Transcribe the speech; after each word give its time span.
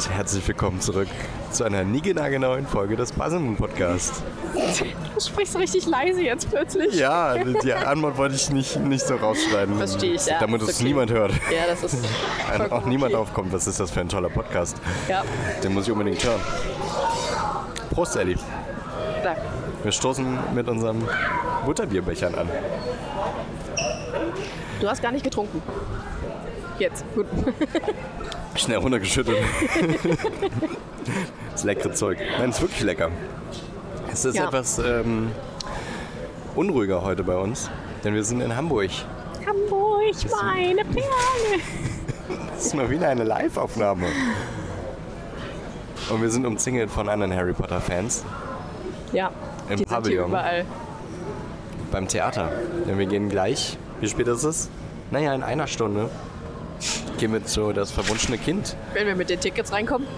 Und 0.00 0.08
herzlich 0.08 0.48
willkommen 0.48 0.80
zurück 0.80 1.08
zu 1.50 1.62
einer 1.62 1.84
niegenageneuen 1.84 2.66
Folge 2.66 2.96
des 2.96 3.12
Buzzing 3.12 3.54
Podcast. 3.56 4.22
Du 4.54 5.20
sprichst 5.20 5.58
richtig 5.58 5.84
leise 5.84 6.22
jetzt 6.22 6.48
plötzlich. 6.48 6.94
Ja, 6.94 7.36
die 7.36 7.74
Antwort 7.74 8.16
wollte 8.16 8.34
ich 8.34 8.48
nicht, 8.48 8.80
nicht 8.80 9.06
so 9.06 9.16
rausschneiden. 9.16 9.76
Verstehe 9.76 10.14
ich, 10.14 10.24
ja. 10.24 10.38
Damit 10.40 10.62
es 10.62 10.76
okay. 10.76 10.84
niemand 10.84 11.10
hört. 11.10 11.32
Ja, 11.32 11.66
das 11.68 11.82
ist 11.92 12.02
Auch 12.70 12.86
niemand 12.86 13.12
okay. 13.12 13.20
aufkommt, 13.20 13.52
was 13.52 13.66
ist 13.66 13.78
das 13.78 13.90
für 13.90 14.00
ein 14.00 14.08
toller 14.08 14.30
Podcast. 14.30 14.78
Ja, 15.06 15.22
Den 15.62 15.74
muss 15.74 15.84
ich 15.84 15.92
unbedingt 15.92 16.24
hören. 16.24 16.40
Prost, 17.90 18.16
Elli. 18.16 18.38
da. 19.22 19.36
Wir 19.82 19.92
stoßen 19.92 20.38
mit 20.54 20.66
unseren 20.66 21.06
Butterbierbechern 21.66 22.34
an. 22.36 22.48
Du 24.80 24.88
hast 24.88 25.02
gar 25.02 25.12
nicht 25.12 25.24
getrunken. 25.24 25.60
Jetzt, 26.78 27.04
gut. 27.14 27.26
Schnell 28.56 28.78
runtergeschüttet. 28.78 29.36
das 31.52 31.64
leckere 31.64 31.92
Zeug. 31.92 32.18
Nein, 32.38 32.50
es 32.50 32.56
ist 32.56 32.62
wirklich 32.62 32.82
lecker. 32.82 33.10
Es 34.12 34.24
ist 34.24 34.36
Ja. 34.36 34.46
etwas 34.48 34.78
ähm, 34.78 35.30
unruhiger 36.54 37.02
heute 37.02 37.22
bei 37.22 37.36
uns, 37.36 37.70
denn 38.04 38.14
wir 38.14 38.24
sind 38.24 38.40
in 38.40 38.56
Hamburg. 38.56 38.90
Hamburg, 39.46 40.14
meine 40.42 40.84
Perle. 40.84 41.08
Das 42.54 42.66
ist 42.66 42.74
mal 42.74 42.88
wieder 42.90 43.08
eine 43.08 43.24
Live-Aufnahme. 43.24 44.06
Und 46.10 46.22
wir 46.22 46.30
sind 46.30 46.46
umzingelt 46.46 46.90
von 46.90 47.08
anderen 47.08 47.34
Harry 47.34 47.52
Potter-Fans 47.54 48.24
Ja, 49.12 49.30
Im 49.68 49.78
die 49.78 49.84
Pavillon. 49.86 50.28
überall. 50.28 50.64
beim 51.90 52.06
Theater. 52.06 52.52
Denn 52.86 52.98
wir 52.98 53.06
gehen 53.06 53.28
gleich, 53.30 53.78
wie 54.00 54.08
spät 54.08 54.28
ist 54.28 54.44
es? 54.44 54.68
Naja, 55.10 55.34
in 55.34 55.42
einer 55.42 55.66
Stunde 55.66 56.08
gehen 57.20 57.32
wir 57.34 57.44
zu 57.44 57.72
Das 57.72 57.92
verwunschene 57.92 58.38
Kind. 58.38 58.76
Wenn 58.94 59.06
wir 59.06 59.14
mit 59.14 59.28
den 59.28 59.38
Tickets 59.38 59.70
reinkommen. 59.72 60.08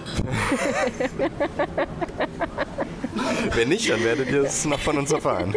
Wenn 3.53 3.69
nicht, 3.69 3.89
dann 3.89 4.03
werdet 4.03 4.31
ihr 4.31 4.43
es 4.43 4.65
noch 4.65 4.79
von 4.79 4.97
uns 4.97 5.11
erfahren. 5.11 5.53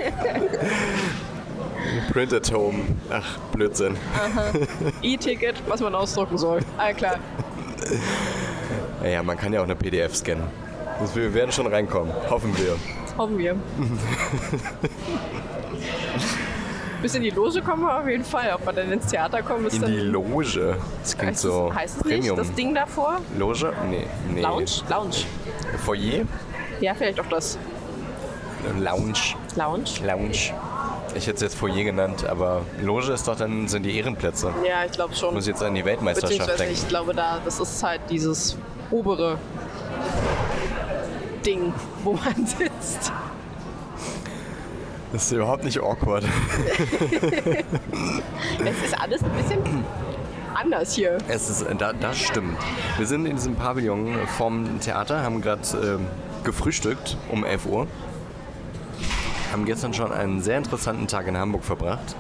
Print 2.13 2.33
at 2.33 2.53
home. 2.53 2.81
Ach, 3.11 3.39
Blödsinn. 3.53 3.97
E-Ticket, 5.03 5.63
was 5.69 5.81
man 5.81 5.95
ausdrucken 5.95 6.37
soll. 6.37 6.61
Ah, 6.77 6.93
klar. 6.93 7.19
Naja, 9.01 9.23
man 9.23 9.37
kann 9.37 9.53
ja 9.53 9.61
auch 9.61 9.65
eine 9.65 9.77
PDF 9.77 10.17
scannen. 10.17 10.49
Wir 11.15 11.33
werden 11.33 11.53
schon 11.53 11.69
reinkommen. 11.69 12.13
Hoffen 12.29 12.53
wir. 12.59 12.77
Hoffen 13.17 13.39
wir. 13.39 13.57
Bis 17.07 17.15
in 17.15 17.23
die 17.23 17.31
Loge 17.31 17.63
kommen 17.63 17.83
wir 17.83 18.01
auf 18.01 18.09
jeden 18.09 18.25
Fall. 18.25 18.51
Ob 18.53 18.67
wir 18.67 18.73
dann 18.73 18.91
ins 18.91 19.07
Theater 19.07 19.41
kommen, 19.41 19.67
ist 19.67 19.75
In 19.75 19.83
dann. 19.83 19.93
die 19.93 19.99
Loge. 20.01 20.77
Das 21.03 21.17
klingt 21.17 21.35
heißt, 21.35 21.43
so 21.43 21.69
es, 21.71 21.77
heißt 21.77 21.97
es 21.99 22.03
Premium. 22.03 22.37
nicht? 22.37 22.49
Das 22.51 22.57
Ding 22.57 22.75
davor? 22.75 23.19
Loge? 23.39 23.73
Nee, 23.89 24.09
nee. 24.29 24.41
Lounge? 24.41 24.65
Lounge. 24.91 25.15
Foyer? 25.85 26.25
Ja, 26.81 26.95
vielleicht 26.95 27.21
auch 27.21 27.27
das. 27.27 27.59
Lounge. 28.81 29.15
Lounge? 29.55 29.85
Lounge. 30.05 30.53
Ich 31.15 31.29
hätte 31.29 31.37
es 31.37 31.43
jetzt 31.43 31.55
Foyer 31.55 31.85
genannt, 31.85 32.27
aber 32.29 32.63
Loge 32.83 33.13
ist 33.13 33.29
doch 33.29 33.37
dann 33.37 33.69
sind 33.69 33.85
die 33.85 33.97
Ehrenplätze. 33.97 34.53
Ja, 34.67 34.85
ich 34.85 34.91
glaube 34.91 35.15
schon. 35.15 35.33
Muss 35.33 35.45
ich 35.45 35.53
jetzt 35.53 35.63
an 35.63 35.77
die 35.77 35.85
Weltmeisterschaft 35.85 36.59
denken. 36.59 36.75
ich 36.75 36.89
glaube 36.89 37.15
da, 37.15 37.39
das 37.45 37.61
ist 37.61 37.85
halt 37.85 38.01
dieses 38.11 38.57
obere 38.91 39.39
Ding, 41.47 41.73
wo 42.03 42.15
man 42.15 42.35
sitzt. 42.47 43.13
Das 45.13 45.25
ist 45.25 45.33
überhaupt 45.33 45.65
nicht 45.65 45.81
awkward. 45.81 46.25
Es 48.65 48.85
ist 48.91 49.01
alles 49.01 49.23
ein 49.23 49.31
bisschen 49.33 49.85
anders 50.55 50.95
hier. 50.95 51.19
Es 51.29 51.49
ist, 51.49 51.65
da, 51.79 51.93
das 51.93 52.19
stimmt. 52.19 52.57
Wir 52.97 53.07
sind 53.07 53.27
in 53.27 53.37
diesem 53.37 53.55
Pavillon 53.55 54.15
vom 54.37 54.81
Theater, 54.81 55.23
haben 55.23 55.41
gerade 55.41 55.61
ähm, 55.83 56.07
gefrühstückt 56.45 57.17
um 57.31 57.45
11 57.45 57.67
Uhr. 57.67 57.87
Haben 59.53 59.65
gestern 59.65 59.95
schon 59.95 60.11
einen 60.13 60.43
sehr 60.43 60.59
interessanten 60.59 61.07
Tag 61.07 61.27
in 61.29 61.37
Hamburg 61.37 61.65
verbracht. 61.65 62.17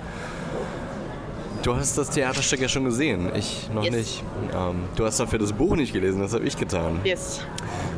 Du 1.62 1.74
hast 1.74 1.98
das 1.98 2.10
Theaterstück 2.10 2.60
ja 2.60 2.68
schon 2.68 2.84
gesehen, 2.84 3.30
ich 3.34 3.68
noch 3.74 3.82
Yes. 3.82 3.94
nicht. 3.94 4.22
Ähm, 4.54 4.84
du 4.94 5.04
hast 5.04 5.18
dafür 5.18 5.40
das 5.40 5.52
Buch 5.52 5.74
nicht 5.74 5.92
gelesen, 5.92 6.20
das 6.20 6.32
habe 6.32 6.44
ich 6.44 6.56
getan. 6.56 7.00
Yes. 7.02 7.40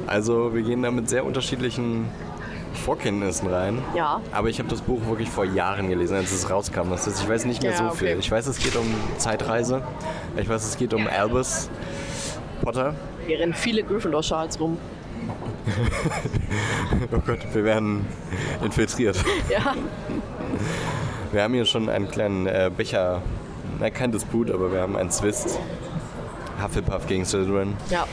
Also 0.06 0.54
wir 0.54 0.62
gehen 0.62 0.82
da 0.82 0.90
mit 0.90 1.10
sehr 1.10 1.26
unterschiedlichen 1.26 2.06
Vorkenntnissen 2.78 3.48
rein. 3.48 3.82
Ja. 3.94 4.20
Aber 4.32 4.48
ich 4.48 4.58
habe 4.58 4.68
das 4.68 4.80
Buch 4.80 5.00
wirklich 5.06 5.28
vor 5.28 5.44
Jahren 5.44 5.88
gelesen, 5.88 6.16
als 6.16 6.32
es 6.32 6.48
rauskam. 6.48 6.90
Das 6.90 7.06
heißt, 7.06 7.22
ich 7.22 7.28
weiß 7.28 7.44
nicht 7.44 7.62
mehr 7.62 7.72
Ja, 7.72 7.78
so 7.78 7.84
okay. 7.84 7.96
viel. 7.96 8.18
Ich 8.18 8.30
weiß, 8.30 8.46
es 8.46 8.58
geht 8.58 8.76
um 8.76 8.86
Zeitreise. 9.18 9.82
Ich 10.36 10.48
weiß, 10.48 10.64
es 10.64 10.76
geht 10.76 10.94
um 10.94 11.06
Albus 11.06 11.68
Potter. 12.62 12.94
Hier 13.26 13.40
rennen 13.40 13.54
viele 13.54 13.82
Gryffindor-Schals 13.82 14.58
rum. 14.60 14.78
Oh 17.12 17.18
Gott, 17.26 17.40
wir 17.52 17.64
werden 17.64 18.06
infiltriert. 18.64 19.16
Ja. 19.50 19.74
Wir 21.32 21.42
haben 21.42 21.52
hier 21.52 21.66
schon 21.66 21.90
einen 21.90 22.08
kleinen 22.10 22.46
äh, 22.46 22.70
Becher, 22.74 23.20
na 23.78 23.90
kein 23.90 24.10
Disput, 24.12 24.50
aber 24.50 24.72
wir 24.72 24.80
haben 24.80 24.96
einen 24.96 25.10
Zwist. 25.10 25.58
Hufflepuff 26.62 27.06
gegen 27.06 27.24
Slytherin, 27.24 27.76
Ja. 27.90 28.06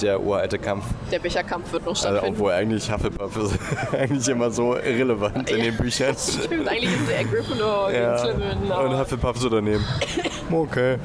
der 0.00 0.20
uralte 0.20 0.58
Kampf. 0.58 0.84
Der 1.10 1.18
Becherkampf 1.18 1.72
wird 1.72 1.82
noch 1.84 1.90
Also, 1.92 2.02
stattfinden. 2.08 2.34
obwohl 2.36 2.52
eigentlich 2.52 2.90
Hufflepuff 2.92 3.36
ist 3.36 3.58
eigentlich 3.92 4.28
immer 4.28 4.50
so 4.50 4.76
irrelevant 4.76 5.50
in 5.50 5.58
Ja. 5.58 5.64
den 5.64 5.76
Büchern. 5.76 6.14
Stimmt, 6.16 6.68
eigentlich 6.68 6.92
ist 6.94 7.08
der 7.10 7.24
Gryffindor 7.24 7.90
Ja, 7.92 8.16
gegen 8.16 8.18
Slytherin. 8.36 8.58
und 8.62 8.72
aber- 8.72 8.98
Hufflepuff 8.98 9.36
so 9.38 9.48
daneben. 9.48 9.84
Okay. 10.50 10.96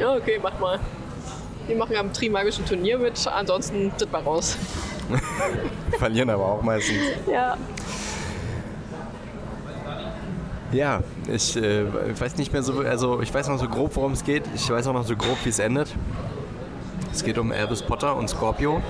Ja, 0.00 0.14
okay, 0.14 0.38
mach 0.42 0.58
mal. 0.58 0.78
Die 1.68 1.74
machen 1.74 1.96
am 1.96 2.12
Trimagischen 2.12 2.64
Turnier 2.64 2.96
mit, 2.98 3.26
ansonsten 3.26 3.90
sind 3.96 4.12
wir 4.12 4.18
raus. 4.20 4.56
Verlieren 5.98 6.30
aber 6.30 6.44
auch 6.44 6.62
meistens. 6.62 6.96
Ja. 7.30 7.56
Ja, 10.72 11.00
ich 11.28 11.56
äh, 11.56 11.84
weiß 12.20 12.36
nicht 12.36 12.52
mehr 12.52 12.62
so, 12.62 12.80
also 12.80 13.20
ich 13.20 13.32
weiß 13.32 13.48
noch 13.48 13.58
so 13.58 13.68
grob, 13.68 13.94
worum 13.96 14.12
es 14.12 14.24
geht. 14.24 14.44
Ich 14.54 14.68
weiß 14.68 14.86
auch 14.88 14.92
noch 14.92 15.06
so 15.06 15.16
grob, 15.16 15.38
wie 15.44 15.48
es 15.48 15.58
endet. 15.58 15.94
Es 17.12 17.24
geht 17.24 17.38
um 17.38 17.50
Albus 17.52 17.82
Potter 17.82 18.14
und 18.16 18.28
Scorpio 18.28 18.82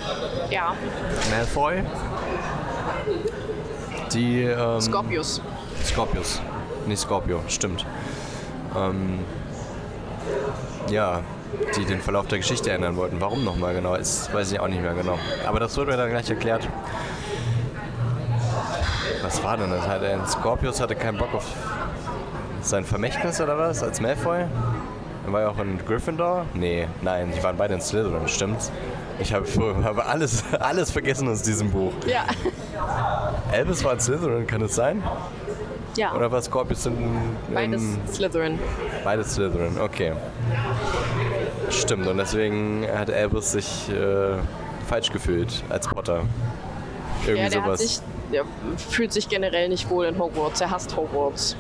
Ja. 0.50 0.75
Malfoy. 1.31 1.82
Die 4.12 4.42
ähm, 4.42 4.81
Scorpius. 4.81 5.41
Scorpius. 5.84 6.41
Nicht 6.86 7.00
Scorpio, 7.00 7.41
stimmt. 7.48 7.84
Ähm, 8.76 9.20
ja, 10.91 11.20
die 11.76 11.84
den 11.84 12.00
Verlauf 12.00 12.26
der 12.26 12.38
Geschichte 12.38 12.70
ändern 12.70 12.97
wollten. 12.97 13.20
Warum 13.20 13.44
nochmal 13.44 13.75
genau? 13.75 13.97
Das 13.97 14.32
weiß 14.32 14.53
ich 14.53 14.60
auch 14.60 14.69
nicht 14.69 14.82
mehr 14.82 14.94
genau. 14.94 15.19
Aber 15.47 15.60
das 15.60 15.76
wird 15.76 15.88
mir 15.88 15.97
dann 15.97 16.10
gleich 16.10 16.28
erklärt. 16.31 16.69
Was 19.22 19.43
war 19.43 19.56
denn 19.56 19.71
das? 19.71 19.87
Hat 19.87 20.03
er- 20.03 20.25
Scorpius 20.27 20.81
hatte 20.81 20.94
keinen 20.94 21.19
Bock 21.19 21.34
auf 21.34 21.44
sein 22.62 22.84
Vermächtnis 22.84 23.41
oder 23.41 23.56
was? 23.59 23.83
Als 23.83 24.00
Malfoy? 24.00 24.44
Er 25.27 25.33
war 25.33 25.41
ja 25.43 25.49
auch 25.49 25.59
in 25.59 25.78
Gryffindor? 25.84 26.47
Nee, 26.55 26.87
nein, 27.03 27.33
die 27.37 27.43
waren 27.43 27.56
beide 27.56 27.75
in 27.75 27.81
Slytherin, 27.81 28.28
stimmt's? 28.28 28.71
Ich 29.19 29.33
habe 29.33 29.47
habe 29.83 30.05
alles, 30.06 30.45
alles 30.61 30.91
vergessen 30.91 31.28
aus 31.28 31.43
diesem 31.43 31.71
Buch. 31.71 31.93
Ja. 32.06 32.25
Albus 33.53 33.83
war 33.84 33.95
in 33.95 34.00
Slytherin, 34.00 34.47
kann 34.47 34.62
es 34.62 34.75
sein? 34.75 35.03
Ja. 35.97 36.12
Oder 36.15 36.31
war 36.31 36.43
Scorpius 36.43 36.86
in, 36.86 36.97
in 37.48 37.54
Beides 37.54 37.83
Slytherin. 38.13 38.59
Beides 39.03 39.34
Slytherin, 39.34 39.80
okay. 39.80 40.13
Stimmt, 41.71 42.07
und 42.07 42.19
deswegen 42.19 42.86
hat 42.97 43.10
Albus 43.10 43.53
sich 43.53 43.89
äh, 43.91 44.36
falsch 44.86 45.10
gefühlt 45.10 45.63
als 45.69 45.89
Potter. 45.89 46.22
Irgendwie 47.27 47.42
Ja, 47.45 47.48
der 47.48 47.63
sowas. 47.63 47.80
hat 47.80 47.89
sich, 47.89 48.01
der 48.33 48.45
fühlt 48.91 49.13
sich 49.13 49.28
generell 49.28 49.69
nicht 49.69 49.89
wohl 49.91 50.07
in 50.07 50.19
Hogwarts. 50.19 50.61
Er 50.61 50.71
hasst 50.71 50.97
Hogwarts. 50.97 51.57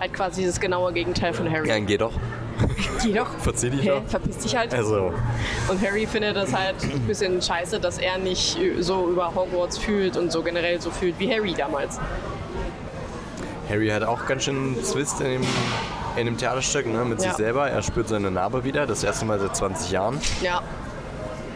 Halt 0.00 0.12
quasi 0.12 0.44
das 0.44 0.58
genaue 0.60 0.92
Gegenteil 0.92 1.32
von 1.32 1.50
Harry. 1.50 1.68
ja, 1.68 1.78
geh 1.78 1.96
doch. 1.98 2.12
Geh 3.02 3.12
doch. 3.14 3.26
Verzieh 3.38 3.70
dich 3.70 3.86
doch. 3.86 4.02
Verpiss 4.06 4.38
dich 4.38 4.54
halt. 4.54 4.72
Also, 4.74 5.12
Und 5.68 5.82
Harry 5.84 6.06
findet 6.06 6.36
das 6.36 6.52
halt 6.54 6.76
ein 6.84 7.00
bisschen 7.08 7.40
scheiße, 7.40 7.80
dass 7.80 7.98
er 7.98 8.18
nicht 8.18 8.56
so 8.80 9.08
über 9.08 9.34
Hogwarts 9.34 9.78
fühlt 9.78 10.16
und 10.16 10.30
so 10.30 10.42
generell 10.42 10.80
so 10.80 10.90
fühlt 10.90 11.18
wie 11.18 11.32
Harry 11.32 11.54
damals. 11.54 11.98
Harry 13.68 13.88
hat 13.88 14.02
auch 14.04 14.26
ganz 14.26 14.44
schön 14.44 14.56
einen 14.56 14.84
Zwist 14.84 15.20
in 15.20 15.26
dem, 15.40 15.42
in 16.16 16.26
dem 16.26 16.36
Theaterstück 16.36 16.86
ne, 16.86 17.04
mit 17.04 17.20
sich 17.20 17.30
Ja. 17.30 17.36
selber. 17.36 17.68
Er 17.70 17.82
spürt 17.82 18.08
seine 18.08 18.30
Narbe 18.30 18.64
wieder, 18.64 18.86
das 18.86 19.02
erste 19.02 19.24
Mal 19.24 19.40
seit 19.40 19.56
20 19.56 19.90
Jahren. 19.90 20.20
Ja. 20.42 20.62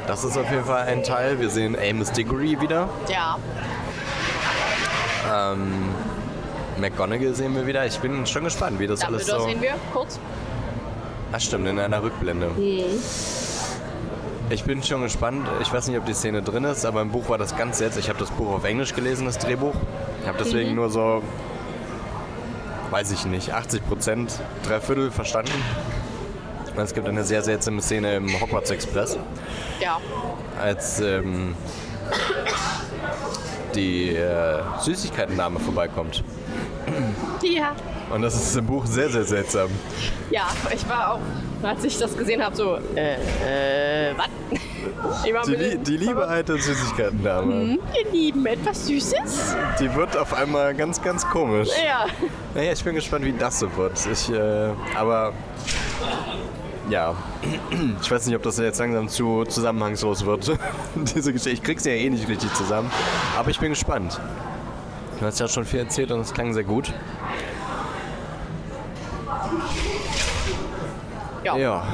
Das 0.07 0.25
ist 0.25 0.37
auf 0.39 0.51
jeden 0.51 0.65
Fall 0.65 0.85
ein 0.87 1.03
Teil. 1.03 1.41
Wir 1.41 1.51
sehen 1.51 1.77
Amos 1.79 2.11
Diggory 2.13 2.61
wieder. 2.61 2.89
Ja. 3.09 3.39
McGonagall 6.79 7.35
sehen 7.35 7.55
wir 7.55 7.67
wieder. 7.67 7.87
Ich 7.87 7.99
bin 7.99 8.27
schon 8.27 8.45
gespannt, 8.45 8.79
wie 8.79 8.87
das 8.87 9.03
alles 9.03 9.27
Dumbledore 9.27 9.43
so... 9.43 9.49
sehen 9.49 9.63
wir 9.63 9.75
kurz. 9.93 10.19
Ach 11.33 11.41
stimmt, 11.41 11.67
in 11.69 11.79
einer 11.79 12.03
Rückblende. 12.03 12.51
Ich 14.49 14.65
bin 14.65 14.83
schon 14.83 15.03
gespannt. 15.03 15.47
Ich 15.61 15.73
weiß 15.73 15.89
nicht, 15.89 15.99
ob 15.99 16.07
die 16.07 16.15
Szene 16.15 16.43
drin 16.43 16.65
ist, 16.65 16.85
aber 16.85 17.03
im 17.03 17.11
Buch 17.11 17.29
war 17.29 17.39
das 17.39 17.57
ganz 17.57 17.79
seltsam. 17.79 18.01
Ich 18.01 18.09
habe 18.09 18.19
das 18.19 18.31
Buch 18.31 18.55
auf 18.55 18.65
Englisch 18.65 18.95
gelesen, 18.95 19.27
das 19.27 19.39
Drehbuch. 19.39 19.75
Ich 20.23 20.29
habe 20.29 20.39
deswegen 20.39 20.75
nur 20.75 20.89
so, 20.91 21.23
weiß 22.91 23.11
ich 23.11 23.25
nicht, 23.27 23.53
80 23.53 23.87
Prozent, 23.87 24.39
drei 24.67 24.81
Viertel 24.81 25.11
verstanden. 25.11 25.53
Es 26.77 26.93
gibt 26.95 27.09
eine 27.09 27.25
sehr 27.25 27.43
seltsame 27.43 27.81
Szene 27.81 28.17
im 28.17 28.41
Hogwarts 28.41 28.71
Express, 28.71 29.19
Ja. 29.81 29.99
als 30.61 31.01
ähm, 31.01 31.55
die 33.77 34.11
äh, 34.17 34.59
Süßigkeitendame 34.81 35.61
vorbeikommt. 35.61 36.25
Ja. 37.43 37.73
Und 38.13 38.23
das 38.23 38.35
ist 38.35 38.57
im 38.57 38.67
Buch 38.67 38.87
sehr, 38.87 39.11
sehr 39.11 39.25
seltsam. 39.25 39.69
Ja, 40.31 40.47
ich 40.73 40.89
war 40.89 41.15
auch, 41.15 41.21
als 41.63 41.85
ich 41.85 41.99
das 41.99 42.17
gesehen 42.17 42.43
habe, 42.43 42.55
so, 42.55 42.79
äh, 42.95 44.11
äh, 44.11 44.15
was? 44.17 44.27
Die, 45.47 45.79
die 45.79 45.97
liebe 45.97 46.27
alte 46.29 46.57
Süßigkeitendame, 46.57 47.53
Hm, 47.53 47.79
Ihr 48.05 48.13
Lieben, 48.13 48.47
etwas 48.47 48.87
Süßes? 48.87 49.57
die 49.81 49.93
wird 49.97 50.17
auf 50.17 50.33
einmal 50.33 50.73
ganz, 50.75 51.03
ganz 51.03 51.29
komisch. 51.29 51.69
Ja. 51.85 52.07
Naja, 52.55 52.73
ich 52.73 52.85
bin 52.85 52.95
gespannt, 52.95 53.25
wie 53.25 53.33
das 53.33 53.59
so 53.59 53.77
wird. 53.77 53.99
Ich, 54.11 54.31
äh, 54.33 54.71
aber 54.97 55.33
ja, 56.89 57.15
ich 58.03 58.11
weiß 58.11 58.27
nicht, 58.27 58.37
ob 58.37 58.43
das 58.43 58.59
jetzt 58.59 58.79
langsam 58.79 59.09
zu 59.09 59.45
zusammenhangslos 59.45 60.25
wird, 60.25 60.53
diese 60.95 61.33
Geschichte. 61.33 61.51
Ich 61.51 61.63
krieg's 61.63 61.85
ja 61.85 61.93
eh 61.93 62.09
nicht 62.11 62.29
richtig 62.29 62.53
zusammen, 62.55 62.91
aber 63.37 63.51
ich 63.51 63.59
bin 63.59 63.71
gespannt. 63.71 64.21
Du 65.19 65.25
hast 65.25 65.41
ja 65.41 65.49
schon 65.49 65.65
viel 65.65 65.81
erzählt 65.81 66.11
und 66.11 66.21
es 66.21 66.33
klang 66.33 66.53
sehr 66.53 66.65
gut. 66.65 66.93
Ja. 71.43 71.57
Ja. 71.57 71.87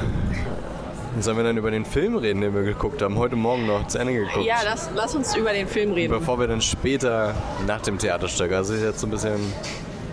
Sollen 1.19 1.37
wir 1.37 1.43
dann 1.43 1.57
über 1.57 1.69
den 1.69 1.85
Film 1.85 2.15
reden, 2.15 2.41
den 2.41 2.55
wir 2.55 2.63
geguckt 2.63 3.01
haben? 3.03 3.17
Heute 3.19 3.35
Morgen 3.35 3.67
noch 3.67 3.87
zu 3.87 3.99
Ende 3.99 4.13
geguckt. 4.13 4.45
Ja, 4.45 4.57
lass, 4.65 4.89
lass 4.95 5.15
uns 5.15 5.35
über 5.35 5.53
den 5.53 5.67
Film 5.67 5.93
reden. 5.93 6.11
Bevor 6.11 6.39
wir 6.39 6.47
dann 6.47 6.59
später 6.59 7.35
nach 7.67 7.81
dem 7.81 7.99
Theaterstück, 7.99 8.51
also 8.51 8.73
ist 8.73 8.81
jetzt 8.81 8.99
so 8.99 9.07
ein 9.07 9.11
bisschen 9.11 9.39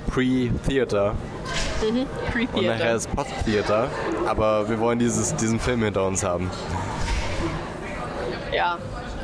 Pre-Theater 0.09 1.15
und 2.53 2.67
nachher 2.67 2.95
ist 2.97 3.15
Post-Theater, 3.15 3.89
aber 4.27 4.69
wir 4.69 4.79
wollen 4.81 4.99
dieses, 4.99 5.35
diesen 5.37 5.59
Film 5.61 5.83
hinter 5.83 6.07
uns 6.07 6.23
haben. 6.23 6.51
Ja, 8.53 8.79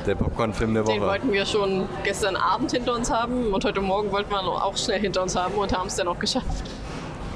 Der 0.07 0.15
Popcorn-Film 0.15 0.75
der 0.75 0.85
den 0.85 1.01
Woche. 1.01 1.09
wollten 1.11 1.33
wir 1.33 1.45
schon 1.45 1.89
gestern 2.05 2.37
Abend 2.37 2.71
hinter 2.73 2.95
uns 2.95 3.11
haben 3.11 3.53
und 3.53 3.65
heute 3.65 3.81
Morgen 3.81 4.13
wollten 4.13 4.31
wir 4.31 4.41
auch 4.41 4.77
schnell 4.77 5.01
hinter 5.01 5.23
uns 5.23 5.35
haben 5.37 5.55
und 5.55 5.77
haben 5.77 5.89
es 5.89 5.97
dann 5.97 6.07
auch 6.09 6.19
geschafft. 6.19 6.47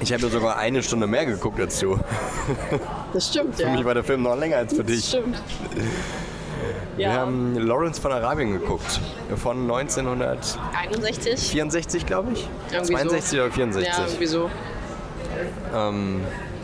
Ich 0.02 0.12
habe 0.12 0.22
ja 0.22 0.28
sogar 0.30 0.56
eine 0.56 0.82
Stunde 0.82 1.06
mehr 1.06 1.26
geguckt 1.26 1.60
als 1.60 1.78
du. 1.80 1.98
Das 3.12 3.28
stimmt, 3.28 3.56
Für 3.56 3.62
ja. 3.64 3.70
mich 3.70 3.84
war 3.84 3.92
der 3.94 4.04
Film 4.04 4.22
noch 4.22 4.36
länger 4.36 4.56
als 4.58 4.72
für 4.72 4.82
das 4.84 4.86
dich. 4.96 5.04
stimmt. 5.08 5.36
Wir 6.96 7.06
Ja, 7.08 7.12
haben 7.14 7.54
Lawrence 7.58 8.00
von 8.00 8.12
Arabien 8.12 8.52
geguckt. 8.52 9.00
Von 9.36 9.62
1964, 9.70 11.60
61? 11.60 12.06
glaube 12.06 12.32
ich. 12.32 12.48
Irgendwie 12.72 12.92
62 12.94 13.38
oder 13.40 13.48
Ja, 13.48 13.52
64. 13.54 13.94
irgendwie 14.06 14.26
so. 14.26 14.48
Ähm, 15.74 16.20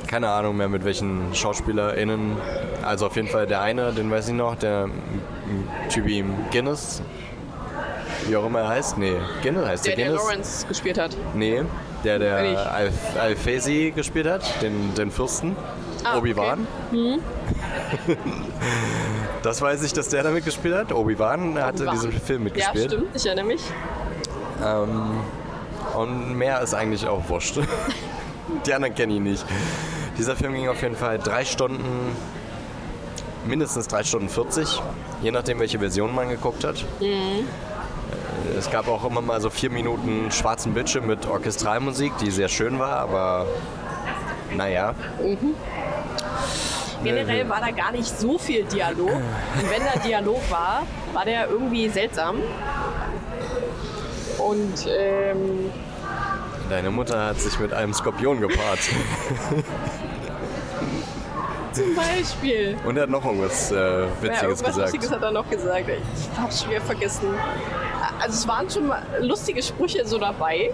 keine 0.06 0.28
Ahnung 0.30 0.56
mehr 0.56 0.68
mit 0.68 0.84
welchen 0.84 1.34
SchauspielerInnen. 1.34 2.36
Also 2.84 3.06
auf 3.06 3.16
jeden 3.16 3.28
Fall 3.28 3.46
der 3.46 3.60
eine, 3.62 3.92
den 3.92 4.10
weiß 4.10 4.28
ich 4.28 4.34
noch, 4.34 4.54
der 4.56 4.88
Typi 5.88 6.24
Guinness. 6.52 7.02
Wie 8.28 8.36
auch 8.36 8.46
immer 8.46 8.60
er 8.60 8.68
heißt. 8.68 8.98
Nee, 8.98 9.14
Guinness 9.42 9.66
heißt 9.66 9.86
Der, 9.86 9.96
der, 9.96 10.04
der 10.04 10.14
Guinness. 10.14 10.28
Lawrence 10.28 10.66
gespielt 10.66 10.98
hat. 10.98 11.16
Nee, 11.34 11.62
der, 12.04 12.18
der 12.18 12.36
Al 12.72 12.90
Al-Fesi 13.20 13.92
gespielt 13.94 14.28
hat, 14.28 14.62
den, 14.62 14.94
den 14.94 15.10
Fürsten. 15.10 15.56
Ah, 16.04 16.18
Obi-Wan. 16.18 16.66
Das 19.42 19.60
weiß 19.62 19.82
ich, 19.84 19.92
dass 19.92 20.08
der 20.08 20.22
damit 20.24 20.44
gespielt 20.44 20.74
hat. 20.74 20.92
Obi-Wan 20.92 21.56
hatte 21.62 21.78
Obi-Wan. 21.84 21.94
diesen 21.94 22.12
Film 22.12 22.38
Ja, 22.40 22.44
mitgespielt. 22.44 22.92
stimmt, 22.92 23.06
ich 23.14 23.26
erinnere 23.26 23.44
mich. 23.46 23.62
Und 25.96 26.34
mehr 26.36 26.60
ist 26.62 26.74
eigentlich 26.74 27.06
auch 27.06 27.28
wurscht. 27.28 27.58
Die 28.66 28.74
anderen 28.74 28.94
kenne 28.94 29.14
ich 29.14 29.20
nicht. 29.20 29.46
Dieser 30.18 30.34
Film 30.36 30.54
ging 30.54 30.68
auf 30.68 30.82
jeden 30.82 30.96
Fall 30.96 31.18
drei 31.18 31.44
Stunden, 31.44 32.16
mindestens 33.46 33.86
drei 33.86 34.02
Stunden 34.02 34.28
40, 34.28 34.80
je 35.22 35.30
nachdem, 35.30 35.60
welche 35.60 35.78
Version 35.78 36.14
man 36.14 36.28
geguckt 36.28 36.64
hat. 36.64 36.84
Äh, 37.00 37.42
Es 38.58 38.70
gab 38.70 38.88
auch 38.88 39.04
immer 39.04 39.20
mal 39.20 39.40
so 39.40 39.50
vier 39.50 39.70
Minuten 39.70 40.30
schwarzen 40.30 40.72
Bildschirm 40.74 41.06
mit 41.06 41.26
Orchestralmusik, 41.26 42.16
die 42.18 42.30
sehr 42.30 42.48
schön 42.48 42.78
war, 42.78 42.98
aber 42.98 43.46
naja. 44.56 44.94
Generell 47.04 47.48
war 47.48 47.60
da 47.60 47.70
gar 47.70 47.92
nicht 47.92 48.06
so 48.18 48.38
viel 48.38 48.64
Dialog. 48.64 49.10
Und 49.10 49.70
wenn 49.70 49.82
da 49.84 50.00
Dialog 50.00 50.40
war, 50.50 50.82
war 51.12 51.24
der 51.24 51.48
irgendwie 51.48 51.88
seltsam. 51.88 52.36
Und 54.38 54.86
ähm, 54.88 55.70
Deine 56.68 56.90
Mutter 56.90 57.26
hat 57.26 57.40
sich 57.40 57.58
mit 57.60 57.72
einem 57.72 57.94
Skorpion 57.94 58.40
gepaart. 58.40 58.80
zum 61.72 61.94
Beispiel. 61.94 62.76
Und 62.84 62.96
er 62.96 63.04
hat 63.04 63.10
noch 63.10 63.24
irgendwas 63.24 63.70
äh, 63.70 63.74
Ja, 63.76 64.06
Witziges 64.20 64.42
irgendwas 64.42 64.62
gesagt. 64.62 64.76
Lustiges 64.78 65.10
hat 65.12 65.22
er 65.22 65.30
noch 65.30 65.48
gesagt. 65.48 65.88
Ich 65.88 66.38
hab's 66.40 66.64
schwer 66.64 66.80
vergessen. 66.80 67.28
Also 68.20 68.34
es 68.34 68.48
waren 68.48 68.68
schon 68.68 68.90
lustige 69.20 69.62
Sprüche 69.62 70.06
so 70.06 70.18
dabei. 70.18 70.72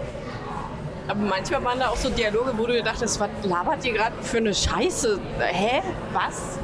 Aber 1.07 1.19
manchmal 1.19 1.63
waren 1.63 1.79
da 1.79 1.89
auch 1.89 1.97
so 1.97 2.09
Dialoge, 2.09 2.53
wo 2.57 2.65
du 2.65 2.73
dir 2.73 2.83
dachtest, 2.83 3.19
was 3.19 3.29
labert 3.43 3.83
ihr 3.83 3.93
gerade 3.93 4.15
für 4.21 4.37
eine 4.37 4.53
Scheiße? 4.53 5.19
Hä? 5.39 5.81
Was? 6.13 6.57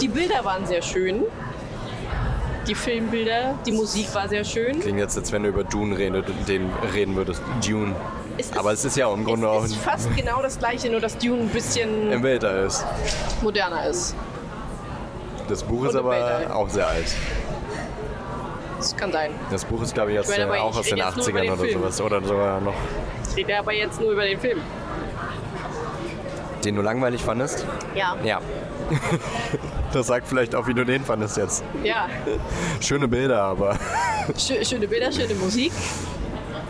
Die 0.00 0.08
Bilder 0.08 0.44
waren 0.44 0.66
sehr 0.66 0.82
schön. 0.82 1.22
Die 2.66 2.74
Filmbilder, 2.74 3.54
die 3.66 3.72
Musik 3.72 4.12
war 4.14 4.28
sehr 4.28 4.42
schön. 4.42 4.80
Klingt 4.80 4.98
jetzt, 4.98 5.16
als 5.18 5.30
wenn 5.32 5.42
du 5.42 5.50
über 5.50 5.64
Dune 5.64 5.96
redet, 5.96 6.26
den 6.48 6.70
reden 6.94 7.14
würdest. 7.14 7.42
Dune. 7.64 7.94
Es 8.38 8.46
ist- 8.46 8.58
Aber 8.58 8.72
es 8.72 8.84
ist 8.84 8.96
ja 8.96 9.12
im 9.12 9.24
Grunde 9.24 9.48
auch 9.48 9.64
Es 9.64 9.70
ist 9.70 9.80
fast 9.80 10.14
genau 10.16 10.42
das 10.42 10.58
gleiche, 10.58 10.90
nur 10.90 11.00
dass 11.00 11.16
Dune 11.18 11.42
ein 11.42 11.48
bisschen 11.48 12.10
im 12.12 12.22
Weltall 12.22 12.64
ist. 12.66 12.84
moderner 13.42 13.86
ist. 13.86 14.14
Das 15.48 15.62
Buch 15.62 15.84
ist 15.84 15.92
Und 15.94 15.98
aber 16.00 16.10
Weltall. 16.10 16.52
auch 16.52 16.68
sehr 16.68 16.86
alt. 16.88 17.06
Das 18.78 18.96
kann 18.96 19.12
sein. 19.12 19.30
Das 19.50 19.64
Buch 19.64 19.82
ist, 19.82 19.94
glaube 19.94 20.12
ich, 20.12 20.18
aus, 20.18 20.28
Ich 20.30 20.38
meine, 20.38 20.60
auch 20.62 20.70
ich 20.72 20.76
aus 20.78 20.86
den 20.86 20.96
jetzt 20.98 21.16
nur 21.16 21.28
über 21.28 21.38
80ern 21.38 21.42
den 21.42 21.50
oder 21.52 21.62
Film. 21.64 21.80
sowas. 21.80 22.00
Oder 22.00 22.22
sogar 22.22 22.60
noch. 22.60 22.74
Ich 23.30 23.36
rede 23.36 23.58
aber 23.58 23.72
jetzt 23.72 24.00
nur 24.00 24.10
über 24.10 24.24
den 24.24 24.38
Film. 24.40 24.60
Den 26.64 26.76
du 26.76 26.82
langweilig 26.82 27.22
fandest? 27.22 27.64
Ja. 27.94 28.16
Ja. 28.24 28.40
Das 29.92 30.08
sagt 30.08 30.26
vielleicht 30.26 30.56
auch, 30.56 30.66
wie 30.66 30.74
du 30.74 30.84
den 30.84 31.04
fandest 31.04 31.36
jetzt. 31.36 31.62
Ja. 31.84 32.08
Schöne 32.80 33.06
Bilder, 33.06 33.42
aber 33.44 33.76
Schö- 34.36 34.68
Schöne 34.68 34.88
Bilder, 34.88 35.12
schöne 35.12 35.34
Musik. 35.34 35.70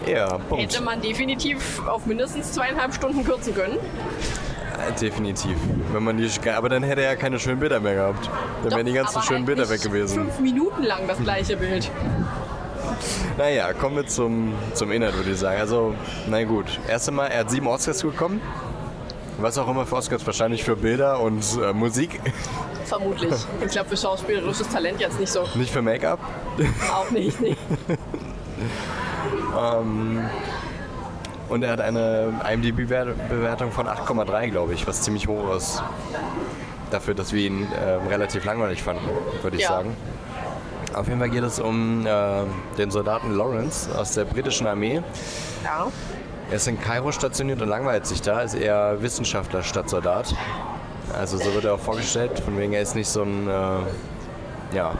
Ja, 0.06 0.38
Punkt. 0.38 0.62
Hätte 0.62 0.82
man 0.82 1.00
definitiv 1.00 1.82
auf 1.86 2.06
mindestens 2.06 2.52
zweieinhalb 2.52 2.94
Stunden 2.94 3.24
kürzen 3.24 3.54
können. 3.54 3.76
Äh, 3.76 5.00
Definitiv. 5.00 5.56
Wenn 5.92 6.02
man 6.02 6.16
die, 6.16 6.28
aber 6.50 6.68
dann 6.68 6.82
hätte 6.82 7.02
er 7.02 7.12
ja 7.12 7.16
keine 7.16 7.38
schönen 7.38 7.60
Bilder 7.60 7.80
mehr 7.80 7.94
gehabt. 7.94 8.28
Dann 8.62 8.72
wären 8.72 8.86
die 8.86 8.92
Doch, 8.92 9.02
ganzen 9.02 9.22
schönen 9.22 9.38
halt 9.38 9.46
Bilder 9.46 9.62
weg 9.68 9.78
nicht 9.78 9.84
gewesen. 9.84 10.24
Fünf 10.24 10.40
Minuten 10.40 10.82
lang 10.82 11.06
das 11.06 11.18
gleiche 11.18 11.56
Bild. 11.56 11.90
Naja, 13.38 13.72
kommen 13.72 13.96
wir 13.96 14.06
zum, 14.06 14.54
zum 14.74 14.92
Inhalt, 14.92 15.16
würde 15.16 15.30
ich 15.30 15.38
sagen. 15.38 15.60
Also, 15.60 15.94
na 16.28 16.42
gut. 16.44 16.66
Erst 16.88 17.08
einmal, 17.08 17.30
er 17.30 17.40
hat 17.40 17.50
sieben 17.50 17.66
Oscars 17.66 18.02
bekommen. 18.02 18.40
Was 19.38 19.58
auch 19.58 19.68
immer 19.68 19.84
für 19.84 19.96
Oscars, 19.96 20.24
wahrscheinlich 20.26 20.62
für 20.62 20.76
Bilder 20.76 21.20
und 21.20 21.42
äh, 21.60 21.72
Musik, 21.72 22.20
Vermutlich. 22.84 23.32
Ich 23.64 23.72
glaube, 23.72 23.88
für 23.88 23.96
schauspielerisches 23.96 24.68
Talent 24.68 25.00
jetzt 25.00 25.18
nicht 25.18 25.32
so. 25.32 25.48
nicht 25.54 25.72
für 25.72 25.82
Make-up. 25.82 26.20
Auch 26.92 27.10
nicht. 27.10 27.40
Nee. 27.40 27.56
Und 31.48 31.62
er 31.62 31.70
hat 31.72 31.80
eine 31.80 32.32
IMDb-Bewertung 32.50 33.70
von 33.70 33.86
8,3, 33.86 34.48
glaube 34.50 34.72
ich, 34.74 34.86
was 34.86 35.02
ziemlich 35.02 35.28
hoch 35.28 35.54
ist. 35.56 35.82
Dafür, 36.90 37.14
dass 37.14 37.32
wir 37.32 37.46
ihn 37.46 37.66
äh, 37.72 38.08
relativ 38.08 38.44
langweilig 38.44 38.82
fanden, 38.82 39.02
würde 39.42 39.56
ich 39.56 39.62
Ja. 39.62 39.68
sagen. 39.70 39.96
Auf 40.94 41.08
jeden 41.08 41.18
Fall 41.18 41.30
geht 41.30 41.42
es 41.42 41.58
um 41.58 42.06
äh, 42.06 42.10
den 42.78 42.90
Soldaten 42.90 43.32
Lawrence 43.34 43.88
aus 43.98 44.12
der 44.14 44.24
britischen 44.24 44.66
Armee. 44.66 45.02
Ja. 45.64 45.88
Er 46.50 46.56
ist 46.56 46.68
in 46.68 46.80
Kairo 46.80 47.10
stationiert 47.10 47.60
und 47.62 47.68
langweilt 47.68 48.06
sich 48.06 48.22
da, 48.22 48.40
ist 48.42 48.54
eher 48.54 49.02
Wissenschaftler 49.02 49.62
statt 49.62 49.88
Soldat. 49.90 50.34
Also 51.18 51.36
so 51.36 51.52
wird 51.54 51.64
er 51.64 51.74
auch 51.74 51.80
vorgestellt, 51.80 52.38
von 52.40 52.56
wegen 52.58 52.72
er 52.74 52.82
ist 52.82 52.94
nicht 52.94 53.08
so 53.08 53.22
ein, 53.22 53.48
äh, 53.48 54.76
ja, 54.76 54.92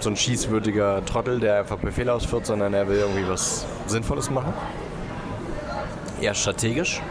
so 0.00 0.10
ein 0.10 0.16
schießwürdiger 0.16 1.04
Trottel, 1.04 1.40
der 1.40 1.60
einfach 1.60 1.78
Befehle 1.78 2.12
ausführt, 2.12 2.46
sondern 2.46 2.74
er 2.74 2.88
will 2.88 2.98
irgendwie 2.98 3.28
was 3.28 3.66
Sinnvolles 3.86 4.30
machen. 4.30 4.52
Eher 6.20 6.34
strategisch. 6.34 7.02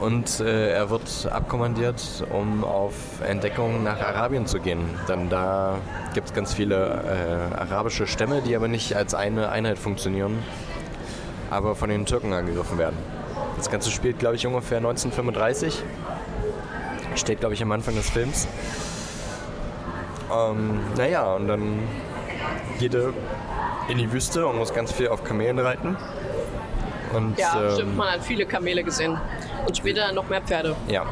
Und 0.00 0.40
äh, 0.40 0.72
er 0.72 0.90
wird 0.90 1.28
abkommandiert, 1.30 2.24
um 2.30 2.64
auf 2.64 2.94
Entdeckung 3.26 3.84
nach 3.84 4.00
Arabien 4.00 4.46
zu 4.46 4.60
gehen. 4.60 4.80
Denn 5.08 5.30
da 5.30 5.78
gibt 6.12 6.28
es 6.28 6.34
ganz 6.34 6.52
viele 6.52 7.04
äh, 7.54 7.54
arabische 7.54 8.06
Stämme, 8.06 8.42
die 8.42 8.54
aber 8.54 8.68
nicht 8.68 8.94
als 8.96 9.14
eine 9.14 9.50
Einheit 9.50 9.78
funktionieren, 9.78 10.42
aber 11.50 11.74
von 11.74 11.88
den 11.88 12.06
Türken 12.06 12.32
angegriffen 12.32 12.76
werden. 12.76 12.96
Das 13.56 13.70
Ganze 13.70 13.90
spielt, 13.90 14.18
glaube 14.18 14.36
ich, 14.36 14.46
ungefähr 14.46 14.78
1935. 14.78 15.82
Steht, 17.14 17.40
glaube 17.40 17.54
ich, 17.54 17.62
am 17.62 17.70
Anfang 17.70 17.94
des 17.94 18.10
Films. 18.10 18.48
Ähm, 20.32 20.80
naja, 20.96 21.34
und 21.34 21.48
dann 21.48 21.80
geht 22.78 22.94
er 22.94 23.12
in 23.88 23.98
die 23.98 24.10
Wüste 24.12 24.46
und 24.46 24.56
muss 24.58 24.72
ganz 24.72 24.92
viel 24.92 25.08
auf 25.08 25.22
Kamelen 25.24 25.58
reiten. 25.58 25.96
Und, 27.14 27.38
Ja, 27.38 27.62
ähm, 27.62 27.70
stimmt. 27.74 27.96
Man 27.96 28.08
hat 28.12 28.22
viele 28.24 28.46
Kamele 28.46 28.82
gesehen. 28.82 29.18
Und 29.66 29.76
später 29.76 30.12
noch 30.12 30.28
mehr 30.28 30.40
Pferde. 30.42 30.74
Ja. 30.88 31.04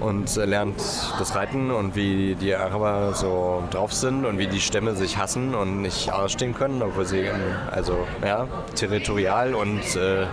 und 0.00 0.34
äh, 0.38 0.46
lernt 0.46 0.80
das 1.18 1.34
Reiten 1.34 1.70
und 1.70 1.94
wie 1.94 2.34
die 2.34 2.54
Araber 2.54 3.12
so 3.12 3.62
drauf 3.70 3.92
sind 3.92 4.24
und 4.24 4.38
wie 4.38 4.46
die 4.46 4.60
Stämme 4.60 4.94
sich 4.94 5.18
hassen 5.18 5.54
und 5.54 5.82
nicht 5.82 6.10
ausstehen 6.10 6.54
können, 6.54 6.80
obwohl 6.82 7.04
sie 7.04 7.18
ähm, 7.20 7.34
also 7.70 8.06
ja, 8.24 8.46
territorial 8.74 9.54
und 9.54 9.82
äh, 9.96 10.24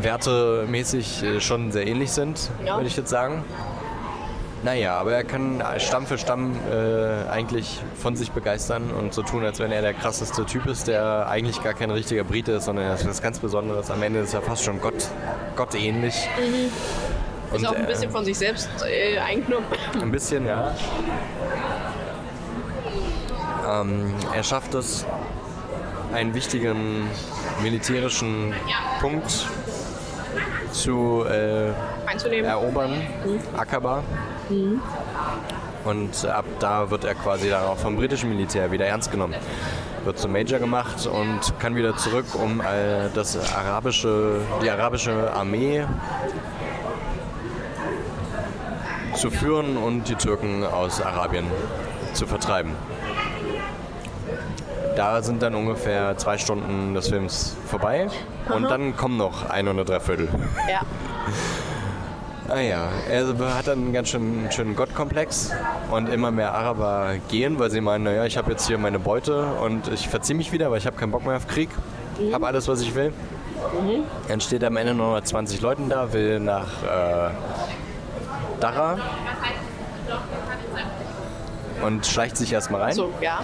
wertemäßig 0.00 1.22
äh, 1.22 1.40
schon 1.40 1.70
sehr 1.72 1.86
ähnlich 1.86 2.10
sind, 2.12 2.50
Ja. 2.64 2.76
würde 2.76 2.88
ich 2.88 2.96
jetzt 2.96 3.10
sagen. 3.10 3.44
Naja, 4.62 4.98
aber 4.98 5.12
er 5.12 5.24
kann 5.24 5.62
Stamm 5.78 6.06
für 6.06 6.18
Stamm 6.18 6.54
äh, 6.70 7.30
eigentlich 7.30 7.80
von 7.94 8.14
sich 8.14 8.30
begeistern 8.30 8.90
und 8.90 9.14
so 9.14 9.22
tun, 9.22 9.42
als 9.42 9.58
wenn 9.58 9.72
er 9.72 9.80
der 9.80 9.94
krasseste 9.94 10.44
Typ 10.44 10.66
ist, 10.66 10.86
der 10.86 11.28
eigentlich 11.28 11.62
gar 11.62 11.72
kein 11.72 11.90
richtiger 11.90 12.24
Brite 12.24 12.52
ist, 12.52 12.66
sondern 12.66 12.84
er 12.84 12.94
ist 12.94 13.08
was 13.08 13.22
ganz 13.22 13.38
Besonderes. 13.38 13.90
Am 13.90 14.02
Ende 14.02 14.20
ist 14.20 14.34
er 14.34 14.42
fast 14.42 14.64
schon 14.64 14.78
Gott, 14.80 15.08
gottähnlich. 15.56 16.28
Ist 17.54 17.66
auch 17.66 17.74
ein 17.74 17.84
äh, 17.84 17.86
bisschen 17.86 18.10
von 18.10 18.24
sich 18.24 18.36
selbst 18.36 18.68
äh, 18.86 19.18
eingenommen. 19.18 19.66
ein 20.00 20.12
bisschen, 20.12 20.46
ja. 20.46 20.74
Ähm, 23.66 24.14
er 24.34 24.42
schafft 24.42 24.74
es, 24.74 25.06
einen 26.12 26.34
wichtigen 26.34 27.08
militärischen 27.62 28.52
Punkt 29.00 29.46
zu 30.72 31.24
äh, 31.24 31.70
erobern, 32.42 33.02
Akaba. 33.56 34.02
Und 35.84 36.26
ab 36.26 36.44
da 36.58 36.90
wird 36.90 37.04
er 37.04 37.14
quasi 37.14 37.48
dann 37.48 37.64
auch 37.64 37.78
vom 37.78 37.96
britischen 37.96 38.28
Militär 38.28 38.70
wieder 38.70 38.86
ernst 38.86 39.10
genommen. 39.10 39.34
Wird 40.04 40.18
zum 40.18 40.32
Major 40.32 40.58
gemacht 40.58 41.06
und 41.06 41.58
kann 41.58 41.74
wieder 41.74 41.96
zurück, 41.96 42.26
um 42.34 42.60
äh, 42.60 43.08
das 43.14 43.36
arabische, 43.54 44.40
die 44.62 44.70
arabische 44.70 45.32
Armee 45.32 45.84
zu 49.14 49.30
führen 49.30 49.76
und 49.76 50.08
die 50.08 50.14
Türken 50.14 50.64
aus 50.64 51.00
Arabien 51.00 51.46
zu 52.12 52.26
vertreiben. 52.26 52.72
Da 54.96 55.22
sind 55.22 55.42
dann 55.42 55.54
ungefähr 55.54 56.16
zwei 56.18 56.36
Stunden 56.36 56.94
des 56.94 57.08
Films 57.08 57.56
vorbei 57.66 58.08
und 58.48 58.64
dann 58.64 58.96
kommen 58.96 59.16
noch 59.16 59.48
ein 59.48 59.68
oder 59.68 59.84
drei 59.84 60.00
Viertel. 60.00 60.28
Ja. 60.68 60.80
Ah 62.52 62.58
ja, 62.60 62.88
er 63.08 63.28
hat 63.54 63.68
dann 63.68 63.78
einen 63.78 63.92
ganz 63.92 64.08
schön 64.08 64.48
schönen 64.50 64.74
Gottkomplex 64.74 65.52
und 65.92 66.08
immer 66.08 66.32
mehr 66.32 66.52
Araber 66.52 67.14
gehen, 67.28 67.60
weil 67.60 67.70
sie 67.70 67.80
meinen, 67.80 68.02
naja, 68.02 68.24
ich 68.24 68.36
habe 68.36 68.50
jetzt 68.50 68.66
hier 68.66 68.76
meine 68.76 68.98
Beute 68.98 69.44
und 69.62 69.86
ich 69.86 70.08
verziehe 70.08 70.36
mich 70.36 70.50
wieder, 70.50 70.68
weil 70.70 70.78
ich 70.78 70.86
habe 70.86 70.96
keinen 70.96 71.12
Bock 71.12 71.24
mehr 71.24 71.36
auf 71.36 71.46
Krieg, 71.46 71.70
habe 72.32 72.48
alles, 72.48 72.66
was 72.66 72.80
ich 72.80 72.96
will. 72.96 73.12
Dann 74.26 74.40
steht 74.40 74.64
am 74.64 74.76
Ende 74.76 74.94
nur 74.94 75.14
noch 75.14 75.22
20 75.22 75.60
Leuten 75.60 75.88
da, 75.88 76.12
will 76.12 76.40
nach 76.40 76.82
äh, 76.82 77.30
Dara 78.58 78.98
und 81.82 82.04
schleicht 82.04 82.36
sich 82.36 82.52
erstmal 82.52 82.82
rein, 82.82 82.94
So, 82.94 83.12
ja. 83.20 83.40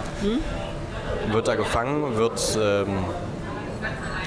wird 1.31 1.47
da 1.47 1.55
gefangen, 1.55 2.17
wird 2.17 2.59
ähm, 2.61 3.05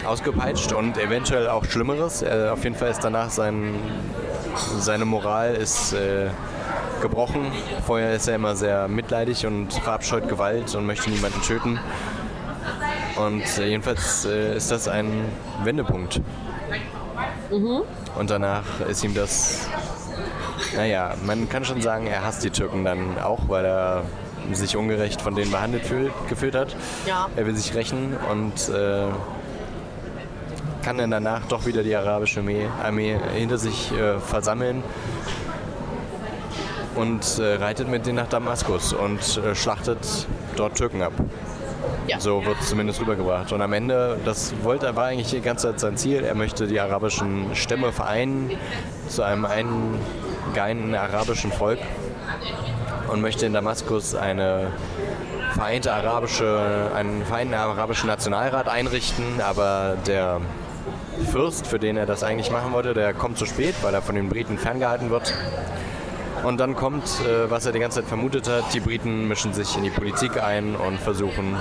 ausgepeitscht 0.06 0.72
und 0.72 0.96
eventuell 0.96 1.48
auch 1.48 1.64
Schlimmeres. 1.66 2.22
Er, 2.22 2.54
auf 2.54 2.64
jeden 2.64 2.76
Fall 2.76 2.90
ist 2.90 3.04
danach 3.04 3.28
sein, 3.30 3.74
seine 4.78 5.04
Moral 5.04 5.54
ist 5.54 5.92
äh, 5.92 6.30
gebrochen. 7.00 7.50
Vorher 7.86 8.14
ist 8.14 8.28
er 8.28 8.36
immer 8.36 8.56
sehr 8.56 8.88
mitleidig 8.88 9.46
und 9.46 9.72
verabscheut 9.72 10.28
Gewalt 10.28 10.74
und 10.74 10.86
möchte 10.86 11.10
niemanden 11.10 11.40
töten. 11.42 11.78
Und 13.16 13.58
äh, 13.58 13.66
jedenfalls 13.66 14.24
äh, 14.24 14.56
ist 14.56 14.70
das 14.70 14.88
ein 14.88 15.24
Wendepunkt. 15.64 16.20
Und 17.50 18.30
danach 18.30 18.64
ist 18.88 19.02
ihm 19.02 19.14
das, 19.14 19.68
naja, 20.76 21.14
man 21.24 21.48
kann 21.48 21.64
schon 21.64 21.80
sagen, 21.82 22.06
er 22.06 22.24
hasst 22.24 22.44
die 22.44 22.50
Türken 22.50 22.84
dann 22.84 23.18
auch, 23.18 23.48
weil 23.48 23.64
er 23.64 24.04
sich 24.52 24.76
ungerecht 24.76 25.20
von 25.20 25.34
denen 25.34 25.50
behandelt 25.50 25.84
fühlt, 25.84 26.12
gefühlt 26.28 26.54
hat. 26.54 26.76
Ja. 27.06 27.28
Er 27.36 27.46
will 27.46 27.56
sich 27.56 27.74
rächen 27.74 28.16
und 28.30 28.68
äh, 28.68 29.06
kann 30.82 30.98
dann 30.98 31.10
danach 31.10 31.46
doch 31.46 31.66
wieder 31.66 31.82
die 31.82 31.94
arabische 31.94 32.40
Armee, 32.40 32.66
Armee 32.82 33.18
hinter 33.34 33.58
sich 33.58 33.92
äh, 33.92 34.18
versammeln 34.18 34.82
und 36.94 37.38
äh, 37.38 37.54
reitet 37.54 37.88
mit 37.88 38.06
denen 38.06 38.16
nach 38.16 38.28
Damaskus 38.28 38.92
und 38.92 39.20
äh, 39.38 39.54
schlachtet 39.54 40.26
dort 40.56 40.76
Türken 40.76 41.02
ab. 41.02 41.12
Ja. 42.06 42.18
So 42.18 42.44
wird 42.44 42.56
es 42.60 42.68
zumindest 42.68 43.00
rübergebracht. 43.00 43.52
Und 43.52 43.62
am 43.62 43.72
Ende, 43.72 44.18
das 44.24 44.52
wollte, 44.62 44.94
war 44.96 45.06
eigentlich 45.06 45.30
die 45.30 45.40
ganze 45.40 45.68
Zeit 45.68 45.80
sein 45.80 45.96
Ziel, 45.96 46.24
er 46.24 46.34
möchte 46.34 46.66
die 46.66 46.80
arabischen 46.80 47.54
Stämme 47.54 47.92
vereinen 47.92 48.50
zu 49.08 49.22
einem 49.22 49.44
eingeeinten 49.44 50.94
arabischen 50.94 51.52
Volk 51.52 51.78
und 53.08 53.20
möchte 53.20 53.46
in 53.46 53.52
Damaskus 53.52 54.14
eine 54.14 54.72
vereinte 55.52 55.92
arabische, 55.92 56.90
einen 56.94 57.24
vereinten 57.24 57.54
arabischen 57.54 58.08
Nationalrat 58.08 58.68
einrichten, 58.68 59.40
aber 59.40 59.96
der 60.06 60.40
Fürst, 61.20 61.66
für 61.66 61.78
den 61.78 61.96
er 61.96 62.06
das 62.06 62.22
eigentlich 62.22 62.50
machen 62.50 62.72
wollte, 62.72 62.94
der 62.94 63.14
kommt 63.14 63.38
zu 63.38 63.46
spät, 63.46 63.74
weil 63.82 63.94
er 63.94 64.02
von 64.02 64.14
den 64.14 64.28
Briten 64.28 64.58
ferngehalten 64.58 65.10
wird. 65.10 65.34
Und 66.44 66.58
dann 66.58 66.74
kommt, 66.74 67.04
äh, 67.20 67.50
was 67.50 67.66
er 67.66 67.72
die 67.72 67.80
ganze 67.80 68.00
Zeit 68.00 68.08
vermutet 68.08 68.48
hat, 68.48 68.72
die 68.72 68.80
Briten 68.80 69.28
mischen 69.28 69.52
sich 69.52 69.76
in 69.76 69.84
die 69.84 69.90
Politik 69.90 70.42
ein 70.42 70.74
und 70.74 70.98
versuchen 70.98 71.56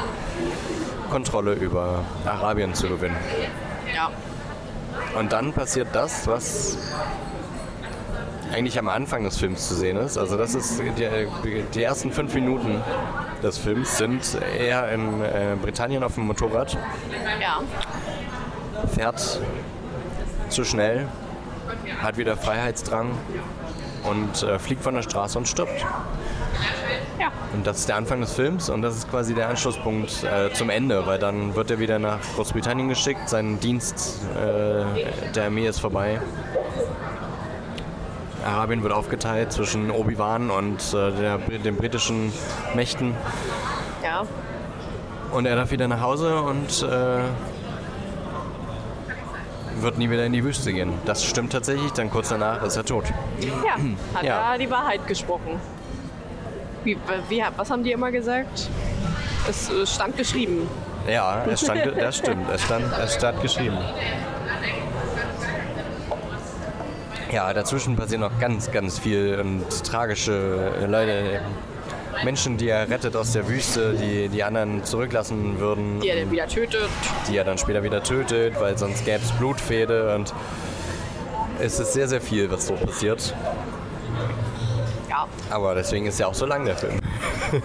Kontrolle 1.09 1.53
über 1.53 2.03
Arabien 2.25 2.73
zu 2.73 2.87
gewinnen. 2.87 3.17
Ja. 3.93 4.09
Und 5.19 5.33
dann 5.33 5.53
passiert 5.53 5.89
das, 5.93 6.27
was 6.27 6.77
eigentlich 8.53 8.79
am 8.79 8.87
Anfang 8.87 9.23
des 9.23 9.37
Films 9.37 9.67
zu 9.67 9.75
sehen 9.75 9.97
ist. 9.97 10.17
Also 10.17 10.37
das 10.37 10.55
ist 10.55 10.79
die, 10.79 11.63
die 11.73 11.83
ersten 11.83 12.11
fünf 12.11 12.33
Minuten 12.33 12.81
des 13.43 13.57
Films 13.57 13.97
sind 13.97 14.37
er 14.57 14.91
in 14.91 15.21
äh, 15.21 15.55
Britannien 15.61 16.03
auf 16.03 16.15
dem 16.15 16.25
Motorrad, 16.25 16.77
Ja. 17.39 17.61
Fährt 18.87 19.39
zu 20.49 20.63
schnell, 20.63 21.07
hat 22.01 22.17
wieder 22.17 22.35
Freiheitsdrang 22.37 23.11
und 24.03 24.43
äh, 24.43 24.57
fliegt 24.59 24.83
von 24.83 24.95
der 24.95 25.01
Straße 25.03 25.37
und 25.37 25.47
stirbt. 25.47 25.85
Ja. 27.19 27.31
Und 27.53 27.67
das 27.67 27.79
ist 27.79 27.89
der 27.89 27.97
Anfang 27.97 28.21
des 28.21 28.33
Films 28.33 28.69
und 28.69 28.81
das 28.81 28.95
ist 28.95 29.09
quasi 29.09 29.33
der 29.33 29.49
Anschlusspunkt 29.49 30.23
äh, 30.23 30.53
zum 30.53 30.69
Ende, 30.69 31.05
weil 31.05 31.19
dann 31.19 31.55
wird 31.55 31.69
er 31.71 31.79
wieder 31.79 31.99
nach 31.99 32.19
Großbritannien 32.35 32.87
geschickt, 32.87 33.27
sein 33.27 33.59
Dienst 33.59 34.21
äh, 34.35 35.31
der 35.33 35.45
Armee 35.45 35.67
ist 35.67 35.79
vorbei. 35.79 36.21
Arabien 38.45 38.81
wird 38.83 38.93
aufgeteilt 38.93 39.51
zwischen 39.51 39.91
Obi-Wan 39.91 40.49
und 40.49 40.93
äh, 40.93 41.11
der, 41.11 41.37
den 41.39 41.75
britischen 41.75 42.31
Mächten 42.73 43.13
Ja. 44.01 44.23
und 45.31 45.45
er 45.45 45.57
darf 45.57 45.71
wieder 45.71 45.87
nach 45.89 45.99
Hause 46.01 46.41
und 46.41 46.83
äh, 46.83 47.19
wird 49.81 49.97
nie 49.97 50.09
wieder 50.09 50.25
in 50.25 50.33
die 50.33 50.43
Wüste 50.43 50.71
gehen. 50.73 50.93
Das 51.05 51.23
stimmt 51.25 51.51
tatsächlich, 51.51 51.91
dann 51.93 52.09
kurz 52.09 52.29
danach 52.29 52.61
ist 52.63 52.75
er 52.77 52.85
tot. 52.85 53.05
Ja. 53.39 53.75
Hat 54.13 54.23
Ja. 54.23 54.53
er 54.53 54.57
die 54.57 54.69
Wahrheit 54.69 55.05
gesprochen. 55.07 55.59
Wie, 56.83 56.97
wie, 57.27 57.43
was 57.57 57.69
haben 57.69 57.83
die 57.83 57.91
immer 57.91 58.11
gesagt? 58.11 58.69
Es 59.49 59.69
äh, 59.69 59.85
stand 59.85 60.17
geschrieben. 60.17 60.67
Ja, 61.09 61.43
es 61.45 61.61
stand, 61.61 61.81
das 61.97 62.17
stimmt, 62.17 62.49
es 62.53 62.61
stand, 62.63 62.85
es 63.03 63.15
stand 63.15 63.41
geschrieben. 63.41 63.77
Ja, 67.31 67.53
dazwischen 67.53 67.95
passiert 67.95 68.21
noch 68.21 68.37
ganz, 68.39 68.71
ganz 68.71 68.97
viel 68.97 69.39
und 69.39 69.83
tragische 69.83 70.71
Leute, 70.87 71.41
Menschen, 72.23 72.57
die 72.57 72.69
er 72.69 72.89
rettet 72.89 73.15
aus 73.15 73.31
der 73.33 73.47
Wüste, 73.47 73.93
die 73.93 74.29
die 74.29 74.43
anderen 74.43 74.83
zurücklassen 74.83 75.59
würden, 75.59 75.99
Die 76.01 76.09
er 76.09 76.21
dann 76.21 76.31
wieder 76.31 76.47
tötet. 76.47 76.89
die 77.29 77.37
er 77.37 77.43
dann 77.43 77.57
später 77.57 77.83
wieder 77.83 78.03
tötet, 78.03 78.59
weil 78.59 78.77
sonst 78.77 79.05
gäbe 79.05 79.19
es 79.23 79.31
Blutfäde 79.33 80.15
und 80.15 80.33
es 81.59 81.79
ist 81.79 81.93
sehr, 81.93 82.07
sehr 82.07 82.21
viel, 82.21 82.49
was 82.51 82.67
so 82.67 82.73
passiert. 82.73 83.33
Ja. 85.09 85.27
Aber 85.49 85.75
deswegen 85.75 86.05
ist 86.05 86.19
ja 86.19 86.27
auch 86.27 86.33
so 86.33 86.45
lang 86.45 86.65
der 86.65 86.77
Film. 86.77 86.99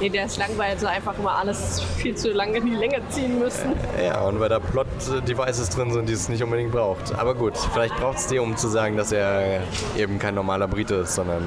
Nee, 0.00 0.08
der 0.08 0.24
ist 0.24 0.36
langweilig, 0.38 0.80
so 0.80 0.88
einfach 0.88 1.16
immer 1.16 1.36
alles 1.38 1.80
viel 1.98 2.16
zu 2.16 2.32
lange 2.32 2.58
in 2.58 2.66
die 2.66 2.74
Länge 2.74 3.00
ziehen 3.10 3.38
müssen. 3.38 3.72
Ja, 4.04 4.22
und 4.22 4.40
weil 4.40 4.48
da 4.48 4.58
Plot-Devices 4.58 5.70
drin 5.70 5.92
sind, 5.92 6.08
die 6.08 6.14
es 6.14 6.28
nicht 6.28 6.42
unbedingt 6.42 6.72
braucht. 6.72 7.14
Aber 7.16 7.32
gut, 7.36 7.56
vielleicht 7.72 7.94
braucht 7.96 8.18
es 8.18 8.26
die, 8.26 8.40
um 8.40 8.56
zu 8.56 8.66
sagen, 8.66 8.96
dass 8.96 9.12
er 9.12 9.60
eben 9.96 10.18
kein 10.18 10.34
normaler 10.34 10.66
Brite 10.66 10.96
ist, 10.96 11.14
sondern 11.14 11.42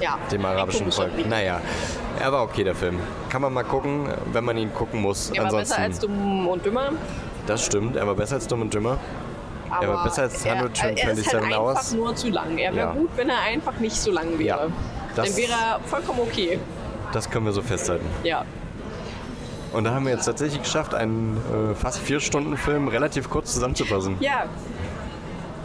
Ja. 0.00 0.18
dem 0.30 0.44
arabischen 0.44 0.90
Volk. 0.90 1.28
Naja, 1.28 1.60
er 2.18 2.32
war 2.32 2.42
okay, 2.42 2.64
der 2.64 2.74
Film. 2.74 2.98
Kann 3.28 3.42
man 3.42 3.52
mal 3.52 3.64
gucken, 3.64 4.08
wenn 4.32 4.44
man 4.44 4.56
ihn 4.56 4.72
gucken 4.74 5.00
muss. 5.00 5.30
Er 5.30 5.38
war 5.38 5.44
Ansonsten, 5.46 5.70
besser 5.74 5.82
als 5.82 5.98
dumm 6.00 6.48
und 6.48 6.64
dümmer. 6.64 6.90
das 7.46 7.66
stimmt, 7.66 7.96
er 7.96 8.06
war 8.06 8.14
besser 8.14 8.36
als 8.36 8.46
Dumm 8.46 8.62
und 8.62 8.72
Dümmer. 8.74 8.98
Aber 9.70 9.88
war 9.94 10.04
besser 10.04 10.22
als 10.22 10.44
er, 10.44 10.54
127 10.56 11.04
er 11.04 11.12
ist 11.12 11.32
halt 11.32 11.44
einfach 11.44 11.58
Hours. 11.60 11.92
nur 11.94 12.14
zu 12.16 12.28
lang. 12.28 12.58
Er 12.58 12.74
wäre 12.74 12.88
Ja. 12.88 12.92
gut, 12.92 13.10
wenn 13.16 13.28
er 13.30 13.40
einfach 13.40 13.78
nicht 13.78 13.94
so 13.96 14.10
lang 14.10 14.36
wäre. 14.38 14.66
Ja, 14.66 14.66
Dann 15.14 15.36
wäre 15.36 15.52
er 15.52 15.80
vollkommen 15.86 16.20
okay. 16.20 16.58
Das 17.12 17.30
können 17.30 17.44
wir 17.46 17.52
so 17.52 17.62
festhalten. 17.62 18.06
Ja. 18.24 18.44
Und 19.72 19.84
da 19.84 19.94
haben 19.94 20.04
wir 20.06 20.12
jetzt 20.12 20.24
tatsächlich 20.24 20.62
geschafft, 20.62 20.94
einen 20.94 21.36
äh, 21.36 21.74
fast 21.76 22.00
vier 22.00 22.18
Stunden 22.18 22.56
Film 22.56 22.88
relativ 22.88 23.30
kurz 23.30 23.52
zusammenzufassen. 23.54 24.16
Ja. 24.18 24.46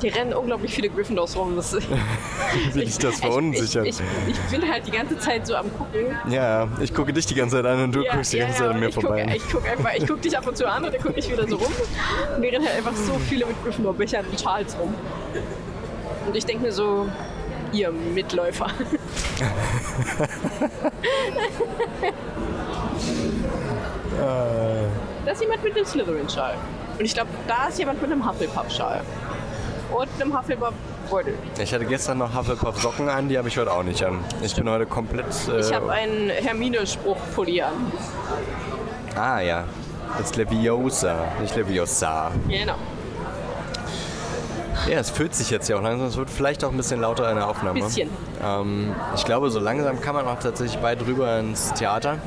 Hier 0.01 0.13
rennen 0.13 0.33
unglaublich 0.33 0.73
viele 0.73 0.89
Gryffindors 0.89 1.37
rum. 1.37 1.55
Das, 1.55 1.73
Wie 2.73 2.79
dich 2.85 2.97
das 2.97 3.19
verunsichert. 3.19 3.85
Ich, 3.85 3.99
ich, 4.27 4.35
ich, 4.35 4.59
bin 4.59 4.69
halt 4.69 4.85
die 4.85 4.91
ganze 4.91 5.17
Zeit 5.19 5.47
so 5.47 5.55
am 5.55 5.71
gucken. 5.77 6.07
Ja, 6.29 6.67
ich 6.81 6.93
gucke 6.93 7.13
dich 7.13 7.25
die 7.25 7.35
ganze 7.35 7.55
Zeit 7.57 7.65
an 7.65 7.83
und 7.85 7.95
du 7.95 8.03
Ja, 8.03 8.13
guckst 8.15 8.33
die 8.33 8.37
ja, 8.37 8.45
ganze 8.45 8.63
ja, 8.63 8.67
Zeit 8.67 8.75
an 8.75 8.79
mir 8.81 8.89
ich 8.89 8.95
guck, 8.95 9.03
vorbei. 9.03 9.33
Ich 9.35 9.43
guck, 9.51 9.69
einfach, 9.69 9.93
ich 9.95 10.07
guck 10.07 10.21
dich 10.21 10.37
ab 10.37 10.47
und 10.47 10.57
zu 10.57 10.69
an 10.69 10.83
und 10.83 10.93
dann 10.93 11.01
guck 11.01 11.17
ich 11.17 11.31
wieder 11.31 11.47
so 11.47 11.55
rum. 11.55 11.71
Und 12.35 12.41
wir 12.41 12.51
rennen 12.51 12.65
halt 12.65 12.77
einfach 12.77 12.95
so 12.95 13.13
viele 13.29 13.45
mit 13.45 13.63
Gryffindor-Bechern 13.63 14.25
und 14.25 14.39
Schals 14.39 14.77
rum. 14.77 14.93
Und 16.27 16.35
ich 16.35 16.45
denke 16.45 16.63
mir 16.63 16.71
so, 16.71 17.07
ihr 17.71 17.91
Mitläufer. 17.91 18.67
Da 25.25 25.31
ist 25.31 25.41
jemand 25.41 25.63
mit 25.63 25.75
einem 25.75 25.85
Slytherin-Schal. 25.85 26.55
Und 26.97 27.05
ich 27.05 27.13
glaube, 27.13 27.29
da 27.47 27.67
ist 27.67 27.79
jemand 27.79 28.01
mit 28.01 28.11
einem 28.11 28.27
Hufflepuff-Schal. 28.27 29.01
Und 29.93 30.07
einem 30.19 30.37
Hufflepuff-Beutel. 30.37 31.33
Ich 31.61 31.73
hatte 31.73 31.85
gestern 31.85 32.17
noch 32.17 32.33
Hufflepuff 32.35 32.81
Socken 32.81 33.09
an, 33.09 33.29
die 33.29 33.37
habe 33.37 33.47
ich 33.47 33.57
heute 33.57 33.71
auch 33.71 33.83
nicht 33.83 34.03
an. 34.03 34.19
Ich 34.41 34.55
bin 34.55 34.69
heute 34.69 34.85
komplett. 34.85 35.25
Äh, 35.47 35.59
Ich 35.59 35.73
habe 35.73 35.91
einen 35.91 36.29
Hermine-Spruch-Pulli 36.29 37.61
an. 37.61 37.73
ah 39.15 39.39
ja, 39.39 39.63
das 40.17 40.27
ist 40.31 40.35
Leviosa, 40.37 41.15
nicht 41.41 41.55
Leviosa. 41.55 42.31
Genau. 42.47 42.75
Ja, 44.89 44.99
es 44.99 45.09
füllt 45.09 45.33
sich 45.33 45.49
jetzt 45.49 45.67
ja 45.69 45.77
auch 45.77 45.81
langsam. 45.81 46.07
Es 46.07 46.17
wird 46.17 46.29
vielleicht 46.29 46.63
auch 46.63 46.69
ein 46.71 46.77
bisschen 46.77 47.01
lauter 47.01 47.29
in 47.31 47.37
der 47.37 47.47
Aufnahme. 47.47 47.79
Bisschen. 47.81 48.09
Ähm, 48.43 48.93
ich 49.15 49.25
glaube, 49.25 49.49
so 49.49 49.59
langsam 49.59 49.99
kann 50.01 50.13
man 50.15 50.27
auch 50.27 50.39
tatsächlich 50.39 50.79
bald 50.79 51.05
rüber 51.07 51.39
ins 51.39 51.73
Theater. 51.73 52.17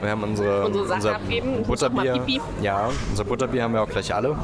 Wir 0.00 0.10
haben 0.10 0.22
unsere, 0.22 0.64
Unsere 0.66 0.86
Sachen 0.86 0.96
unser 0.98 1.14
abgeben. 1.16 1.62
Butterbier. 1.64 2.40
Ja, 2.62 2.88
unser 3.10 3.24
Butterbier 3.24 3.62
haben 3.64 3.74
wir 3.74 3.82
auch 3.82 3.88
gleich 3.88 4.14
alle. 4.14 4.36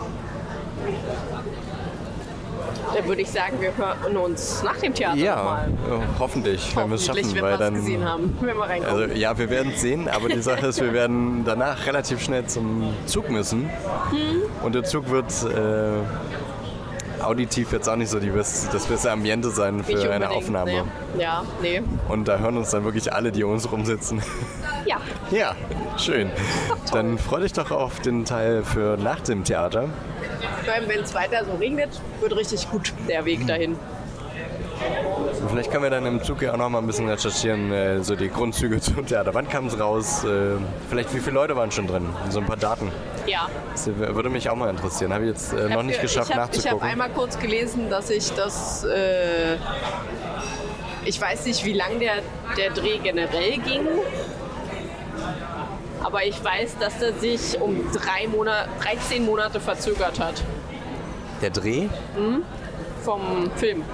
Dann 2.95 3.07
würde 3.07 3.23
ich 3.23 3.31
sagen, 3.31 3.61
wir 3.61 3.73
hören 3.77 4.17
uns 4.17 4.63
nach 4.63 4.77
dem 4.77 4.95
Theater 4.95 5.17
Ja, 5.17 5.37
nochmal. 5.37 5.69
äh, 5.69 6.03
hoffentlich, 6.19 6.77
wenn 6.77 6.89
wir 6.89 6.95
es 6.97 7.07
schaffen, 7.07 7.35
wenn 7.35 7.43
weil 7.43 7.53
wir 7.53 7.59
dann. 7.59 7.75
gesehen 7.75 8.05
haben, 8.09 8.37
wenn 8.41 8.57
wir 8.57 8.65
reinkommen. 8.65 9.03
Also 9.03 9.15
ja, 9.15 9.39
wir 9.39 9.51
werden 9.51 9.73
es 9.75 9.81
sehen, 9.81 10.09
aber 10.09 10.29
die 10.29 10.43
Sache 10.43 10.67
ist, 10.67 10.81
wir 10.81 10.93
werden 10.93 11.45
danach 11.45 11.87
relativ 11.87 12.21
schnell 12.23 12.47
zum 12.47 12.95
Zug 13.07 13.31
müssen. 13.31 13.71
Hm. 14.11 14.43
Und 14.63 14.75
der 14.75 14.85
Zug 14.85 15.09
wird 15.11 15.31
äh, 15.45 17.23
auditiv 17.23 17.73
jetzt 17.73 17.89
auch 17.89 17.97
nicht 17.97 18.09
so 18.11 18.19
die 18.19 18.31
best, 18.31 18.73
das 18.73 18.87
beste 18.87 19.11
Ambiente 19.11 19.51
sein 19.51 19.85
für 19.85 20.11
eine 20.13 20.31
Aufnahme. 20.31 20.85
Nee. 21.15 21.23
Ja, 21.23 21.45
nee. 21.63 21.83
Und 22.09 22.29
da 22.29 22.39
hören 22.39 22.57
uns 22.57 22.71
dann 22.71 22.85
wirklich 22.85 23.13
alle, 23.13 23.31
die 23.33 23.45
um 23.45 23.53
uns 23.53 23.71
rumsitzen. 23.71 24.23
Ja, 24.87 24.97
ja, 25.31 25.55
schön. 25.99 26.31
Dann 26.93 27.19
freu 27.19 27.41
dich 27.41 27.53
doch 27.53 27.71
auf 27.71 28.01
den 28.01 28.25
Teil 28.25 28.63
für 28.65 28.97
nach 28.97 29.21
dem 29.21 29.45
Theater. 29.45 29.89
Wenn 30.87 31.01
es 31.01 31.15
weiter 31.15 31.45
so 31.45 31.53
regnet, 31.55 31.91
wird 32.21 32.37
richtig 32.37 32.71
gut 32.71 32.93
der 33.09 33.25
Weg 33.25 33.47
dahin. 33.47 33.77
Und 35.41 35.51
vielleicht 35.51 35.71
können 35.71 35.83
wir 35.83 35.91
dann 35.91 36.07
im 36.07 36.23
Zug 36.23 36.41
ja 36.43 36.53
auch 36.53 36.57
noch 36.57 36.69
mal 36.71 36.79
ein 36.79 36.87
bisschen 36.87 37.09
recherchieren, 37.09 37.71
äh, 37.73 38.03
so 38.03 38.15
die 38.17 38.29
Grundzüge 38.29 38.81
zum 38.81 39.07
Theater. 39.07 39.35
Wann 39.35 39.49
kam 39.49 39.67
es 39.67 39.79
raus? 39.79 40.25
Äh, 40.25 40.57
vielleicht 40.89 41.15
wie 41.15 41.21
viele 41.21 41.35
Leute 41.35 41.57
waren 41.57 41.71
schon 41.71 41.87
drin? 41.87 42.07
So 42.31 42.41
ein 42.41 42.47
paar 42.47 42.57
Daten. 42.57 42.91
Ja. 43.27 43.49
Das 43.73 43.87
würde 43.97 44.31
mich 44.31 44.49
auch 44.49 44.57
mal 44.57 44.71
interessieren. 44.71 45.13
Habe 45.13 45.25
ich 45.25 45.31
jetzt 45.31 45.53
äh, 45.53 45.69
noch 45.69 45.83
nicht 45.83 46.01
geschafft 46.01 46.31
ich 46.31 46.37
hab, 46.37 46.51
Ich 46.51 46.57
nachzugucken. 46.57 46.81
habe 46.83 46.93
einmal 46.93 47.11
kurz 47.11 47.39
gelesen, 47.39 47.91
dass 47.91 48.11
ich 48.11 48.33
das. 48.33 48.85
Äh, 48.85 49.57
ich 51.05 51.21
weiß 51.21 51.47
nicht, 51.47 51.65
wie 51.65 51.73
lang 51.73 51.99
der, 51.99 52.17
der 52.57 52.71
Dreh 52.71 52.99
generell 52.99 53.59
ging. 53.59 53.87
Aber 56.11 56.25
ich 56.25 56.43
weiß, 56.43 56.77
dass 56.81 57.01
er 57.01 57.13
sich 57.13 57.61
um 57.61 57.89
drei 57.93 58.27
Monate, 58.27 58.69
13 58.83 59.25
Monate 59.25 59.61
verzögert 59.61 60.19
hat 60.19 60.43
Der 61.41 61.51
Dreh? 61.51 61.87
vom 63.05 63.49
Film. 63.55 63.85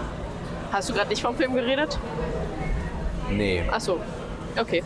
Hast 0.72 0.88
du 0.88 0.94
gerade 0.94 1.10
nicht 1.10 1.20
vom 1.20 1.36
Film 1.36 1.54
geredet? 1.54 1.98
Nee. 3.30 3.62
Achso, 3.70 4.00
okay. 4.58 4.82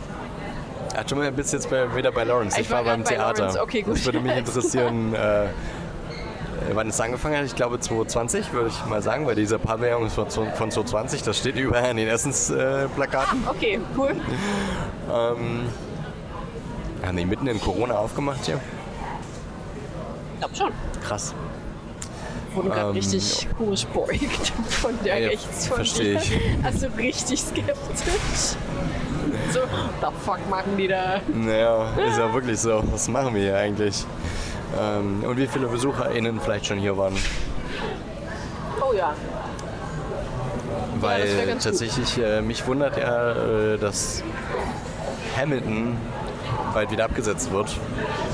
Ach, 0.97 1.05
du 1.05 1.31
bist 1.31 1.53
jetzt 1.53 1.71
bei, 1.71 1.95
wieder 1.95 2.11
bei 2.11 2.25
Lawrence. 2.25 2.57
Ich, 2.59 2.66
Ich 2.66 2.71
war 2.73 2.83
beim 2.83 3.05
bei 3.05 3.11
Theater. 3.11 3.43
Lawrence. 3.45 3.62
Okay, 3.62 3.83
gut. 3.83 3.95
Das 3.95 4.05
würde 4.05 4.21
mich 4.21 4.37
interessieren, 4.37 5.14
äh, 5.14 5.47
wann 6.73 6.88
es 6.88 7.01
angefangen 7.01 7.37
hat. 7.38 7.45
Ich 7.45 7.55
glaube 7.55 7.79
2020, 7.79 8.53
würde 8.53 8.71
ich 8.71 8.85
mal 8.87 9.03
sagen, 9.03 9.25
weil 9.27 9.37
dieser 9.37 9.59
Pavillon 9.59 10.07
ist 10.07 10.14
von, 10.14 10.29
von 10.29 10.71
2020. 10.71 11.23
Das 11.23 11.38
steht 11.38 11.55
überall 11.55 11.93
in 11.93 11.97
den 11.97 12.09
Essensplakaten. 12.09 12.87
Äh, 12.87 12.88
Plakaten. 12.88 13.45
Okay, 13.49 13.81
cool. 13.97 14.16
ähm, 15.12 15.69
haben 17.09 17.17
die 17.17 17.25
mitten 17.25 17.47
in 17.47 17.61
Corona 17.61 17.95
aufgemacht 17.97 18.45
hier? 18.47 18.61
Ich 20.35 20.41
glaube 20.41 20.55
schon. 20.57 20.73
Krass. 21.03 21.35
Wurde 22.55 22.69
gerade 22.71 22.89
Ähm, 22.89 22.95
richtig 22.95 23.49
komisch 23.57 23.85
beugt 23.87 24.53
von 24.71 24.99
der 25.05 25.19
Ja, 25.19 25.29
rechts 25.29 25.67
von 25.69 25.77
versteh 25.77 26.15
dir. 26.15 26.19
ich. 26.19 26.39
Also 26.65 26.87
richtig 26.97 27.41
skeptisch. 27.41 28.57
So, 29.53 29.61
the 30.01 30.07
fuck 30.25 30.39
machen 30.49 30.77
die 30.77 30.89
da? 30.89 31.21
Naja, 31.33 31.91
ist 32.09 32.19
ja 32.19 32.33
wirklich 32.33 32.59
so. 32.59 32.83
Was 32.93 33.09
machen 33.09 33.35
wir 33.35 33.43
hier 33.43 33.57
eigentlich? 33.57 34.05
Ähm, 34.81 35.25
und 35.25 35.37
wie 35.37 35.47
viele 35.47 35.67
BesucherInnen 35.69 36.41
vielleicht 36.41 36.67
schon 36.67 36.79
hier 36.79 36.97
waren? 36.97 37.17
Oh 38.81 38.93
ja. 38.95 39.15
Weil 41.01 41.47
gut. 41.47 41.63
tatsächlich 41.63 42.19
äh, 42.19 42.41
mich 42.43 42.67
wundert 42.67 42.97
ja, 42.97 43.33
äh, 43.75 43.79
dass 43.79 44.23
Hamilton 45.40 45.96
bald 46.74 46.90
wieder 46.90 47.05
abgesetzt 47.05 47.50
wird, 47.50 47.76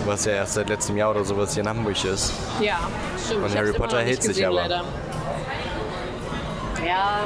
was 0.05 0.25
ja 0.25 0.33
erst 0.33 0.55
seit 0.55 0.69
letztem 0.69 0.97
Jahr 0.97 1.11
oder 1.11 1.25
sowas 1.25 1.55
hier 1.55 1.63
in 1.63 1.69
Hamburg 1.69 2.05
ist. 2.05 2.33
Ja, 2.61 2.79
stimmt. 3.25 3.45
Und 3.45 3.51
Ich 3.51 3.57
Harry 3.57 3.73
Potter 3.73 4.01
hält 4.01 4.23
sich 4.23 4.31
gesehen, 4.33 4.47
aber. 4.47 4.63
Leider. 4.63 4.85
Ja. 6.87 7.25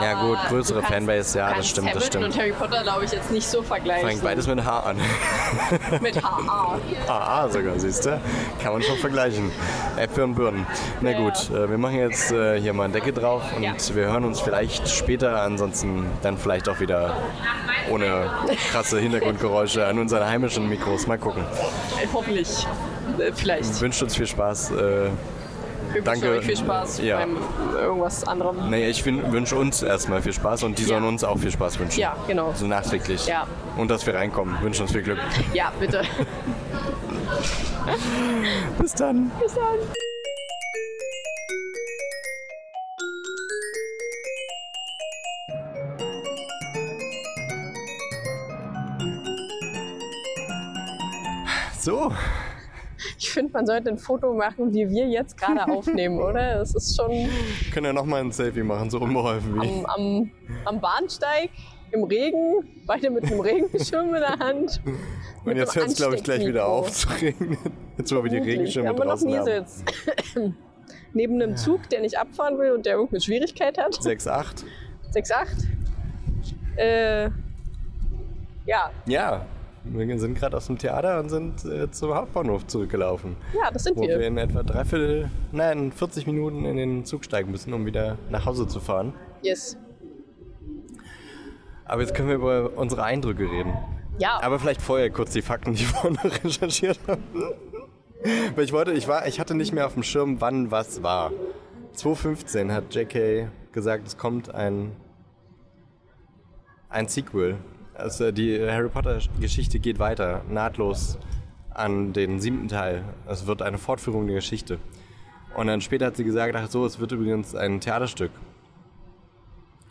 Ja, 0.00 0.14
gut, 0.20 0.38
größere 0.48 0.82
Fanbase, 0.82 1.38
ja, 1.38 1.54
das 1.54 1.68
stimmt, 1.68 1.94
das 1.94 2.06
stimmt. 2.06 2.24
und 2.24 2.38
Harry 2.38 2.52
Potter, 2.52 2.82
glaube 2.82 3.04
ich, 3.04 3.12
jetzt 3.12 3.30
nicht 3.30 3.46
so 3.46 3.62
vergleichen. 3.62 4.08
Fängt 4.08 4.22
beides 4.22 4.46
mit 4.46 4.64
H 4.64 4.80
an. 4.80 4.96
mit 6.00 6.22
HA. 6.22 6.78
AA 7.08 7.48
sogar, 7.48 7.78
siehst 7.78 8.06
du? 8.06 8.20
Kann 8.62 8.72
man 8.72 8.82
schon 8.82 8.96
vergleichen. 8.98 9.50
Äpfel 9.96 10.24
und 10.24 10.34
Birnen. 10.34 10.66
Na 11.00 11.10
Ja. 11.12 11.18
gut, 11.18 11.50
äh, 11.50 11.68
wir 11.70 11.78
machen 11.78 11.96
jetzt 11.98 12.30
äh, 12.32 12.60
hier 12.60 12.72
mal 12.72 12.84
eine 12.84 12.92
Decke 12.94 13.12
drauf 13.12 13.42
und 13.56 13.62
Ja. 13.62 13.72
wir 13.92 14.06
hören 14.06 14.24
uns 14.24 14.40
vielleicht 14.40 14.88
später, 14.88 15.40
ansonsten 15.42 16.06
dann 16.22 16.36
vielleicht 16.38 16.68
auch 16.68 16.80
wieder 16.80 17.16
ohne 17.90 18.30
krasse 18.72 18.98
Hintergrundgeräusche 18.98 19.86
an 19.86 19.98
unseren 19.98 20.26
heimischen 20.26 20.68
Mikros. 20.68 21.06
Mal 21.06 21.18
gucken. 21.18 21.44
Hoffentlich. 22.12 22.66
Äh, 23.18 23.32
Vielleicht. 23.34 23.80
Wünscht 23.80 24.02
uns 24.02 24.16
viel 24.16 24.26
Spaß. 24.26 24.72
Äh, 25.96 25.98
Wir 25.98 26.04
danke. 26.04 26.30
euch 26.30 26.44
viel 26.44 26.56
Spaß 26.56 27.00
Ja. 27.02 27.18
beim 27.18 27.36
irgendwas 27.74 28.26
anderem. 28.26 28.70
nee, 28.70 28.88
ich 28.88 29.04
wünsche 29.06 29.56
uns 29.56 29.82
erstmal 29.82 30.22
viel 30.22 30.32
Spaß 30.32 30.62
und 30.64 30.78
die 30.78 30.84
sollen 30.84 31.04
uns 31.04 31.24
auch 31.24 31.38
viel 31.38 31.50
Spaß 31.50 31.78
wünschen. 31.78 32.00
Ja, 32.00 32.16
genau. 32.26 32.52
So 32.54 32.66
nachträglich. 32.66 33.26
Ja. 33.26 33.46
Und 33.76 33.90
dass 33.90 34.06
wir 34.06 34.14
reinkommen. 34.14 34.56
Wünschen 34.62 34.82
uns 34.82 34.92
viel 34.92 35.02
Glück. 35.02 35.18
Ja, 35.54 35.72
bitte. 35.78 36.02
Bis 38.78 38.92
dann. 38.94 39.30
Bis 39.40 39.54
dann. 39.54 39.62
So. 51.78 52.12
Ich 53.26 53.32
finde, 53.32 53.52
man 53.54 53.66
sollte 53.66 53.88
ein 53.88 53.98
Foto 53.98 54.32
machen, 54.34 54.72
wie 54.72 54.88
wir 54.88 55.08
jetzt 55.08 55.36
gerade 55.36 55.66
aufnehmen, 55.68 56.20
oder? 56.20 56.58
Das 56.58 56.74
ist 56.76 56.96
schon 56.96 57.10
Können 57.72 57.86
wir 57.86 57.92
nochmal 57.92 58.20
ein 58.20 58.30
Selfie 58.30 58.62
machen, 58.62 58.88
so 58.88 59.00
unbeholfen 59.00 59.60
wie. 59.60 59.66
am, 59.66 59.86
am, 59.86 60.30
am 60.64 60.80
Bahnsteig, 60.80 61.50
im 61.90 62.04
Regen, 62.04 62.84
beide 62.86 63.10
mit 63.10 63.24
einem 63.24 63.40
Regenschirm 63.40 64.14
in 64.14 64.20
der 64.20 64.38
Hand. 64.38 64.80
Und 65.44 65.56
jetzt 65.56 65.74
hört 65.74 65.88
es, 65.88 65.96
glaube 65.96 66.14
ich, 66.14 66.22
gleich 66.22 66.46
wieder 66.46 66.66
auf 66.66 66.92
zu 66.92 67.08
regnen. 67.20 67.58
Jetzt, 67.98 68.14
wo 68.14 68.22
wir 68.22 68.30
die 68.30 68.38
Regenschirme 68.38 68.90
man 68.90 68.98
noch 68.98 69.06
draußen 69.06 69.28
nie 69.28 69.38
haben. 69.38 69.66
sitzt. 69.66 69.84
Neben 71.12 71.42
einem 71.42 71.56
Zug, 71.56 71.88
der 71.88 72.02
nicht 72.02 72.16
abfahren 72.16 72.58
will 72.58 72.72
und 72.72 72.86
der 72.86 72.94
irgendeine 72.94 73.20
Schwierigkeit 73.20 73.76
hat. 73.76 73.94
6,8. 73.94 74.64
6,8. 75.14 75.66
Äh, 76.76 77.30
ja, 78.66 78.90
Ja, 79.06 79.46
wir 79.92 80.18
sind 80.18 80.34
gerade 80.38 80.56
aus 80.56 80.66
dem 80.66 80.78
Theater 80.78 81.20
und 81.20 81.28
sind 81.28 81.64
äh, 81.64 81.90
zum 81.90 82.14
Hauptbahnhof 82.14 82.66
zurückgelaufen. 82.66 83.36
ja, 83.54 83.70
das 83.70 83.84
sind 83.84 83.96
Wo 83.96 84.02
wir 84.02 84.18
wir. 84.18 84.26
in 84.26 84.38
etwa 84.38 84.62
dreiviertel, 84.62 85.30
nein, 85.52 85.92
40 85.92 86.26
Minuten 86.26 86.64
in 86.64 86.76
den 86.76 87.04
Zug 87.04 87.24
steigen 87.24 87.50
müssen, 87.50 87.72
um 87.72 87.86
wieder 87.86 88.18
nach 88.30 88.44
Hause 88.46 88.66
zu 88.66 88.80
fahren. 88.80 89.14
Yes. 89.42 89.76
Aber 91.84 92.00
jetzt 92.02 92.14
können 92.14 92.28
wir 92.28 92.36
über 92.36 92.72
unsere 92.76 93.04
Eindrücke 93.04 93.44
reden. 93.50 93.72
Ja, 94.18 94.40
Aber 94.42 94.58
vielleicht 94.58 94.82
vorher 94.82 95.10
kurz 95.10 95.32
die 95.32 95.42
Fakten, 95.42 95.74
die 95.74 95.80
wir 95.80 95.86
vorne 95.94 96.18
recherchiert 96.24 96.98
haben. 97.06 97.22
Weil 98.54 98.64
ich 98.64 98.72
wollte, 98.72 98.92
ich 98.92 99.06
war, 99.08 99.26
ich 99.28 99.38
hatte 99.38 99.54
nicht 99.54 99.72
mehr 99.72 99.86
auf 99.86 99.94
dem 99.94 100.02
Schirm, 100.02 100.40
wann 100.40 100.70
was 100.70 101.02
war. 101.02 101.30
2015 101.92 102.72
hat 102.72 102.94
JK 102.94 103.48
gesagt, 103.72 104.06
es 104.06 104.16
kommt 104.16 104.54
ein, 104.54 104.92
ein 106.88 107.08
Sequel. 107.08 107.56
Also 107.98 108.30
die 108.30 108.60
Harry 108.60 108.88
Potter 108.88 109.18
Geschichte 109.40 109.78
geht 109.78 109.98
weiter, 109.98 110.42
nahtlos 110.48 111.18
an 111.70 112.12
den 112.12 112.40
siebten 112.40 112.68
Teil. 112.68 113.04
Es 113.26 113.46
wird 113.46 113.62
eine 113.62 113.78
Fortführung 113.78 114.26
der 114.26 114.36
Geschichte. 114.36 114.78
Und 115.56 115.68
dann 115.68 115.80
später 115.80 116.06
hat 116.06 116.16
sie 116.16 116.24
gesagt, 116.24 116.54
ach 116.54 116.68
so, 116.68 116.84
es 116.84 116.98
wird 116.98 117.12
übrigens 117.12 117.54
ein 117.54 117.80
Theaterstück. 117.80 118.30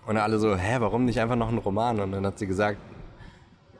Und 0.05 0.17
alle 0.17 0.37
so, 0.37 0.55
hä, 0.55 0.77
warum 0.79 1.05
nicht 1.05 1.19
einfach 1.19 1.35
noch 1.35 1.49
ein 1.49 1.57
Roman? 1.57 1.99
Und 1.99 2.11
dann 2.11 2.25
hat 2.25 2.37
sie 2.37 2.45
gesagt, 2.45 2.77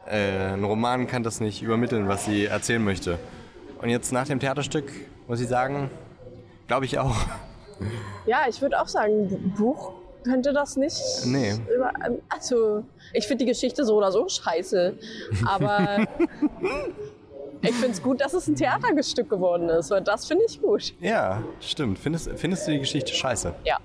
äh, 0.08 0.54
ein 0.54 0.64
Roman 0.64 1.06
kann 1.06 1.22
das 1.22 1.40
nicht 1.40 1.62
übermitteln, 1.62 2.08
was 2.08 2.26
sie 2.26 2.46
erzählen 2.46 2.84
möchte. 2.84 3.20
Und 3.80 3.90
jetzt 3.90 4.12
nach 4.12 4.26
dem 4.26 4.40
Theaterstück, 4.40 4.92
muss 5.28 5.40
ich 5.40 5.48
sagen, 5.48 5.92
glaube 6.68 6.86
ich 6.86 6.98
auch. 6.98 7.16
Ja, 8.26 8.46
ich 8.50 8.60
würde 8.62 8.82
auch 8.82 8.88
sagen, 8.88 9.54
Buch 9.56 9.94
könnte 10.26 10.52
das 10.54 10.76
nicht. 10.76 11.02
Nee. 11.26 11.54
Über, 11.74 11.92
also, 12.30 12.84
ich 13.14 13.28
finde 13.28 13.46
die 13.46 13.52
Geschichte 13.52 13.86
so 13.86 13.96
oder 13.96 14.12
so 14.12 14.28
scheiße. 14.28 14.98
Aber 15.46 16.06
ich 17.62 17.74
finde 17.74 17.92
es 17.92 18.02
gut, 18.02 18.22
dass 18.22 18.34
es 18.34 18.48
ein 18.48 18.56
Theaterstück 18.56 19.30
geworden 19.30 19.70
ist, 19.70 19.92
weil 19.92 20.02
das 20.02 20.28
finde 20.28 20.46
ich 20.48 20.62
gut. 20.62 20.94
Ja, 21.00 21.44
stimmt. 21.62 22.00
Findest, 22.00 22.30
findest 22.36 22.68
du 22.68 22.72
die 22.72 22.80
Geschichte 22.80 23.14
scheiße? 23.14 23.54
Ja. 23.64 23.78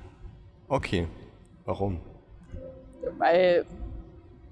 Okay. 0.69 1.07
Warum? 1.65 2.01
Weil 3.19 3.65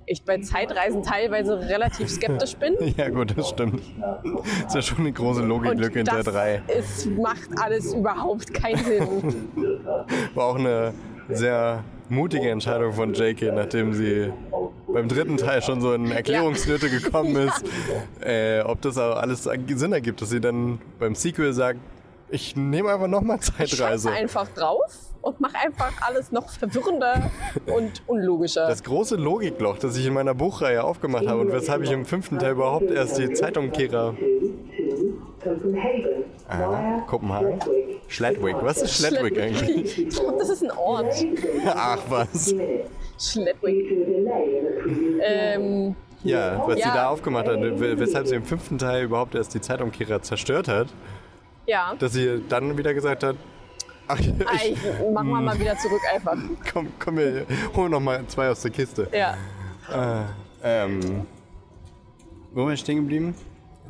ich 0.09 0.24
bei 0.24 0.38
Zeitreisen 0.38 1.03
teilweise 1.03 1.59
relativ 1.68 2.09
skeptisch 2.09 2.57
bin. 2.57 2.77
Ja, 2.96 3.09
gut, 3.11 3.37
das 3.37 3.51
stimmt. 3.51 3.83
ist 4.66 4.74
ja 4.74 4.83
schon 4.83 4.98
eine 4.98 5.12
große 5.12 5.42
Logiklücke 5.42 5.98
hinter 5.98 6.22
das 6.22 6.27
drei. 6.27 6.62
Es 6.66 7.07
macht 7.07 7.51
alles 7.61 7.92
überhaupt 7.92 8.53
keinen 8.55 8.85
Sinn. 8.85 9.48
War 10.35 10.46
auch 10.46 10.57
eine 10.57 10.94
sehr 11.29 11.85
mutige 12.09 12.51
Entscheidung 12.51 12.93
von 12.93 13.14
JK, 13.14 13.55
nachdem 13.55 13.93
sie 13.93 14.33
beim 14.87 15.09
dritten 15.09 15.37
Teil 15.37 15.62
schon 15.62 15.81
so 15.81 15.93
in 15.93 16.11
Erklärungsnöte 16.11 16.88
gekommen 16.91 17.37
ist, 17.49 17.64
äh, 18.21 18.61
ob 18.62 18.81
das 18.81 18.97
auch 18.99 19.17
alles 19.17 19.45
Sinn 19.45 19.93
ergibt, 19.93 20.23
dass 20.23 20.31
sie 20.31 20.41
dann 20.41 20.81
beim 20.99 21.14
Sequel 21.14 21.53
sagt, 21.53 21.79
ich 22.31 22.57
nehme 22.57 22.93
einfach 22.93 23.09
nochmal 23.09 23.41
Zeitreise. 23.41 24.11
einfach 24.11 24.49
drauf 24.49 24.83
und 25.23 25.41
mach 25.41 25.55
einfach 25.55 25.93
alles 26.07 26.31
noch 26.33 26.49
verwirrender 26.51 27.31
und 27.67 28.03
unlogischer. 28.07 28.67
Das 28.67 28.83
große 28.83 29.17
Logikloch, 29.17 29.79
das 29.79 29.97
ich 29.97 30.07
in 30.07 30.14
meiner 30.14 30.35
Buchreihe 30.35 30.85
aufgemacht 30.85 31.27
habe 31.27 31.41
und 31.41 31.53
weshalb 31.53 31.83
ich 31.83 31.91
im 31.91 32.05
fünften 32.05 32.38
Teil 32.38 32.53
überhaupt 32.53 32.91
erst 32.91 33.19
die 33.19 33.33
Zeitumkehrer 33.33 34.14
Aha, 36.49 37.03
Kopenhagen. 37.07 37.59
Schledwig. 38.09 38.57
Was 38.62 38.83
ist 38.83 38.94
Schledwig 38.97 39.38
eigentlich? 39.38 39.99
Ich 39.99 40.09
glaube, 40.09 40.38
das 40.38 40.49
ist 40.49 40.62
ein 40.64 40.71
Ort. 40.73 41.14
Ach 41.66 41.99
was. 42.09 42.55
Schledwig. 43.18 43.87
Ähm, 45.23 45.94
Ja, 46.25 46.62
was 46.66 46.75
sie 46.77 46.81
Ja. 46.81 46.94
da 46.94 47.09
aufgemacht 47.11 47.47
hat, 47.47 47.61
we- 47.61 47.99
weshalb 47.99 48.27
sie 48.27 48.35
im 48.35 48.42
fünften 48.44 48.77
Teil 48.79 49.05
überhaupt 49.05 49.35
erst 49.37 49.55
die 49.55 49.61
Zeitumkehrer 49.61 50.21
zerstört 50.21 50.66
hat, 50.66 50.88
ja. 51.66 51.94
dass 51.99 52.12
sie 52.12 52.42
dann 52.49 52.77
wieder 52.77 52.92
gesagt 52.92 53.23
hat, 53.23 53.37
ach, 54.09 54.18
ich, 54.18 54.29
Ich, 54.73 54.79
mach 55.12 55.23
mal 55.23 55.40
mal 55.42 55.59
wieder 55.61 55.77
zurück 55.77 56.01
einfach. 56.12 56.37
komm, 56.73 56.88
komm 56.99 57.18
hier, 57.18 57.47
hol 57.77 57.88
noch 57.88 58.01
mal 58.01 58.27
zwei 58.27 58.49
aus 58.51 58.62
der 58.62 58.71
Kiste. 58.73 59.07
Ja. 59.12 59.37
Ähm, 60.64 61.25
wo 62.53 62.64
war 62.64 62.73
ich 62.73 62.81
stehen 62.81 62.97
geblieben? 62.97 63.35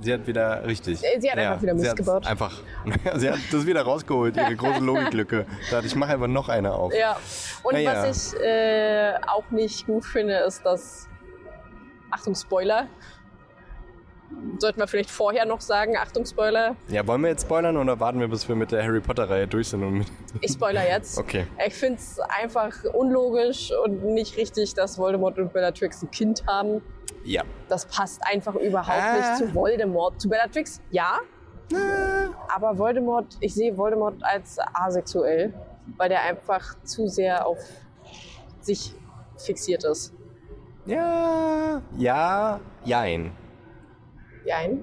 Sie 0.00 0.12
hat 0.12 0.26
wieder 0.26 0.64
richtig. 0.64 0.98
Sie 0.98 1.30
hat 1.30 1.38
einfach 1.38 1.62
wieder 1.62 1.74
Mist 1.74 1.96
gebaut. 1.96 2.26
Einfach, 2.26 2.62
sie 3.16 3.30
hat 3.30 3.38
das 3.50 3.66
wieder 3.66 3.82
rausgeholt, 3.82 4.36
ihre 4.36 4.54
große 4.54 4.80
Logiklücke. 4.80 5.46
Da 5.70 5.80
ich, 5.80 5.94
mach 5.96 6.08
einfach 6.08 6.28
noch 6.28 6.48
eine 6.48 6.72
auf. 6.72 6.94
Ja. 6.94 7.16
Und 7.62 7.72
Na 7.72 7.78
ja. 7.80 8.08
was 8.08 8.34
ich 8.34 8.40
äh, 8.40 9.14
auch 9.26 9.50
nicht 9.50 9.86
gut 9.86 10.04
finde, 10.04 10.38
ist, 10.38 10.64
dass. 10.64 11.08
Achtung, 12.10 12.34
Spoiler. 12.34 12.88
Sollten 14.58 14.80
wir 14.80 14.86
vielleicht 14.86 15.10
vorher 15.10 15.46
noch 15.46 15.60
sagen, 15.60 15.96
Achtung, 15.96 16.24
Spoiler. 16.26 16.76
Ja, 16.88 17.06
wollen 17.06 17.22
wir 17.22 17.28
jetzt 17.30 17.42
spoilern 17.42 17.76
oder 17.76 17.98
warten 17.98 18.20
wir, 18.20 18.28
bis 18.28 18.48
wir 18.48 18.56
mit 18.56 18.70
der 18.72 18.82
Harry 18.84 19.00
Potter-Reihe 19.00 19.46
durch 19.48 19.68
sind? 19.68 19.82
Und 19.82 19.98
mit 19.98 20.06
Ich 20.40 20.52
spoiler 20.52 20.86
jetzt. 20.88 21.18
Okay. 21.18 21.46
Ich 21.66 21.74
finde 21.74 21.98
es 21.98 22.18
einfach 22.20 22.72
unlogisch 22.92 23.72
und 23.84 24.04
nicht 24.04 24.36
richtig, 24.36 24.74
dass 24.74 24.98
Voldemort 24.98 25.38
und 25.38 25.52
Bellatrix 25.52 26.02
ein 26.02 26.10
Kind 26.10 26.44
haben. 26.46 26.82
ja. 27.24 27.42
Das 27.68 27.86
passt 27.86 28.20
einfach 28.26 28.54
überhaupt 28.54 28.88
Ah. 29.00 29.14
nicht 29.16 29.36
zu 29.38 29.54
Voldemort. 29.54 30.20
Zu 30.20 30.28
Bellatrix, 30.28 30.80
ja. 30.90 31.18
Aber 32.54 32.78
Voldemort, 32.78 33.36
ich 33.40 33.54
sehe 33.54 33.76
Voldemort 33.76 34.16
als 34.22 34.58
asexuell, 34.74 35.52
weil 35.96 36.08
der 36.08 36.22
einfach 36.22 36.74
zu 36.84 37.06
sehr 37.08 37.46
auf 37.46 37.58
sich 38.60 38.94
fixiert 39.36 39.84
ist. 39.84 40.12
Ja. 40.86 41.82
Ja. 41.96 42.60
Jein. 42.84 43.32
Jein. 44.48 44.82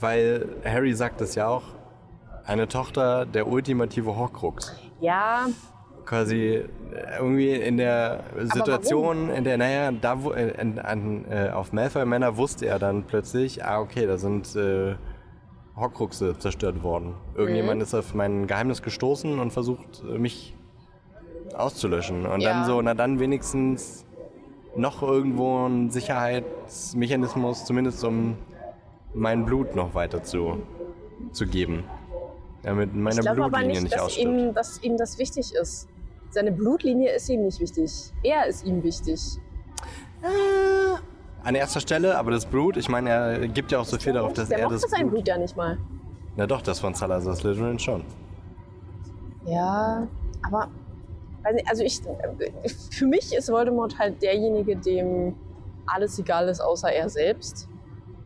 Weil 0.00 0.48
Harry 0.64 0.94
sagt 0.94 1.20
es 1.20 1.34
ja 1.34 1.48
auch, 1.48 1.64
eine 2.46 2.66
Tochter 2.66 3.26
der 3.26 3.46
ultimative 3.46 4.16
Horcrux. 4.16 4.74
Ja, 5.00 5.46
Quasi 6.06 6.54
äh, 6.54 6.64
irgendwie 7.18 7.52
in 7.52 7.76
der 7.76 8.20
Situation, 8.44 9.28
in 9.28 9.44
der, 9.44 9.58
naja, 9.58 9.92
da 9.92 10.22
wo, 10.24 10.30
äh, 10.32 10.58
in, 10.58 10.78
an, 10.78 11.26
äh, 11.30 11.50
auf 11.50 11.74
Malfoy 11.74 12.06
Manor 12.06 12.38
wusste 12.38 12.64
er 12.64 12.78
dann 12.78 13.02
plötzlich, 13.02 13.62
ah 13.62 13.80
okay, 13.80 14.06
da 14.06 14.16
sind 14.16 14.56
äh, 14.56 14.94
Horcruxe 15.76 16.38
zerstört 16.38 16.82
worden. 16.82 17.12
Irgendjemand 17.34 17.82
ist 17.82 17.94
auf 17.94 18.14
mein 18.14 18.46
Geheimnis 18.46 18.80
gestoßen 18.80 19.38
und 19.38 19.52
versucht, 19.52 20.02
äh, 20.10 20.16
mich 20.18 20.56
auszulöschen. 21.54 22.24
Und 22.24 22.40
Ja. 22.40 22.54
dann 22.54 22.64
so, 22.64 22.80
na 22.80 22.94
dann 22.94 23.20
wenigstens 23.20 24.06
noch 24.76 25.02
irgendwo 25.02 25.66
ein 25.66 25.90
Sicherheitsmechanismus, 25.90 27.64
zumindest 27.64 28.04
um 28.04 28.36
mein 29.14 29.44
Blut 29.44 29.74
noch 29.74 29.94
weiter 29.94 30.22
zu, 30.22 30.62
zu 31.32 31.46
geben. 31.46 31.84
Damit 32.62 32.94
meine 32.94 33.16
ich 33.16 33.20
glaube 33.20 33.44
aber 33.44 33.58
Blutlinie 33.58 33.72
nicht, 33.74 33.82
nicht, 33.84 33.94
dass 33.94 34.02
ausstirbt. 34.02 34.28
ihm, 34.28 34.54
dass 34.54 34.82
ihm 34.82 34.96
das 34.96 35.18
wichtig 35.18 35.54
ist. 35.54 35.88
Seine 36.30 36.52
Blutlinie 36.52 37.12
ist 37.12 37.28
ihm 37.28 37.44
nicht 37.44 37.60
wichtig. 37.60 38.12
Er 38.22 38.46
ist 38.46 38.66
ihm 38.66 38.82
wichtig. 38.82 39.20
An 41.42 41.54
erster 41.54 41.80
Stelle, 41.80 42.18
aber 42.18 42.30
das 42.30 42.44
Blut, 42.44 42.76
ich 42.76 42.88
meine, 42.88 43.10
er 43.10 43.48
gibt 43.48 43.72
ja 43.72 43.78
auch 43.78 43.84
so 43.84 43.96
viel 43.98 44.12
darauf, 44.12 44.32
dass 44.32 44.50
er 44.50 44.68
das 44.68 44.82
sein 44.82 45.08
Blut... 45.08 45.26
Ja 45.26 45.38
nicht 45.38 45.56
mal. 45.56 45.78
Na 46.36 46.46
doch, 46.46 46.60
das 46.60 46.80
von 46.80 46.94
Salazar 46.94 47.34
Slytherin 47.34 47.78
schon. 47.78 48.04
Ja, 49.46 50.06
aber 50.42 50.68
nicht, 51.52 51.68
also 51.68 51.82
ich, 51.82 52.00
für 52.90 53.06
mich 53.06 53.34
ist 53.34 53.50
Voldemort 53.50 53.98
halt 53.98 54.22
derjenige, 54.22 54.76
dem 54.76 55.34
alles 55.86 56.18
egal 56.18 56.48
ist, 56.48 56.60
außer 56.60 56.92
er 56.92 57.08
selbst. 57.08 57.68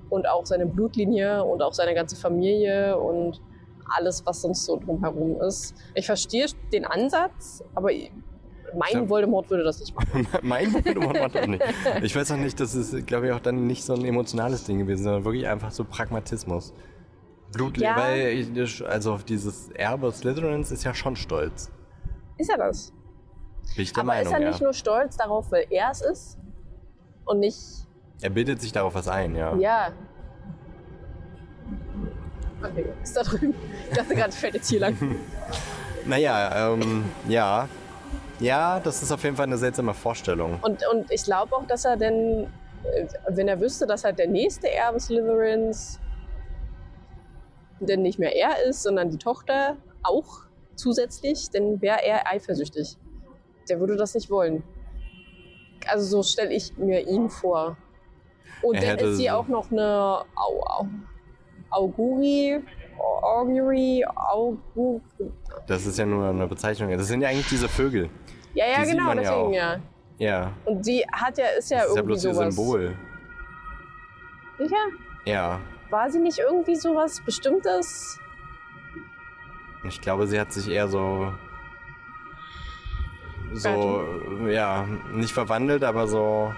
Und 0.08 0.28
auch 0.28 0.44
seine 0.44 0.66
Blutlinie 0.66 1.42
und 1.42 1.62
auch 1.62 1.72
seine 1.72 1.94
ganze 1.94 2.16
Familie 2.16 2.98
und 2.98 3.40
alles, 3.96 4.24
was 4.26 4.42
sonst 4.42 4.64
so 4.64 4.76
drumherum 4.78 5.40
ist. 5.40 5.74
Ich 5.94 6.06
verstehe 6.06 6.46
den 6.72 6.84
Ansatz, 6.84 7.64
aber 7.74 7.90
mein 8.74 8.90
glaub- 8.90 9.08
Voldemort 9.08 9.50
würde 9.50 9.64
das 9.64 9.80
nicht 9.80 9.94
machen. 9.94 10.26
mein 10.42 10.72
Voldemort 10.72 11.18
macht 11.18 11.34
das 11.34 11.46
nicht. 11.46 11.62
Ich 12.02 12.14
weiß 12.14 12.30
auch 12.32 12.36
nicht, 12.36 12.58
das 12.60 12.74
ist, 12.74 13.06
glaube 13.06 13.26
ich, 13.26 13.32
auch 13.32 13.40
dann 13.40 13.66
nicht 13.66 13.84
so 13.84 13.94
ein 13.94 14.04
emotionales 14.04 14.64
Ding 14.64 14.78
gewesen, 14.78 15.04
sondern 15.04 15.24
wirklich 15.24 15.46
einfach 15.48 15.70
so 15.70 15.84
Pragmatismus. 15.84 16.72
Blut, 17.52 17.78
Ja. 17.78 17.96
weil 17.96 18.28
ich, 18.28 18.86
also 18.86 19.12
auf 19.12 19.24
dieses 19.24 19.70
Erbe 19.72 20.10
Slytherins 20.10 20.72
ist 20.72 20.84
ja 20.84 20.94
schon 20.94 21.16
stolz. 21.16 21.70
Ist 22.38 22.50
er 22.50 22.58
das? 22.58 22.92
Bin 23.74 23.84
ich 23.84 23.92
der 23.92 24.02
aber 24.02 24.08
Meinung, 24.08 24.26
ist 24.26 24.32
er 24.32 24.40
ja. 24.40 24.48
nicht 24.48 24.60
nur 24.60 24.72
stolz 24.72 25.16
darauf, 25.16 25.50
weil 25.50 25.66
er 25.70 25.90
es 25.90 26.00
ist? 26.00 26.38
Und 27.24 27.40
nicht, 27.40 27.86
er 28.22 28.30
bildet 28.30 28.60
sich 28.60 28.72
darauf 28.72 28.94
was 28.94 29.08
ein, 29.08 29.34
ja. 29.34 29.54
ja. 29.56 29.88
Okay, 32.62 32.86
ist 33.02 33.16
da 33.16 33.24
drüben. 33.24 33.54
Ich 33.90 33.96
dachte 33.96 34.14
gerade, 34.14 34.32
fällt 34.32 34.54
jetzt 34.54 34.68
hier 34.68 34.80
lang. 34.80 34.96
Naja, 36.04 36.72
ähm, 36.72 37.04
ja. 37.28 37.68
Ja, 38.40 38.80
das 38.80 39.04
ist 39.04 39.12
auf 39.12 39.22
jeden 39.22 39.36
Fall 39.36 39.46
eine 39.46 39.56
seltsame 39.56 39.94
Vorstellung. 39.94 40.58
Und, 40.60 40.84
und 40.92 41.08
ich 41.12 41.22
glaube 41.22 41.54
auch, 41.54 41.64
dass 41.64 41.84
er 41.84 41.96
denn, 41.96 42.48
äh, 42.82 43.06
wenn 43.28 43.46
er 43.46 43.60
wüsste, 43.60 43.86
dass 43.86 44.02
halt 44.02 44.18
der 44.18 44.26
nächste 44.26 44.68
Erbe 44.68 44.98
Slytherins 44.98 46.00
denn 47.78 48.02
nicht 48.02 48.18
mehr 48.18 48.34
er 48.34 48.64
ist, 48.64 48.82
sondern 48.82 49.10
die 49.10 49.18
Tochter 49.18 49.76
auch 50.02 50.40
zusätzlich, 50.74 51.50
dann 51.50 51.80
wäre 51.80 52.04
er 52.04 52.26
eifersüchtig. 52.26 52.96
Der 53.68 53.80
würde 53.80 53.96
das 53.96 54.14
nicht 54.14 54.30
wollen. 54.30 54.62
Also 55.86 56.04
so 56.04 56.22
stelle 56.22 56.52
ich 56.52 56.76
mir 56.76 57.06
ihn 57.06 57.28
vor. 57.28 57.76
Und 58.62 58.76
Er 58.76 58.96
dann 58.96 59.08
ist 59.08 59.16
sie 59.16 59.30
auch 59.30 59.48
noch 59.48 59.70
eine 59.72 60.24
Au, 60.36 60.60
Au, 60.64 60.86
Auguri, 61.70 62.62
Augury, 63.22 64.04
Augur. 64.14 65.00
Das 65.66 65.86
ist 65.86 65.98
ja 65.98 66.06
nur 66.06 66.28
eine 66.28 66.46
Bezeichnung. 66.46 66.90
Das 66.96 67.08
sind 67.08 67.22
ja 67.22 67.28
eigentlich 67.28 67.48
diese 67.48 67.68
Vögel. 67.68 68.08
Ja, 68.54 68.66
ja, 68.66 68.84
Die 68.84 68.90
genau, 68.92 69.14
deswegen 69.14 69.52
ja. 69.54 69.80
Ja. 70.18 70.52
Und 70.64 70.84
sie 70.84 71.04
hat 71.10 71.38
ja, 71.38 71.46
ist 71.58 71.70
ja 71.70 71.78
Das 71.78 71.88
ist 71.88 71.96
ja 71.96 72.02
irgendwie 72.02 72.02
bloß 72.06 72.24
ihr. 72.24 72.34
Symbol. 72.34 72.96
Sicher? 74.58 74.76
Ja. 75.24 75.60
War 75.90 76.10
sie 76.10 76.20
nicht 76.20 76.38
irgendwie 76.38 76.76
sowas 76.76 77.20
Bestimmtes? 77.24 78.18
Ich 79.88 80.00
glaube, 80.00 80.26
sie 80.26 80.38
hat 80.38 80.52
sich 80.52 80.68
eher 80.68 80.86
so. 80.86 81.32
So, 83.54 84.04
ja, 84.48 84.86
nicht 85.14 85.32
verwandelt, 85.32 85.84
aber 85.84 86.06
so 86.08 86.52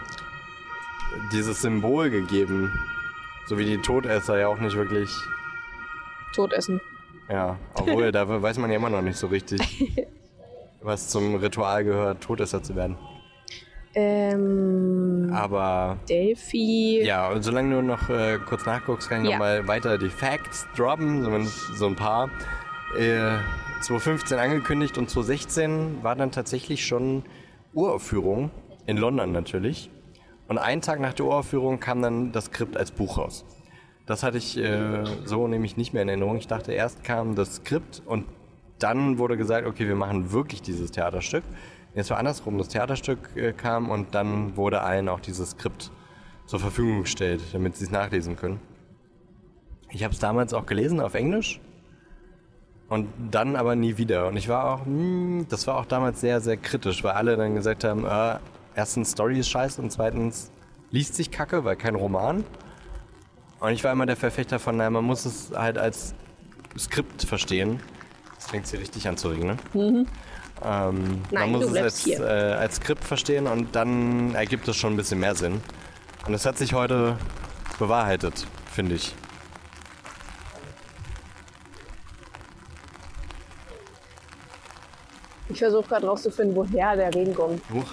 dieses 1.33 1.63
Symbol 1.63 2.11
gegeben. 2.11 2.73
So 3.47 3.59
wie 3.59 3.65
die 3.65 3.79
Todesser 3.79 4.39
ja 4.39 4.49
auch 4.49 4.59
nicht 4.59 4.77
wirklich. 4.77 5.11
Todessen. 6.35 6.81
Ja, 7.29 7.59
obwohl, 7.75 8.13
da 8.13 8.43
weiß 8.43 8.59
man 8.59 8.71
ja 8.71 8.77
immer 8.77 8.91
noch 8.91 9.03
nicht 9.03 9.17
so 9.17 9.29
richtig, 9.29 9.61
was 10.83 11.09
zum 11.09 11.37
Ritual 11.37 11.85
gehört, 11.85 12.23
Todesser 12.23 12.63
zu 12.63 12.75
werden. 12.77 12.97
Ähm, 13.97 15.31
Aber 15.33 15.99
Delphi. 16.09 17.03
ja, 17.05 17.29
und 17.31 17.43
solange 17.43 17.77
du 17.77 17.83
noch 17.83 18.11
äh, 18.11 18.39
kurz 18.47 18.67
nachguckst, 18.67 19.09
kann 19.09 19.25
ich 19.25 19.31
Ja. 19.31 19.37
noch 19.37 19.45
mal 19.45 19.69
weiter 19.69 19.99
die 19.99 20.11
Facts 20.11 20.67
droppen, 20.77 21.23
zumindest 21.23 21.77
so 21.77 21.87
ein 21.87 21.97
paar. 21.97 22.29
Äh, 22.99 23.37
2015 23.81 24.39
angekündigt 24.39 24.99
und 24.99 25.11
2016 25.11 26.03
war 26.03 26.17
dann 26.17 26.31
tatsächlich 26.31 26.87
schon 26.87 27.23
Uraufführung 27.75 28.51
in 28.87 28.97
London 28.97 29.33
natürlich. 29.33 29.91
Und 30.49 30.59
einen 30.59 30.83
Tag 30.83 31.01
nach 31.01 31.15
der 31.15 31.27
Uraufführung 31.27 31.81
kam 31.81 32.03
dann 32.03 32.33
das 32.33 32.47
Skript 32.47 32.77
als 32.77 32.91
Buch 32.91 33.19
raus. 33.19 33.45
Das 34.07 34.23
hatte 34.23 34.39
ich 34.39 34.59
äh, 34.59 35.05
so 35.25 35.49
nämlich 35.49 35.77
nicht 35.77 35.95
mehr 35.95 36.03
in 36.03 36.09
Erinnerung. 36.09 36.37
Ich 36.37 36.47
dachte, 36.47 36.73
erst 36.73 37.05
kam 37.05 37.35
das 37.35 37.57
Skript 37.57 38.03
und 38.05 38.27
dann 38.79 39.19
wurde 39.19 39.37
gesagt, 39.37 39.67
okay, 39.67 39.89
wir 39.89 39.97
machen 39.97 40.33
wirklich 40.33 40.61
dieses 40.61 40.91
Theaterstück. 40.91 41.45
Jetzt 41.95 42.11
war 42.11 42.19
andersrum, 42.19 42.59
das 42.59 42.69
Theaterstück 42.69 43.37
äh, 43.37 43.53
kam 43.53 43.91
und 43.91 44.15
dann 44.15 44.57
wurde 44.57 44.83
allen 44.83 45.09
auch 45.09 45.21
dieses 45.21 45.51
Skript 45.51 45.91
zur 46.47 46.61
Verfügung 46.61 47.03
gestellt, 47.03 47.41
damit 47.53 47.77
sie 47.77 47.85
es 47.85 47.91
nachlesen 47.91 48.37
können. 48.37 48.61
Ich 49.91 50.05
habe 50.05 50.13
es 50.13 50.21
damals 50.21 50.53
auch 50.53 50.67
gelesen 50.67 51.01
auf 51.01 51.15
Englisch 51.15 51.61
und 52.89 53.09
dann 53.31 53.57
aber 53.57 53.77
nie 53.77 53.97
wieder. 53.97 54.29
Und 54.29 54.37
ich 54.37 54.49
war 54.49 54.75
auch, 54.75 54.85
hm, 54.85 55.47
das 55.49 55.67
war 55.67 55.77
auch 55.77 55.87
damals 55.87 56.21
sehr, 56.21 56.41
sehr 56.41 56.57
kritisch, 56.57 57.03
weil 57.03 57.13
alle 57.13 57.37
dann 57.37 57.55
gesagt 57.55 57.85
haben, 57.85 58.05
äh, 58.05 58.39
erstens 58.75 59.13
Story 59.13 59.39
ist 59.39 59.49
scheiße 59.49 59.81
und 59.81 59.91
zweitens 59.91 60.51
liest 60.91 61.15
sich 61.15 61.31
kacke, 61.31 61.65
weil 61.65 61.77
kein 61.77 61.95
Roman. 61.95 62.45
Und 63.61 63.71
ich 63.73 63.83
war 63.83 63.93
immer 63.93 64.07
der 64.07 64.17
Verfechter 64.17 64.59
von, 64.59 64.77
naja, 64.77 64.91
man 64.91 65.05
muss 65.05 65.25
es 65.25 65.51
halt 65.55 65.79
als 65.79 66.15
Skript 66.79 67.23
verstehen. 67.23 67.81
Das 68.35 68.47
fängt 68.49 68.67
sich 68.67 68.79
richtig 68.79 69.09
an 69.09 69.17
zu 69.17 69.29
regnen. 69.29 69.59
Ähm, 70.63 71.23
Nein, 71.31 71.51
man 71.51 71.53
muss 71.53 71.65
es 71.65 71.77
als, 71.77 72.05
hier. 72.05 72.21
äh, 72.21 72.53
als 72.55 72.77
Skript 72.77 73.05
verstehen 73.05 73.47
und 73.47 73.75
dann 73.75 74.35
ergibt 74.35 74.69
es 74.69 74.77
schon 74.77 74.93
ein 74.95 74.97
bisschen 74.97 75.21
mehr 75.21 75.35
Sinn. 75.35 75.63
Und 76.27 76.33
das 76.33 76.47
hat 76.47 76.59
sich 76.59 76.75
heute 76.75 77.17
bewahrheitet, 77.79 78.47
finde 78.71 78.95
ich. 78.97 79.15
Ich 85.49 85.59
versuche 85.59 85.87
gerade 85.89 86.07
rauszufinden, 86.07 86.57
woher 86.57 86.97
der 86.97 87.15
Regen 87.15 87.35
kommt. 87.35 87.63
Huch. 87.73 87.85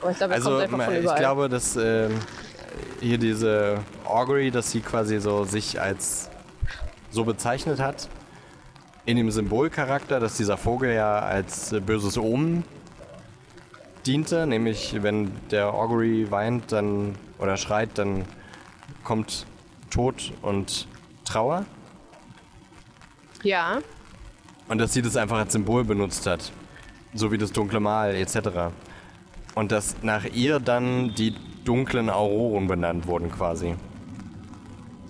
Aber 0.00 0.10
ich 0.10 0.18
glaube, 0.18 0.34
Also 0.34 0.60
ich 0.60 1.14
glaube, 1.16 1.48
dass 1.48 1.76
ähm, 1.76 2.18
hier 3.00 3.18
diese 3.18 3.78
Augury, 4.04 4.50
dass 4.50 4.70
sie 4.70 4.80
quasi 4.80 5.18
so 5.18 5.44
sich 5.44 5.80
als 5.80 6.30
so 7.10 7.24
bezeichnet 7.24 7.80
hat, 7.80 8.08
in 9.06 9.16
dem 9.16 9.30
Symbolcharakter, 9.30 10.20
dass 10.20 10.36
dieser 10.36 10.56
Vogel 10.56 10.92
ja 10.92 11.18
als 11.20 11.72
äh, 11.72 11.80
böses 11.80 12.18
Omen 12.18 12.64
diente, 14.06 14.46
nämlich 14.46 15.02
wenn 15.02 15.32
der 15.50 15.72
Augury 15.72 16.30
weint 16.30 16.72
dann 16.72 17.14
oder 17.38 17.56
schreit, 17.56 17.90
dann 17.94 18.24
kommt 19.04 19.46
Tod 19.90 20.32
und 20.42 20.86
Trauer. 21.24 21.64
ja, 23.42 23.78
Und 24.68 24.78
dass 24.78 24.92
sie 24.92 25.02
das 25.02 25.16
einfach 25.16 25.38
als 25.38 25.52
Symbol 25.52 25.84
benutzt 25.84 26.26
hat. 26.26 26.52
So 27.14 27.32
wie 27.32 27.38
das 27.38 27.52
dunkle 27.52 27.80
Mal 27.80 28.14
etc. 28.14 28.70
Und 29.54 29.72
dass 29.72 29.96
nach 30.02 30.24
ihr 30.24 30.60
dann 30.60 31.14
die 31.14 31.34
dunklen 31.64 32.10
Auroren 32.10 32.66
benannt 32.66 33.06
wurden 33.06 33.30
quasi. 33.30 33.74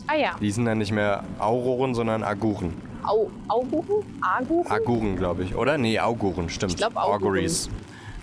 ah 0.07 0.17
ja, 0.17 0.31
Die 0.41 0.51
sind 0.51 0.65
dann 0.65 0.79
nicht 0.79 0.93
mehr 0.93 1.25
Auroren, 1.39 1.95
sondern 1.95 2.23
Aguren. 2.23 2.73
Au, 3.05 3.31
Auguren? 3.49 4.05
Aguren? 4.21 4.71
Aguren, 4.71 5.17
glaube 5.17 5.45
ich. 5.45 5.55
Oder? 5.55 5.79
Nee, 5.79 5.99
Auguren, 6.01 6.49
stimmt. 6.49 6.73
Ich 6.73 6.79
glaub, 6.79 6.97
Auguren. 6.97 7.15
Auguries. 7.23 7.71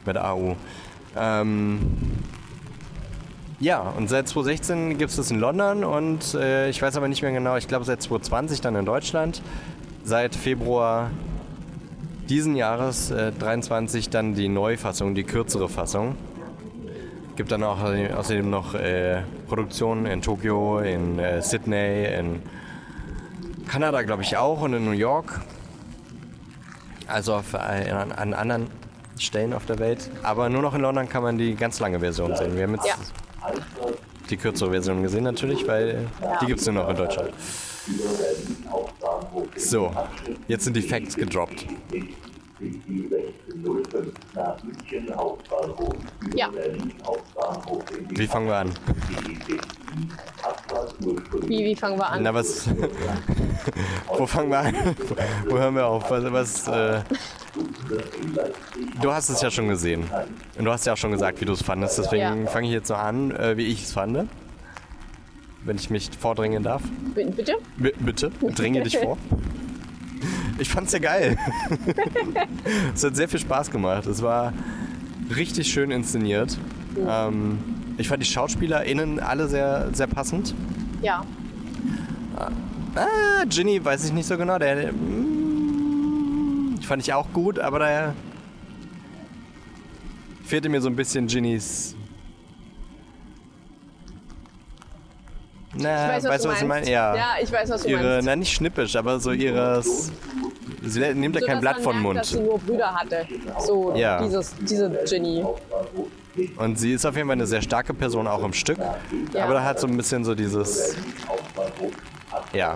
Mit 0.06 0.18
AU. 0.18 0.56
Ähm, 1.18 1.80
ja, 3.60 3.80
und 3.80 4.10
seit 4.10 4.28
2016 4.28 4.98
gibt 4.98 5.12
es 5.12 5.16
das 5.16 5.32
in 5.32 5.40
London 5.40 5.84
und 5.86 6.34
äh, 6.34 6.70
ich 6.70 6.82
weiß 6.82 6.98
aber 6.98 7.08
nicht 7.08 7.22
mehr 7.22 7.32
genau, 7.32 7.56
ich 7.56 7.68
glaube 7.68 7.86
seit 7.86 8.02
2020 8.02 8.62
dann 8.62 8.76
in 8.76 8.86
Deutschland. 8.86 9.42
Seit 10.04 10.36
Februar 10.36 11.10
diesen 12.30 12.56
Jahres, 12.56 13.12
äh, 13.12 13.32
23, 13.32 14.10
dann 14.10 14.34
die 14.34 14.50
Neufassung, 14.50 15.16
die 15.16 15.24
kürzere 15.24 15.70
Fassung. 15.70 16.16
Gibt 17.36 17.52
dann 17.52 17.64
auch 17.64 17.80
außerdem 17.82 18.50
noch 18.50 18.76
äh, 18.76 19.22
Produktionen 19.48 20.06
in 20.06 20.22
Tokio, 20.22 20.80
in 20.80 21.20
äh, 21.20 21.42
Sydney, 21.42 22.06
in 22.06 22.42
Kanada, 23.68 24.04
glaube 24.04 24.22
ich, 24.22 24.38
auch 24.38 24.62
und 24.62 24.74
in 24.74 24.86
New 24.86 24.92
York. 24.92 25.42
Also 27.08 27.36
auf, 27.36 27.54
äh, 27.54 27.92
an, 27.92 28.12
an 28.14 28.34
anderen 28.34 28.68
Stellen 29.20 29.54
auf 29.54 29.66
der 29.66 29.80
Welt. 29.80 30.10
Aber 30.24 30.50
nur 30.50 30.62
noch 30.62 30.74
in 30.76 30.82
London 30.82 31.10
kann 31.10 31.24
man 31.24 31.38
die 31.38 31.56
ganz 31.56 31.80
lange 31.80 32.00
Version 32.00 32.36
sehen. 32.36 32.56
Wir 32.56 32.64
haben 32.64 32.76
jetzt 32.76 32.88
Ja. 32.88 32.96
die 34.30 34.38
kürzere 34.38 34.72
Version 34.72 35.04
gesehen 35.04 35.24
natürlich, 35.26 35.68
weil 35.68 36.08
die 36.42 36.46
gibt 36.48 36.62
es 36.62 36.66
nur 36.66 36.76
noch 36.76 36.90
in 36.90 36.96
Deutschland. 36.96 37.32
So, 39.56 39.92
jetzt 40.48 40.64
sind 40.66 40.76
die 40.76 40.82
Facts 40.82 41.16
gedroppt. 41.16 41.66
Ja, 46.36 46.50
Wie 48.10 48.28
fangen 48.28 48.48
wir 48.48 48.56
an? 48.56 48.72
wie, 51.48 51.66
wie 51.66 51.76
fangen 51.76 51.98
wir 51.98 52.10
an? 52.10 52.24
Na, 52.24 52.34
was. 52.34 52.70
Wo 54.18 54.26
fangen 54.26 54.50
wir 54.50 54.60
an? 54.60 54.76
Wo 55.50 55.58
hören 55.58 55.76
wir 55.76 55.86
auf? 55.86 56.10
Was. 56.10 56.32
was 56.32 56.68
äh, 56.68 57.02
du 59.02 59.12
hast 59.12 59.30
es 59.30 59.42
ja 59.42 59.50
schon 59.52 59.68
gesehen. 59.68 60.10
Und 60.58 60.66
du 60.66 60.72
hast 60.72 60.86
ja 60.86 60.94
auch 60.94 60.98
schon 60.98 61.12
gesagt, 61.12 61.42
wie 61.42 61.46
du 61.46 61.54
es 61.54 61.62
fandest. 61.62 61.98
Deswegen 61.98 62.46
Ja. 62.46 62.52
fange 62.52 62.68
ich 62.68 62.74
jetzt 62.74 62.88
so 62.88 62.96
an, 62.96 63.32
äh, 63.32 63.58
wie 63.58 63.66
ich 63.66 63.84
es 63.84 63.94
fand. 63.94 64.30
Wenn 65.66 65.76
ich 65.78 65.90
mich 65.90 66.10
vordringen 66.20 66.64
darf. 66.64 66.84
B- 67.16 67.26
Bitte? 67.26 67.56
B 67.78 67.92
bitte, 68.00 68.32
dringe 68.56 68.84
dich 68.84 68.98
vor. 68.98 69.18
Ich 70.60 70.70
fand's 70.70 70.94
ja 70.94 71.00
geil. 71.00 71.38
es 72.94 73.04
hat 73.04 73.16
sehr 73.16 73.28
viel 73.28 73.40
Spaß 73.40 73.72
gemacht. 73.72 74.06
Es 74.06 74.22
war 74.22 74.54
richtig 75.36 75.68
schön 75.72 75.92
inszeniert. 75.92 76.58
Ähm, 77.08 77.58
ich 77.98 78.08
fand 78.08 78.22
die 78.24 78.28
SchauspielerInnen 78.28 79.20
alle 79.20 79.48
sehr, 79.50 79.90
sehr 79.94 80.08
passend. 80.08 80.54
Ja. 81.02 81.26
Ah, 82.96 83.44
Ginny 83.50 83.84
weiß 83.84 84.06
ich 84.06 84.14
nicht 84.14 84.28
so 84.28 84.38
genau. 84.38 84.58
Der, 84.60 84.76
der 84.76 84.94
mm, 84.94 86.78
fand 86.82 87.02
ich 87.02 87.12
auch 87.14 87.28
gut, 87.34 87.60
aber 87.60 87.80
da 87.80 88.14
fehlte 90.46 90.70
mir 90.70 90.80
so 90.82 90.88
ein 90.90 90.96
bisschen 90.96 91.28
Ginnys. 91.28 91.96
Na, 95.78 96.18
Ich 96.18 96.24
weiß, 96.24 96.24
was 96.24 96.32
weißt 96.32 96.46
du 96.46 96.50
was 96.50 96.62
ich 96.62 96.68
meine? 96.68 96.90
Ja. 96.90 97.16
Ja, 97.16 97.26
ich 97.42 97.52
weiß, 97.52 97.70
was 97.70 97.84
du 97.84 97.90
ihre, 97.90 98.04
meinst. 98.04 98.26
na 98.28 98.36
nicht 98.36 98.54
schnippisch, 98.54 98.96
aber 98.96 99.20
so 99.20 99.32
ihres. 99.32 100.12
Sie 100.84 101.00
nimmt 101.14 101.36
ja 101.36 101.42
So, 101.42 101.48
kein 101.48 101.60
Blatt 101.60 101.78
von 101.82 101.94
merkt, 101.94 102.04
Mund. 102.04 102.20
dass 102.20 102.30
sie 102.30 102.40
nur 102.40 102.60
Brüder 102.60 102.94
hatte. 102.94 103.26
So, 103.60 103.94
Ja. 103.96 104.22
dieses, 104.22 104.56
diese 104.56 104.90
Ginny. 105.10 105.44
Und 106.58 106.78
sie 106.78 106.94
ist 106.94 107.06
auf 107.06 107.16
jeden 107.16 107.28
Fall 107.28 107.34
eine 107.34 107.48
sehr 107.48 107.62
starke 107.62 107.94
Person 107.94 108.28
auch 108.28 108.44
im 108.44 108.54
Stück. 108.54 108.78
Aber 109.34 109.54
da 109.56 109.64
hat 109.64 109.80
so 109.80 109.88
ein 109.88 109.98
bisschen 109.98 110.24
so 110.24 110.36
dieses. 110.36 110.96
Ja, 112.54 112.76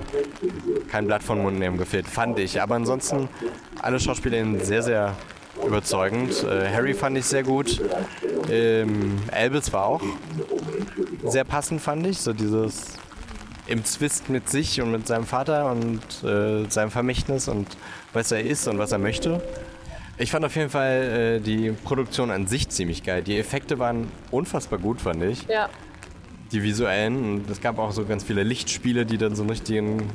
kein 0.90 1.06
Blatt 1.06 1.22
von 1.24 1.42
Mund 1.42 1.60
nehmen 1.60 1.78
gefehlt, 1.78 2.08
fand 2.08 2.40
ich. 2.40 2.62
Aber 2.62 2.76
ansonsten 2.76 3.28
alle 3.82 4.00
Schauspielerinnen 4.00 4.60
sehr, 4.62 4.82
sehr 4.82 5.16
überzeugend. 5.66 6.44
Äh, 6.44 6.74
Harry 6.74 6.94
fand 6.94 7.18
ich 7.18 7.26
sehr 7.26 7.44
gut. 7.44 7.82
Ähm, 8.50 9.18
Albus 9.32 9.72
war 9.74 9.86
auch 9.86 10.02
sehr 11.26 11.44
passend, 11.44 11.82
fand 11.82 12.06
ich. 12.08 12.20
So 12.20 12.34
dieses 12.34 12.98
im 13.68 13.86
Zwist 13.86 14.30
mit 14.30 14.50
sich 14.50 14.82
und 14.82 14.92
mit 14.92 15.08
seinem 15.08 15.26
Vater 15.26 15.72
und 15.72 16.02
äh, 16.24 16.68
seinem 16.70 16.90
Vermächtnis 16.90 17.48
und 17.48 17.68
was 18.14 18.32
er 18.32 18.44
ist 18.44 18.68
und 18.68 18.80
was 18.80 18.92
er 18.92 18.98
möchte. 18.98 19.42
Ich 20.18 20.32
fand 20.32 20.44
auf 20.44 20.56
jeden 20.56 20.70
Fall 20.70 21.38
äh, 21.38 21.40
die 21.40 21.72
Produktion 21.72 22.32
an 22.32 22.48
sich 22.48 22.68
ziemlich 22.70 23.04
geil. 23.04 23.22
Die 23.22 23.38
Effekte 23.38 23.80
waren 23.80 24.12
unfassbar 24.32 24.80
gut, 24.80 25.00
fand 25.00 25.24
ich. 25.24 25.48
Ja. 25.48 25.70
Die 26.52 26.64
visuellen. 26.64 27.36
Und 27.36 27.50
es 27.50 27.62
gab 27.62 27.78
auch 27.78 27.92
so 27.92 28.06
ganz 28.06 28.24
viele 28.24 28.44
Lichtspiele, 28.44 29.06
die 29.06 29.18
dann 29.18 29.36
so 29.36 29.44
einen 29.44 29.52
richtigen. 29.52 30.10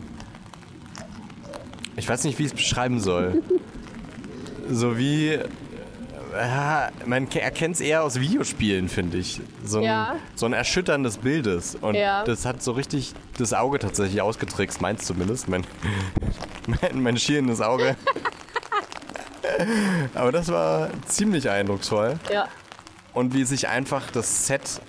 Ich 1.97 2.09
weiß 2.09 2.25
nicht, 2.25 2.39
wie 2.39 2.43
ich 2.43 2.51
es 2.51 2.55
beschreiben 2.55 3.01
soll. 3.01 3.43
so 4.71 4.97
wie. 4.99 5.29
äh, 5.31 5.49
Ja, 6.37 6.91
man 7.07 7.29
ke- 7.29 7.41
erkennt 7.41 7.77
es 7.77 7.81
eher 7.81 8.03
aus 8.03 8.19
Videospielen, 8.19 8.89
finde 8.89 9.19
ich. 9.19 9.41
So 9.65 9.79
ein, 9.79 9.85
Ja. 9.85 10.17
so 10.35 10.47
ein 10.47 10.53
erschütterndes 10.53 11.19
Bildes. 11.19 11.77
Und 11.77 11.95
Ja. 11.95 12.25
das 12.25 12.45
hat 12.45 12.61
so 12.61 12.73
richtig 12.73 13.13
das 13.39 13.53
Auge 13.53 13.79
tatsächlich 13.79 14.21
ausgetrickst, 14.21 14.81
meins 14.81 15.05
zumindest. 15.07 15.47
Mein, 15.49 15.65
mein, 16.67 17.03
mein 17.03 17.19
schierendes 17.19 17.61
Auge. 17.61 17.95
Aber 20.15 20.33
das 20.33 20.49
war 20.49 20.89
ziemlich 21.07 21.49
eindrucksvoll. 21.51 22.19
Ja. 22.33 22.49
Und 23.13 23.33
wie 23.35 23.45
sich 23.45 23.69
einfach 23.69 24.11
das 24.11 24.47
Set 24.49 24.81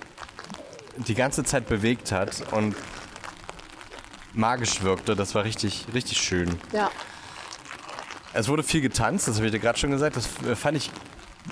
die 0.96 1.14
ganze 1.14 1.44
Zeit 1.44 1.68
bewegt 1.68 2.10
hat 2.10 2.42
und 2.52 2.74
magisch 4.32 4.82
wirkte, 4.82 5.14
das 5.14 5.34
war 5.34 5.44
richtig, 5.44 5.86
richtig 5.94 6.18
schön. 6.18 6.58
Ja. 6.72 6.90
Es 8.36 8.48
wurde 8.48 8.62
viel 8.62 8.80
getanzt, 8.82 9.28
das 9.28 9.36
habe 9.36 9.46
ich 9.46 9.52
dir 9.52 9.58
gerade 9.58 9.78
schon 9.78 9.90
gesagt. 9.90 10.16
Das 10.16 10.26
äh, 10.48 10.54
fand 10.54 10.76
ich 10.76 10.90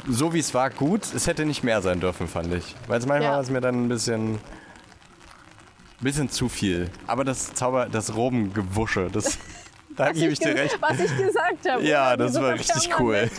so 0.08 0.34
wie 0.34 0.38
es 0.40 0.52
war 0.54 0.70
gut. 0.70 1.02
Es 1.14 1.26
hätte 1.26 1.44
nicht 1.46 1.62
mehr 1.64 1.80
sein 1.80 2.00
dürfen, 2.00 2.28
fand 2.28 2.52
ich. 2.52 2.74
Weil 2.88 2.98
es 2.98 3.06
manchmal 3.06 3.22
Ja. 3.30 3.32
war 3.36 3.40
es 3.40 3.50
mir 3.50 3.60
dann 3.60 3.84
ein 3.84 3.88
bisschen, 3.88 4.38
bisschen 6.00 6.28
zu 6.28 6.48
viel. 6.48 6.90
Aber 7.06 7.24
das 7.24 7.54
Zauber, 7.54 7.86
das 7.90 8.14
Robengewusche, 8.14 9.08
das, 9.12 9.38
da 9.96 10.12
gebe 10.12 10.32
ich 10.32 10.40
dir 10.40 10.54
recht. 10.54 10.76
Was 10.80 10.98
ich 11.00 11.16
gesagt 11.16 11.70
habe. 11.70 11.82
Ja, 11.84 12.16
das 12.16 12.34
war 12.34 12.52
richtig 12.54 12.90
cool. 12.98 13.30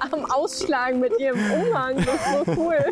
Am, 0.00 0.12
am 0.20 0.30
Ausschlagen 0.30 1.00
mit 1.00 1.12
ihrem 1.18 1.40
Umhang. 1.50 1.96
Das 1.96 2.14
ist 2.14 2.46
so 2.46 2.52
cool. 2.56 2.76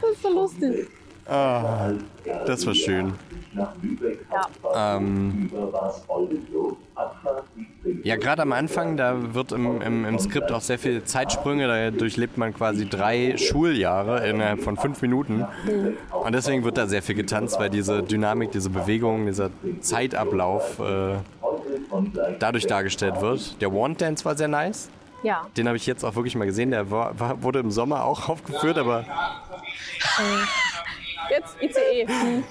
Das 0.00 0.10
ist 0.12 0.22
so 0.22 0.28
lustig. 0.32 0.88
Ah, 1.26 1.90
das 2.46 2.66
war 2.66 2.74
schön. 2.74 3.14
Ja. 3.54 3.74
Ähm, 4.98 5.50
ja, 8.02 8.16
gerade 8.16 8.42
am 8.42 8.52
Anfang, 8.52 8.96
da 8.96 9.34
wird 9.34 9.52
im, 9.52 9.80
im, 9.80 10.04
im 10.04 10.18
Skript 10.18 10.52
auch 10.52 10.60
sehr 10.60 10.78
viel 10.78 11.04
Zeitsprünge, 11.04 11.66
da 11.66 11.90
durchlebt 11.90 12.36
man 12.36 12.52
quasi 12.52 12.88
drei 12.88 13.36
Schuljahre 13.36 14.26
innerhalb 14.28 14.62
von 14.62 14.76
fünf 14.76 15.00
Minuten. 15.02 15.46
Und 16.10 16.34
deswegen 16.34 16.64
wird 16.64 16.76
da 16.76 16.86
sehr 16.86 17.02
viel 17.02 17.14
getanzt, 17.14 17.58
weil 17.58 17.70
diese 17.70 18.02
Dynamik, 18.02 18.52
diese 18.52 18.70
Bewegung, 18.70 19.26
dieser 19.26 19.50
Zeitablauf 19.80 20.78
äh, 20.80 21.16
dadurch 22.38 22.66
dargestellt 22.66 23.20
wird. 23.20 23.60
Der 23.60 23.72
Wand 23.72 24.00
Dance 24.00 24.24
war 24.24 24.36
sehr 24.36 24.48
nice. 24.48 24.90
Ja. 25.22 25.46
Den 25.56 25.66
habe 25.66 25.76
ich 25.76 25.86
jetzt 25.86 26.04
auch 26.04 26.14
wirklich 26.14 26.36
mal 26.36 26.44
gesehen. 26.46 26.70
Der 26.70 26.90
war, 26.90 27.18
war, 27.18 27.42
wurde 27.42 27.58
im 27.60 27.70
Sommer 27.70 28.04
auch 28.04 28.28
aufgeführt, 28.28 28.78
aber 28.78 29.04
Jetzt 31.30 31.56
ICE. 31.60 32.06
Hm. 32.06 32.44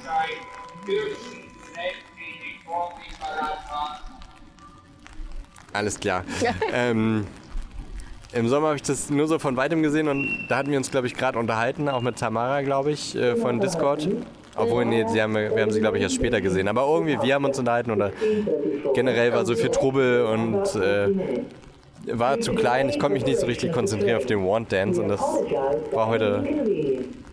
Alles 5.73 5.99
klar. 5.99 6.23
ähm, 6.73 7.25
Im 8.33 8.47
Sommer 8.47 8.67
habe 8.67 8.77
ich 8.77 8.81
das 8.81 9.09
nur 9.09 9.27
so 9.27 9.37
von 9.39 9.55
weitem 9.57 9.83
gesehen 9.83 10.07
und 10.07 10.47
da 10.49 10.57
hatten 10.57 10.71
wir 10.71 10.77
uns, 10.77 10.89
glaube 10.89 11.07
ich, 11.07 11.13
gerade 11.13 11.37
unterhalten, 11.37 11.87
auch 11.87 12.01
mit 12.01 12.17
Tamara, 12.17 12.61
glaube 12.61 12.91
ich, 12.91 13.15
äh, 13.15 13.35
von 13.35 13.59
Discord. 13.59 14.07
Obwohl, 14.55 14.85
nee, 14.85 15.05
sie 15.07 15.21
haben, 15.21 15.35
wir 15.35 15.61
haben 15.61 15.71
sie, 15.71 15.79
glaube 15.79 15.97
ich, 15.97 16.03
erst 16.03 16.15
später 16.15 16.41
gesehen. 16.41 16.67
Aber 16.67 16.87
irgendwie, 16.87 17.21
wir 17.21 17.35
haben 17.35 17.45
uns 17.45 17.59
unterhalten 17.59 17.91
oder 17.91 18.11
generell 18.95 19.31
war 19.33 19.45
so 19.45 19.55
viel 19.55 19.69
Trubel 19.69 20.25
und 20.25 20.75
äh, 20.75 21.09
war 22.07 22.39
zu 22.39 22.53
klein. 22.53 22.89
Ich 22.89 22.99
konnte 22.99 23.13
mich 23.13 23.25
nicht 23.25 23.39
so 23.39 23.45
richtig 23.45 23.71
konzentrieren 23.71 24.17
auf 24.17 24.25
den 24.25 24.43
Wand 24.47 24.71
Dance 24.71 24.99
und 24.99 25.09
das 25.09 25.21
war 25.91 26.07
heute 26.07 26.43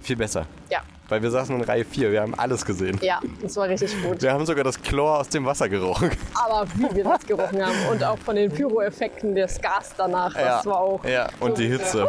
viel 0.02 0.16
besser. 0.16 0.46
Ja. 0.70 0.80
Weil 1.14 1.22
wir 1.22 1.30
saßen 1.30 1.54
in 1.54 1.62
Reihe 1.62 1.84
4, 1.84 2.10
wir 2.10 2.22
haben 2.22 2.34
alles 2.34 2.64
gesehen. 2.64 2.98
Ja, 3.00 3.20
das 3.40 3.54
war 3.54 3.68
richtig 3.68 3.94
gut. 4.02 4.20
Wir 4.20 4.32
haben 4.32 4.44
sogar 4.46 4.64
das 4.64 4.82
Chlor 4.82 5.20
aus 5.20 5.28
dem 5.28 5.44
Wasser 5.44 5.68
gerochen. 5.68 6.10
Aber 6.34 6.66
wie 6.74 6.92
wir 6.92 7.04
das 7.04 7.24
gerochen 7.24 7.64
haben 7.64 7.76
und 7.88 8.02
auch 8.02 8.18
von 8.18 8.34
den 8.34 8.50
Pyro-Effekten 8.50 9.32
des 9.32 9.60
Gas 9.60 9.94
danach, 9.96 10.34
das 10.34 10.66
war 10.66 10.80
auch. 10.80 11.04
ja, 11.04 11.28
und 11.38 11.56
die 11.56 11.68
Hitze. 11.68 12.08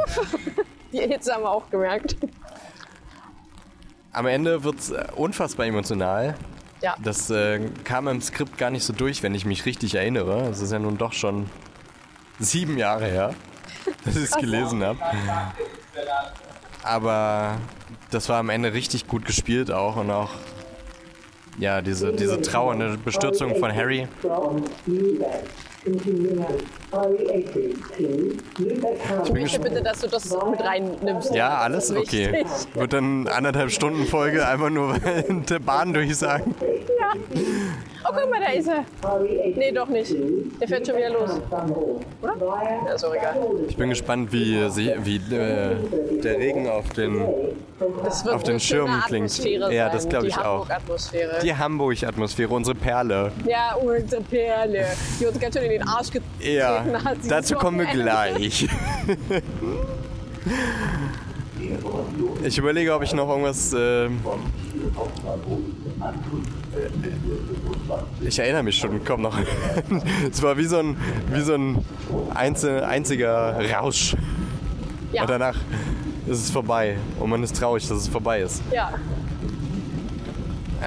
Die 0.92 1.02
Hitze 1.02 1.34
haben 1.34 1.44
wir 1.44 1.52
auch 1.52 1.70
gemerkt. 1.70 2.16
Am 4.12 4.26
Ende 4.26 4.64
wird 4.64 4.80
es 4.80 4.94
unfassbar 5.16 5.68
emotional. 5.68 6.34
Ja. 6.82 6.96
Das 7.04 7.30
äh, 7.30 7.60
kam 7.84 8.08
im 8.08 8.22
Skript 8.22 8.58
gar 8.58 8.72
nicht 8.72 8.86
so 8.86 8.94
durch, 8.94 9.22
wenn 9.22 9.36
ich 9.36 9.46
mich 9.46 9.68
richtig 9.68 9.94
erinnere. 9.94 10.48
Das 10.48 10.62
ist 10.62 10.72
ja 10.72 10.80
nun 10.80 10.98
doch 10.98 11.14
schon 11.14 11.48
sieben 12.40 12.80
Jahre 12.80 13.06
her, 13.06 13.36
dass 14.04 14.16
ich 14.16 14.24
es 14.24 14.36
gelesen 14.36 14.84
habe. 14.84 14.98
Aber 16.82 17.58
das 18.12 18.30
war 18.30 18.38
am 18.38 18.50
Ende 18.50 18.74
richtig 18.74 19.08
gut 19.08 19.26
gespielt 19.26 19.72
auch 19.72 19.96
und 19.96 20.12
auch 20.12 20.30
ja 21.58 21.82
diese, 21.82 22.14
diese 22.14 22.42
trauernde 22.42 22.98
Bestürzung 23.04 23.56
von 23.58 23.74
Harry. 23.74 24.08
Ich 29.24 29.34
möchte 29.34 29.60
bitte, 29.60 29.82
dass 29.84 30.02
du 30.02 30.08
das 30.08 30.30
mit 30.30 30.60
reinnimmst. 30.60 31.34
Ja, 31.36 31.58
alles 31.58 31.92
okay. 31.92 32.46
Wird 32.74 32.94
dann 32.94 33.28
anderthalb 33.28 33.72
Stunden 33.72 34.06
Folge 34.06 34.48
einfach 34.48 34.70
nur 34.70 34.96
in 35.28 35.46
der 35.50 35.60
Bahn 35.60 35.94
durchsagen. 35.94 36.56
Ja. 37.00 37.14
Oh, 38.08 38.12
guck 38.14 38.30
mal, 38.30 38.40
da 38.40 38.52
ist 38.52 38.68
er. 38.68 38.86
Nee, 39.56 39.72
doch 39.72 39.88
nicht. 39.88 40.14
Der 40.62 40.68
fährt 40.68 40.86
schon 40.86 40.96
wieder 40.98 41.10
los. 41.10 41.32
Oder? 42.22 42.36
Ja, 42.88 42.94
ist 42.94 43.04
auch 43.04 43.16
egal. 43.16 43.36
Ich 43.68 43.76
bin 43.78 43.90
gespannt, 43.90 44.32
wie, 44.32 44.70
sie, 44.70 44.94
wie 45.04 45.16
äh, 45.16 45.76
der 46.22 46.38
Regen 46.38 46.70
auf 46.70 46.88
den 46.90 47.26
Das 48.04 48.24
wird 48.24 48.36
Auf 48.36 48.44
den 48.44 48.60
Schirmen 48.60 49.02
klingt. 49.08 49.36
Ja, 49.72 49.90
das 49.90 50.08
glaub 50.08 50.24
ich 50.24 50.34
die 50.36 50.40
auch. 50.40 50.68
Hamburg-Atmosphäre. 50.70 51.40
die 51.42 51.56
Hamburg-Atmosphäre, 51.56 52.54
unsere 52.54 52.76
Perle. 52.76 53.32
Ja, 53.48 53.76
unsere 53.76 54.22
Perle, 54.22 54.86
die 55.20 55.26
uns 55.26 55.40
ganz 55.40 55.56
schön 55.56 55.64
in 55.66 55.72
den 55.72 55.88
Arsch 55.88 56.12
getreten 56.12 56.56
Ja, 56.56 56.86
hat. 57.06 57.18
dazu 57.28 57.56
kommen 57.56 57.80
wir 57.80 57.86
gleich. 57.88 58.68
Ich 62.44 62.58
überlege, 62.58 62.94
ob 62.94 63.02
ich 63.02 63.14
noch 63.14 63.28
irgendwas. 63.30 63.74
Äh, 63.74 64.10
ich 68.22 68.40
erinnere 68.40 68.64
mich 68.64 68.78
schon, 68.78 69.04
komm 69.04 69.22
noch. 69.22 69.38
Es 70.32 70.42
war 70.42 70.58
wie 70.58 70.66
so 70.66 70.78
ein, 70.80 70.98
wie 71.32 71.42
so 71.42 71.54
ein 71.54 71.84
einzel, 72.34 72.84
einziger 72.84 73.58
Rausch. 73.74 74.16
Ja, 75.12 75.22
Und 75.22 75.30
danach 75.30 75.56
ist 76.28 76.40
es 76.40 76.52
vorbei. 76.52 76.98
Und 77.20 77.30
man 77.30 77.44
ist 77.44 77.56
traurig, 77.56 77.88
dass 77.88 77.98
es 78.00 78.08
vorbei 78.08 78.42
ist. 78.42 78.62
ja. 78.72 78.92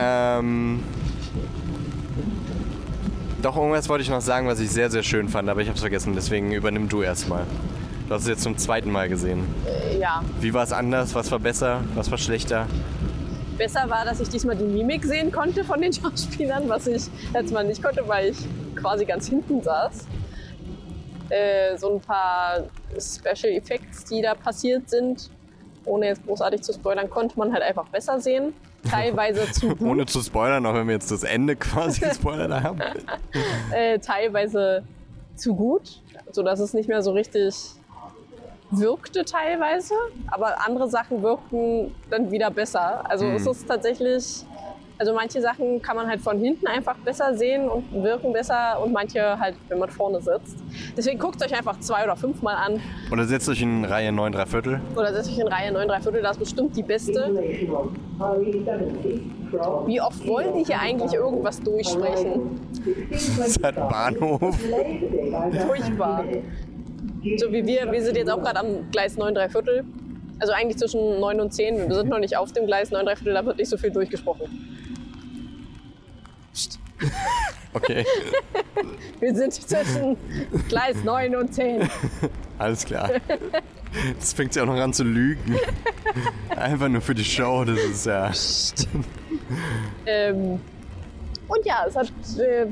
Ähm, 0.00 0.80
doch, 3.42 3.56
irgendwas 3.56 3.88
wollte 3.88 4.02
ich 4.02 4.10
noch 4.10 4.20
sagen, 4.20 4.46
was 4.46 4.60
ich 4.60 4.70
sehr, 4.70 4.90
sehr 4.90 5.02
schön 5.02 5.28
fand, 5.28 5.48
aber 5.48 5.60
ich 5.60 5.68
habe 5.68 5.74
es 5.76 5.80
vergessen. 5.80 6.12
Deswegen 6.14 6.52
übernimm 6.52 6.88
du 6.88 7.02
erstmal. 7.02 7.44
Du 8.08 8.14
hast 8.14 8.22
es 8.22 8.28
jetzt 8.28 8.42
zum 8.42 8.56
zweiten 8.58 8.90
Mal 8.90 9.08
gesehen. 9.08 9.44
ja. 9.98 10.22
Wie 10.40 10.52
war 10.54 10.62
es 10.62 10.72
anders? 10.72 11.14
Was 11.14 11.30
war 11.30 11.38
besser? 11.38 11.82
Was 11.94 12.10
war 12.10 12.18
schlechter? 12.18 12.66
Besser 13.58 13.90
war, 13.90 14.04
dass 14.04 14.20
ich 14.20 14.28
diesmal 14.28 14.56
die 14.56 14.64
Mimik 14.64 15.04
sehen 15.04 15.32
konnte 15.32 15.64
von 15.64 15.80
den 15.80 15.92
Schauspielern, 15.92 16.68
was 16.68 16.86
ich 16.86 17.02
letztes 17.32 17.52
Mal 17.52 17.64
nicht 17.64 17.82
konnte, 17.82 18.06
weil 18.06 18.30
ich 18.30 18.38
quasi 18.76 19.04
ganz 19.04 19.28
hinten 19.28 19.60
saß. 19.60 20.06
Äh, 21.30 21.76
so 21.76 21.94
ein 21.94 22.00
paar 22.00 22.64
Special 22.98 23.52
Effects, 23.52 24.04
die 24.04 24.22
da 24.22 24.34
passiert 24.34 24.88
sind, 24.88 25.30
ohne 25.84 26.06
jetzt 26.06 26.24
großartig 26.24 26.62
zu 26.62 26.72
spoilern, 26.72 27.10
konnte 27.10 27.38
man 27.38 27.52
halt 27.52 27.62
einfach 27.62 27.86
besser 27.88 28.20
sehen. 28.20 28.54
Teilweise 28.88 29.50
zu 29.50 29.74
gut, 29.74 29.80
Ohne 29.82 30.06
zu 30.06 30.22
spoilern, 30.22 30.64
auch 30.64 30.74
wenn 30.74 30.86
wir 30.86 30.94
jetzt 30.94 31.10
das 31.10 31.24
Ende 31.24 31.56
quasi 31.56 32.00
gespoilert 32.08 32.62
haben. 32.62 32.78
äh, 33.72 33.98
teilweise 33.98 34.84
zu 35.34 35.54
gut, 35.56 36.00
sodass 36.30 36.60
es 36.60 36.74
nicht 36.74 36.88
mehr 36.88 37.02
so 37.02 37.10
richtig 37.10 37.54
wirkte 38.70 39.24
teilweise, 39.24 39.94
aber 40.28 40.66
andere 40.66 40.88
Sachen 40.88 41.22
wirkten 41.22 41.94
dann 42.10 42.30
wieder 42.30 42.50
besser. 42.50 43.08
Also 43.08 43.26
es 43.26 43.46
ist 43.46 43.66
tatsächlich, 43.66 44.44
also 44.98 45.14
manche 45.14 45.40
Sachen 45.40 45.80
kann 45.80 45.96
man 45.96 46.06
halt 46.08 46.20
von 46.20 46.38
hinten 46.38 46.66
einfach 46.66 46.96
besser 46.98 47.34
sehen 47.34 47.68
und 47.68 47.90
wirken 48.02 48.32
besser 48.32 48.80
und 48.84 48.92
manche 48.92 49.38
halt, 49.38 49.54
wenn 49.68 49.78
man 49.78 49.88
vorne 49.88 50.20
sitzt. 50.20 50.58
Deswegen 50.96 51.18
guckt 51.18 51.42
euch 51.42 51.56
einfach 51.56 51.78
zwei 51.80 52.04
oder 52.04 52.16
fünfmal 52.16 52.56
an 52.56 52.80
Oder 53.10 53.24
setzt 53.24 53.48
euch 53.48 53.62
in 53.62 53.84
Reihe 53.84 54.12
9, 54.12 54.32
3 54.32 54.46
Viertel. 54.46 54.80
oder 54.94 55.14
setzt 55.14 55.30
euch 55.30 55.38
in 55.38 55.48
Reihe 55.48 55.72
9, 55.72 55.88
3 55.88 56.00
Viertel, 56.00 56.22
das 56.22 56.32
ist 56.32 56.40
bestimmt 56.40 56.76
die 56.76 56.82
beste. 56.82 57.32
Wie 59.86 60.00
oft 60.00 60.26
wollen 60.26 60.54
die 60.58 60.64
hier 60.64 60.80
eigentlich 60.80 61.14
irgendwas 61.14 61.60
durchsprechen? 61.62 62.60
Das 63.38 63.56
hat 63.62 63.78
einen 63.78 63.88
Bahnhof. 63.88 64.56
Furchtbar. 65.66 66.24
So 67.36 67.52
wie 67.52 67.66
wir, 67.66 67.90
wir 67.90 68.02
sind 68.02 68.16
jetzt 68.16 68.30
auch 68.30 68.42
gerade 68.42 68.60
am 68.60 68.90
Gleis 68.90 69.16
9 69.16 69.34
3 69.34 69.48
Viertel. 69.48 69.84
Also 70.40 70.52
eigentlich 70.52 70.78
zwischen 70.78 71.20
9 71.20 71.40
und 71.40 71.52
10. 71.52 71.88
Wir 71.88 71.94
sind 71.94 72.08
noch 72.08 72.18
nicht 72.18 72.36
auf 72.36 72.52
dem 72.52 72.66
Gleis 72.66 72.90
9 72.90 73.04
3 73.04 73.16
Viertel, 73.16 73.34
da 73.34 73.44
wird 73.44 73.58
nicht 73.58 73.68
so 73.68 73.76
viel 73.76 73.90
durchgesprochen. 73.90 74.46
Psst. 76.52 76.78
Okay, 77.74 78.04
Wir 79.20 79.34
sind 79.34 79.52
zwischen 79.52 80.16
Gleis 80.68 80.96
9 81.04 81.36
und 81.36 81.54
10. 81.54 81.88
alles 82.58 82.84
klar. 82.84 83.10
Jetzt 84.06 84.36
fängt 84.36 84.52
sie 84.52 84.60
auch 84.60 84.66
noch 84.66 84.74
an 84.74 84.92
zu 84.92 85.04
lügen. 85.04 85.56
Einfach 86.48 86.88
nur 86.88 87.00
für 87.00 87.14
die 87.14 87.24
Show, 87.24 87.64
das 87.64 87.78
ist 87.78 88.06
ja. 88.06 88.32
Ähm, 90.06 90.60
und 91.48 91.66
ja, 91.66 91.84
es 91.86 91.96
hat, 91.96 92.08
äh, 92.38 92.66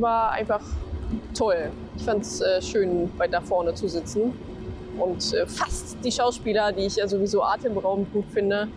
war 0.00 0.32
einfach 0.32 0.62
toll. 1.36 1.70
Ich 1.96 2.02
fand 2.04 2.22
es 2.22 2.40
äh, 2.40 2.62
schön, 2.62 3.10
weiter 3.18 3.40
vorne 3.42 3.74
zu 3.74 3.88
sitzen 3.88 4.32
und 4.98 5.32
äh, 5.34 5.46
fast 5.46 5.96
die 6.04 6.12
Schauspieler, 6.12 6.72
die 6.72 6.86
ich 6.86 6.96
ja 6.96 7.08
sowieso 7.08 7.42
atemberaubend 7.42 8.12
gut 8.12 8.26
finde, 8.32 8.68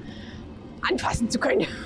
anfassen 0.89 1.29
zu 1.29 1.39
können. 1.39 1.65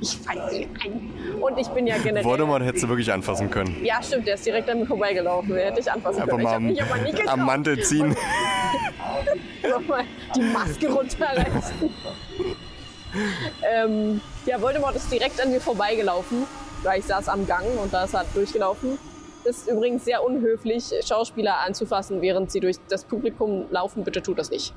Ich 0.00 0.18
fasse 0.18 0.62
ihn 0.62 0.68
an. 0.84 1.40
Und 1.40 1.56
ich 1.56 1.68
bin 1.68 1.86
ja 1.86 1.96
generell. 1.98 2.24
Voldemort 2.24 2.64
hättest 2.64 2.82
du 2.82 2.88
wirklich 2.88 3.12
anfassen 3.12 3.48
können. 3.48 3.76
Ja, 3.84 4.02
stimmt, 4.02 4.26
der 4.26 4.34
ist 4.34 4.44
direkt 4.44 4.68
an 4.68 4.80
mir 4.80 4.86
vorbeigelaufen. 4.86 5.50
Den 5.50 5.58
hätte 5.58 5.78
ich 5.78 5.88
anfassen 5.88 6.22
Einfach 6.22 6.36
können. 6.36 6.70
Ich 6.70 6.80
mal 6.80 6.90
habe 6.90 7.04
mich 7.04 7.12
aber 7.12 7.12
nicht 7.12 7.28
am, 7.28 7.40
am 7.40 7.46
Mantel 7.46 7.80
ziehen. 7.84 8.16
nochmal 9.68 10.04
die 10.34 10.40
Maske 10.40 10.88
runterreißen. 10.88 11.90
ähm, 13.72 14.20
ja, 14.46 14.60
Voldemort 14.60 14.96
ist 14.96 15.10
direkt 15.12 15.40
an 15.40 15.50
mir 15.50 15.60
vorbeigelaufen, 15.60 16.44
weil 16.82 16.98
ich 17.00 17.06
saß 17.06 17.28
am 17.28 17.46
Gang 17.46 17.66
und 17.80 17.92
da 17.92 18.04
ist 18.04 18.14
er 18.14 18.24
durchgelaufen. 18.34 18.98
Ist 19.48 19.68
übrigens 19.68 20.04
sehr 20.04 20.22
unhöflich, 20.22 20.92
Schauspieler 21.04 21.58
anzufassen, 21.60 22.20
während 22.20 22.50
sie 22.52 22.60
durch 22.60 22.76
das 22.88 23.04
Publikum 23.04 23.66
laufen. 23.70 24.04
Bitte 24.04 24.22
tut 24.22 24.38
das 24.38 24.50
nicht. 24.50 24.74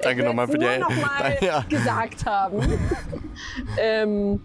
Danke 0.00 0.22
nochmal 0.24 0.48
für 0.48 0.58
die 0.58 0.78
noch 0.78 0.88
mal 0.90 1.36
Ja. 1.40 1.64
gesagt 1.68 2.24
haben. 2.26 2.60
ähm, 3.78 4.40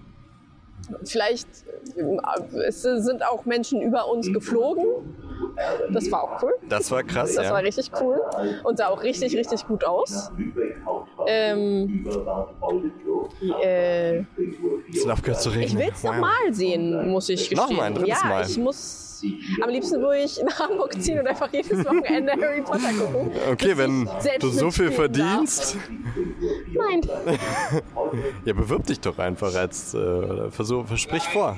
vielleicht 1.03 1.47
äh, 1.95 2.57
es 2.67 2.81
sind 2.81 3.25
auch 3.25 3.45
Menschen 3.45 3.81
über 3.81 4.07
uns 4.09 4.31
geflogen. 4.31 4.85
Das 5.91 6.11
war 6.11 6.23
auch 6.23 6.43
cool. 6.43 6.53
Das 6.69 6.91
war 6.91 7.03
krass, 7.03 7.35
Das 7.35 7.45
ja. 7.45 7.51
war 7.53 7.61
richtig 7.63 7.91
cool 8.01 8.21
und 8.63 8.77
sah 8.77 8.87
auch 8.87 9.03
richtig, 9.03 9.35
richtig 9.37 9.65
gut 9.67 9.83
aus. 9.85 10.31
Ähm, 11.27 12.05
äh, 13.61 14.19
Es 14.19 15.05
hat 15.05 15.11
aufgehört 15.11 15.41
zu 15.41 15.49
regnen. 15.49 15.65
ich 15.67 15.77
will 15.77 15.91
es 15.93 16.03
Wow. 16.03 16.11
nochmal 16.13 16.53
sehen, 16.53 17.09
muss 17.09 17.29
ich 17.29 17.49
gestehen. 17.49 17.57
Nochmal, 17.69 17.87
ein 17.87 17.95
drittes 17.95 18.21
ja, 18.23 18.29
Mal. 18.29 18.45
ich 18.45 18.57
muss 18.57 19.04
am 19.61 19.69
liebsten 19.69 20.01
würde 20.01 20.23
ich 20.23 20.41
nach 20.43 20.59
Hamburg 20.59 21.01
ziehen 21.01 21.19
und 21.19 21.27
einfach 21.27 21.51
jedes 21.51 21.85
Wochenende 21.85 22.31
Harry 22.41 22.61
Potter 22.61 22.93
gucken. 22.93 23.31
Okay, 23.51 23.77
wenn 23.77 24.09
du 24.39 24.49
so 24.49 24.71
viel 24.71 24.85
mitspielen 24.85 24.87
darf. 24.87 24.95
verdienst, 24.95 25.77
Nein. 26.73 27.01
ja, 28.45 28.53
bewirb 28.53 28.85
dich 28.85 28.99
doch 28.99 29.17
einfach 29.19 29.53
als 29.55 29.93
äh, 29.93 29.97
oder 29.97 30.51
versuch, 30.51 30.87
versprich 30.87 31.23
vor. 31.23 31.57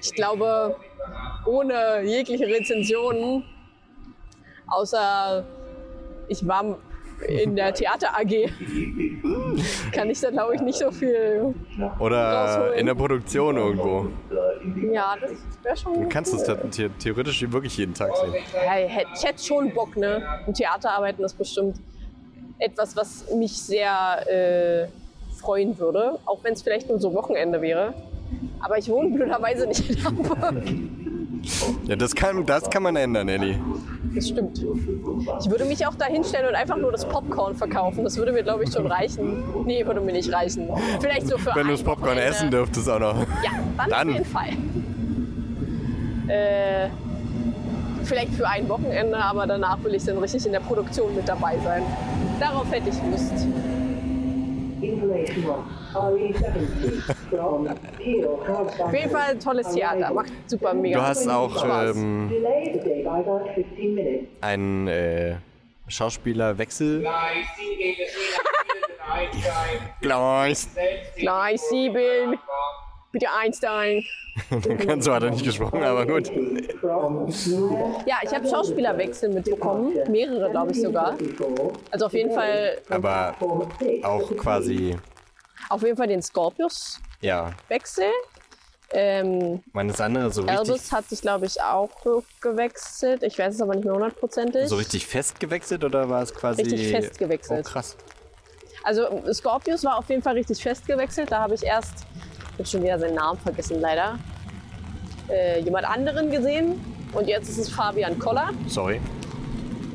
Ich 0.00 0.12
glaube, 0.14 0.76
ohne 1.46 2.02
jegliche 2.04 2.46
Rezensionen, 2.46 3.44
außer 4.66 5.44
ich 6.28 6.46
war 6.46 6.78
in 7.26 7.56
der 7.56 7.72
Theater 7.74 8.08
AG, 8.18 8.50
kann 9.92 10.10
ich 10.10 10.20
da 10.20 10.30
glaube 10.30 10.54
ich 10.54 10.60
nicht 10.60 10.78
so 10.78 10.90
viel. 10.90 11.54
Oder 11.98 12.32
Rausholen. 12.32 12.78
in 12.78 12.86
der 12.86 12.94
Produktion 12.94 13.56
irgendwo. 13.56 14.06
Ja, 14.92 15.14
das 15.20 15.30
wäre 15.62 15.76
schon. 15.76 16.02
Du 16.02 16.08
kannst 16.08 16.34
es 16.34 16.44
the 16.46 16.54
the 16.70 16.88
theoretisch 16.98 17.50
wirklich 17.50 17.76
jeden 17.76 17.94
Tag 17.94 18.10
sehen. 18.16 18.34
Ja, 18.54 18.78
ich 18.84 18.90
hätte- 18.94 19.08
ich 19.14 19.24
hätte 19.24 19.42
schon 19.42 19.72
Bock, 19.74 19.96
ne? 19.96 20.22
Im 20.46 20.54
Theater 20.54 20.90
arbeiten 20.92 21.22
ist 21.24 21.36
bestimmt 21.36 21.76
etwas, 22.58 22.96
was 22.96 23.24
mich 23.34 23.52
sehr 23.60 24.26
äh, 24.28 24.88
freuen 25.38 25.78
würde, 25.78 26.18
auch 26.26 26.38
wenn 26.42 26.52
es 26.54 26.62
vielleicht 26.62 26.88
nur 26.88 26.98
so 27.00 27.12
Wochenende 27.14 27.60
wäre. 27.62 27.94
Aber 28.60 28.78
ich 28.78 28.88
wohne 28.88 29.10
blöderweise 29.16 29.66
nicht 29.66 29.88
in 29.90 30.04
Hamburg. 30.04 30.38
Ja, 31.86 31.96
das 31.96 32.14
kann, 32.14 32.44
das 32.44 32.68
kann 32.68 32.82
man 32.82 32.94
ändern, 32.96 33.28
Ellie. 33.28 33.58
Das 34.14 34.28
stimmt. 34.28 34.58
Ich 34.58 35.50
würde 35.50 35.64
mich 35.64 35.86
auch 35.86 35.94
da 35.94 36.06
hinstellen 36.06 36.48
und 36.48 36.54
einfach 36.54 36.76
nur 36.76 36.90
das 36.92 37.08
Popcorn 37.08 37.54
verkaufen. 37.54 38.02
Das 38.04 38.16
würde 38.16 38.32
mir, 38.32 38.42
glaube 38.42 38.64
ich, 38.64 38.72
schon 38.72 38.86
reichen. 38.86 39.44
Nee, 39.64 39.86
würde 39.86 40.00
mir 40.00 40.12
nicht 40.12 40.32
reichen. 40.32 40.68
Vielleicht 41.00 41.28
so 41.28 41.38
für 41.38 41.54
Wenn 41.54 41.66
du 41.66 41.72
das 41.72 41.82
Popcorn 41.82 42.10
Wochenende. 42.16 42.28
essen 42.28 42.50
dürftest 42.50 42.88
auch 42.90 42.98
noch. 42.98 43.14
Ja, 43.44 43.50
dann, 43.76 43.90
Dann. 43.90 44.08
auf 44.08 44.14
jeden 44.14 44.24
Fall. 44.24 44.48
Äh, 46.28 46.88
vielleicht 48.04 48.34
für 48.34 48.48
ein 48.48 48.68
Wochenende, 48.68 49.16
aber 49.16 49.46
danach 49.46 49.82
will 49.84 49.94
ich 49.94 50.04
dann 50.04 50.18
richtig 50.18 50.44
in 50.46 50.52
der 50.52 50.60
Produktion 50.60 51.14
mit 51.14 51.28
dabei 51.28 51.56
sein. 51.64 51.82
Darauf 52.40 52.70
hätte 52.72 52.88
ich 52.88 52.96
Lust. 53.10 53.46
Information 57.32 57.68
on 57.68 57.68
RE70 57.68 58.44
from 58.44 58.66
Peel 58.68 58.82
Auf 58.84 58.92
jeden 58.94 59.10
Fall 59.10 59.30
ein 59.30 59.40
tolles 59.40 59.68
Theater. 59.74 60.12
Macht 60.12 60.32
super 60.46 60.74
mega 60.74 60.98
Du 60.98 61.04
hast 61.06 61.28
auch 61.28 61.64
ähm, 61.64 62.28
Delay 62.28 62.72
the 62.74 62.80
day 62.80 63.02
by 63.02 63.08
about 63.08 63.44
15 63.54 63.94
minutes. 63.94 64.28
einen 64.40 64.88
äh, 64.88 65.36
Schauspielerwechsel. 65.88 67.06
Gleich. 70.00 70.66
Gleich 71.16 71.60
sieben. 71.62 72.38
Bitte 73.12 73.26
Einstein. 73.36 74.04
Ganz 74.86 75.04
so 75.04 75.12
hat 75.12 75.24
er 75.24 75.30
nicht 75.30 75.44
gesprochen, 75.44 75.82
aber 75.82 76.06
gut. 76.06 76.30
Ja, 78.06 78.18
ich 78.22 78.32
habe 78.32 78.46
Schauspielerwechsel 78.48 79.30
mitbekommen. 79.30 79.92
Mehrere, 80.08 80.48
glaube 80.50 80.70
ich 80.70 80.80
sogar. 80.80 81.16
Also 81.90 82.06
auf 82.06 82.12
jeden 82.12 82.30
Fall, 82.32 82.78
Aber 82.88 83.34
Form 83.40 83.66
6. 83.80 84.04
auch 84.04 84.36
quasi, 84.36 84.96
auf 85.68 85.82
jeden 85.82 85.96
Fall 85.96 86.06
den 86.06 86.22
Scorpius-Wechsel. 86.22 87.09
Ja, 87.20 87.52
Ähm, 88.92 89.62
meines 89.72 90.00
andere 90.00 90.32
so 90.32 90.42
richtig, 90.42 90.58
Elvis 90.58 90.90
hat 90.90 91.08
sich, 91.08 91.20
glaube 91.20 91.46
ich, 91.46 91.62
auch 91.62 91.90
gewechselt. 92.40 93.22
Ich 93.22 93.38
weiß 93.38 93.54
es 93.54 93.60
aber 93.60 93.76
nicht 93.76 93.84
mehr 93.84 93.94
hundertprozentig. 93.94 94.68
so 94.68 94.76
richtig 94.76 95.06
fest 95.06 95.38
gewechselt 95.38 95.84
oder 95.84 96.08
war 96.08 96.22
es 96.22 96.34
quasi. 96.34 96.62
Richtig 96.62 96.90
fest 96.90 97.18
gewechselt. 97.18 97.66
Oh, 97.68 97.70
krass. 97.70 97.96
Also 98.82 99.22
Scorpius 99.32 99.84
war 99.84 99.98
auf 99.98 100.08
jeden 100.08 100.22
Fall 100.22 100.34
richtig 100.34 100.60
fest 100.60 100.86
gewechselt. 100.86 101.30
Da 101.30 101.40
habe 101.40 101.54
ich 101.54 101.62
erst, 101.62 102.06
ich 102.52 102.58
habe 102.58 102.66
schon 102.66 102.82
wieder 102.82 102.98
seinen 102.98 103.14
Namen 103.14 103.38
vergessen 103.38 103.80
leider, 103.80 104.18
äh, 105.28 105.60
jemand 105.60 105.84
anderen 105.84 106.30
gesehen. 106.30 106.84
Und 107.12 107.28
jetzt 107.28 107.48
ist 107.48 107.58
es 107.58 107.68
Fabian 107.68 108.18
Koller. 108.18 108.50
Sorry. 108.66 109.00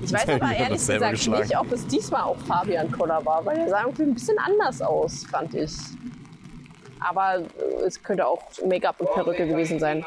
Ich 0.04 0.14
weiß 0.14 0.30
aber 0.30 0.56
ehrlich 0.56 0.86
gesagt 0.88 1.28
nicht, 1.28 1.58
ob 1.58 1.72
es 1.72 1.86
diesmal 1.88 2.22
auch 2.24 2.38
Fabian 2.48 2.90
Koller 2.92 3.26
war, 3.26 3.46
weil 3.46 3.58
er 3.58 3.70
sah 3.70 3.82
irgendwie 3.82 4.04
ein 4.04 4.14
bisschen 4.14 4.38
anders 4.40 4.82
aus, 4.82 5.26
fand 5.26 5.54
ich. 5.54 5.72
Aber 7.08 7.36
äh, 7.38 7.84
es 7.86 8.02
könnte 8.02 8.26
auch 8.26 8.44
Make-up 8.66 9.00
und 9.00 9.14
Perücke 9.14 9.48
gewesen 9.48 9.80
sein. 9.80 10.06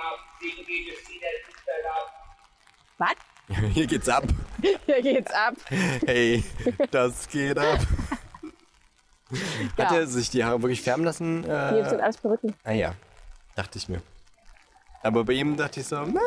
Was? 2.98 3.10
Hier 3.72 3.86
geht's 3.86 4.08
ab. 4.08 4.24
Hier 4.86 5.02
geht's 5.02 5.30
ab. 5.32 5.54
Hey, 6.06 6.42
das 6.90 7.28
geht 7.28 7.56
ab. 7.58 7.78
Hat 9.78 9.90
Ja. 9.92 9.96
er 9.98 10.06
sich 10.06 10.30
die 10.30 10.44
Haare 10.44 10.60
wirklich 10.62 10.82
färben 10.82 11.04
lassen? 11.04 11.44
Hier 11.44 11.84
sind 11.88 12.00
Äh, 12.00 12.02
alles 12.02 12.16
Perücken. 12.16 12.54
ah 12.64 12.72
ja, 12.72 12.94
dachte 13.54 13.78
ich 13.78 13.88
mir. 13.88 14.02
Aber 15.02 15.22
bei 15.24 15.34
ihm 15.34 15.56
dachte 15.56 15.80
ich 15.80 15.86
so, 15.86 15.96
na, 16.02 16.20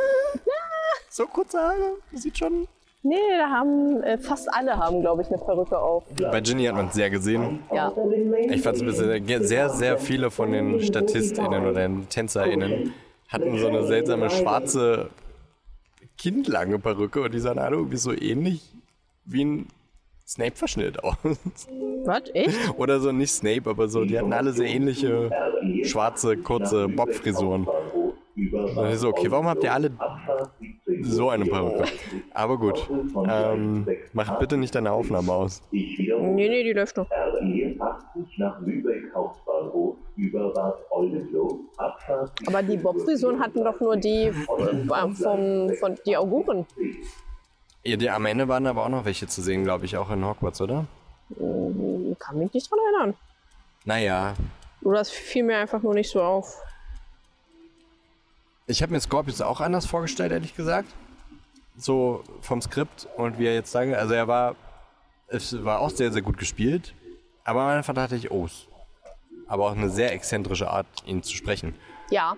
so 1.09 1.25
kurze 1.27 1.59
Haare, 1.59 1.95
sieht 2.13 2.37
schon. 2.37 2.67
Nee, 3.03 3.15
da 3.37 3.49
haben 3.49 4.03
äh, 4.03 4.17
fast 4.19 4.47
alle 4.53 4.77
haben, 4.77 5.01
glaube 5.01 5.23
ich, 5.23 5.27
eine 5.29 5.39
Perücke 5.39 5.77
auf. 5.77 6.03
Bei 6.15 6.39
Ginny 6.39 6.65
hat 6.65 6.75
man 6.75 6.87
es 6.87 6.93
sehr 6.93 7.09
gesehen. 7.09 7.63
Ja. 7.73 7.91
Ich 8.49 8.61
fand 8.61 8.75
es 8.75 8.81
ein 8.81 8.85
bisschen, 8.85 9.43
sehr, 9.43 9.69
sehr 9.69 9.97
viele 9.97 10.29
von 10.29 10.51
den 10.51 10.79
StatistInnen 10.81 11.63
oder 11.63 11.73
den 11.73 12.07
TänzerInnen 12.09 12.93
hatten 13.27 13.57
so 13.57 13.67
eine 13.67 13.87
seltsame 13.87 14.29
schwarze, 14.29 15.09
kindlange 16.17 16.77
Perücke 16.79 17.21
und 17.21 17.33
die 17.33 17.39
sahen 17.39 17.59
alle 17.59 17.77
irgendwie 17.77 17.97
so 17.97 18.11
ähnlich 18.11 18.61
wie 19.25 19.45
ein 19.45 19.67
Snape-Verschnitt 20.27 21.03
aus. 21.03 21.15
Was? 22.03 22.23
Echt? 22.33 22.77
Oder 22.77 22.99
so 22.99 23.11
nicht 23.11 23.31
Snape, 23.31 23.69
aber 23.69 23.87
so, 23.87 24.03
die 24.05 24.17
hatten 24.19 24.33
alle 24.33 24.51
sehr 24.51 24.67
ähnliche 24.67 25.29
schwarze, 25.83 26.37
kurze 26.37 26.87
Bob-Frisuren. 26.87 27.67
So, 28.95 29.09
okay, 29.09 29.29
warum 29.29 29.47
habt 29.47 29.63
ihr 29.63 29.73
alle 29.73 29.91
so 31.01 31.29
eine 31.29 31.45
Perücke? 31.45 31.85
Aber 32.33 32.57
gut, 32.57 32.89
ähm, 33.29 33.87
macht 34.13 34.39
bitte 34.39 34.57
nicht 34.57 34.73
deine 34.73 34.91
Aufnahme 34.91 35.31
aus. 35.31 35.61
Nee, 35.71 36.49
nee, 36.49 36.63
die 36.63 36.73
läuft 36.73 36.97
noch. 36.97 37.09
RE80 37.09 37.79
nach 38.37 38.59
Lübeck 38.61 39.13
Hauptbahnhof 39.13 39.97
über 40.15 40.53
Bad 40.53 40.75
Oldesloe, 40.89 41.59
Abfahrt 41.77 42.31
Aber 42.47 42.63
die 42.63 42.77
Bob-Frisuren 42.77 43.39
hatten 43.39 43.63
doch 43.63 43.79
nur 43.79 43.97
die 43.97 44.27
äh, 44.27 44.33
vom, 44.85 45.15
von 45.75 45.97
die 46.05 46.17
Auguren. 46.17 46.65
Ja, 47.83 47.97
die, 47.97 48.09
am 48.09 48.25
Ende 48.25 48.47
waren 48.47 48.67
aber 48.67 48.85
auch 48.85 48.89
noch 48.89 49.05
welche 49.05 49.27
zu 49.27 49.41
sehen, 49.41 49.63
glaube 49.63 49.85
ich, 49.85 49.97
auch 49.97 50.09
in 50.11 50.25
Hogwarts, 50.25 50.61
oder? 50.61 50.85
Kann 52.19 52.37
mich 52.37 52.53
nicht 52.53 52.69
dran 52.69 52.79
erinnern. 52.93 53.15
Naja, 53.85 54.33
Oder 54.83 54.99
das 54.99 55.09
fiel 55.09 55.43
mir 55.43 55.57
einfach 55.57 55.81
nur 55.81 55.93
nicht 55.93 56.09
so 56.09 56.21
auf. 56.21 56.61
Ich 58.71 58.81
habe 58.81 58.93
mir 58.93 58.99
Scorpius 58.99 59.41
auch 59.41 59.61
anders 59.61 59.85
vorgestellt, 59.85 60.31
ehrlich 60.31 60.55
gesagt. 60.55 60.89
So 61.77 62.23
vom 62.41 62.61
Skript 62.61 63.07
und 63.17 63.37
wie 63.39 63.45
er 63.47 63.53
jetzt 63.53 63.71
sage, 63.71 63.97
also 63.97 64.13
er 64.13 64.27
war, 64.27 64.55
es 65.27 65.63
war 65.63 65.79
auch 65.79 65.89
sehr, 65.89 66.11
sehr 66.11 66.21
gut 66.21 66.37
gespielt, 66.37 66.93
aber 67.43 67.61
am 67.61 67.69
Anfang 67.77 67.95
dachte 67.95 68.15
ich, 68.15 68.31
oh, 68.31 68.47
aber 69.47 69.65
auch 69.67 69.71
eine 69.75 69.89
sehr 69.89 70.11
exzentrische 70.13 70.69
Art, 70.69 70.85
ihn 71.05 71.23
zu 71.23 71.33
sprechen. 71.35 71.75
Ja. 72.09 72.35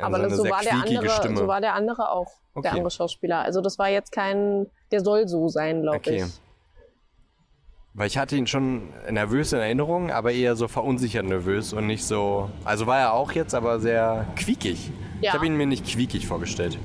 Aber 0.00 0.16
Also 0.16 0.28
das, 0.28 0.36
so, 0.38 0.44
war 0.50 0.62
der 0.62 0.72
andere, 0.74 1.10
Stimme. 1.10 1.36
so 1.36 1.46
war 1.46 1.60
der 1.60 1.74
andere 1.74 2.10
auch. 2.10 2.30
Okay. 2.54 2.62
Der 2.62 2.72
andere 2.72 2.90
Schauspieler. 2.90 3.40
Also 3.40 3.60
das 3.60 3.78
war 3.78 3.88
jetzt 3.88 4.12
kein. 4.12 4.66
Der 4.90 5.00
soll 5.02 5.28
so 5.28 5.48
sein, 5.48 5.82
glaube 5.82 5.98
Okay. 5.98 6.24
ich. 6.24 6.40
Weil 7.92 8.06
ich 8.06 8.16
hatte 8.18 8.36
ihn 8.36 8.46
schon 8.46 8.88
nervös 9.10 9.52
in 9.52 9.58
Erinnerung, 9.58 10.10
aber 10.12 10.30
eher 10.32 10.54
so 10.56 10.68
verunsichert 10.68 11.24
nervös 11.26 11.72
und 11.72 11.86
nicht 11.86 12.04
so. 12.04 12.48
Also 12.64 12.86
war 12.86 12.98
er 12.98 13.12
auch 13.14 13.32
jetzt, 13.32 13.54
aber 13.54 13.80
sehr 13.80 14.26
quiekig. 14.36 14.90
Ich 15.20 15.26
Ja. 15.26 15.32
habe 15.34 15.46
ihn 15.46 15.56
mir 15.56 15.66
nicht 15.66 15.84
quiekig 15.86 16.26
vorgestellt. 16.26 16.78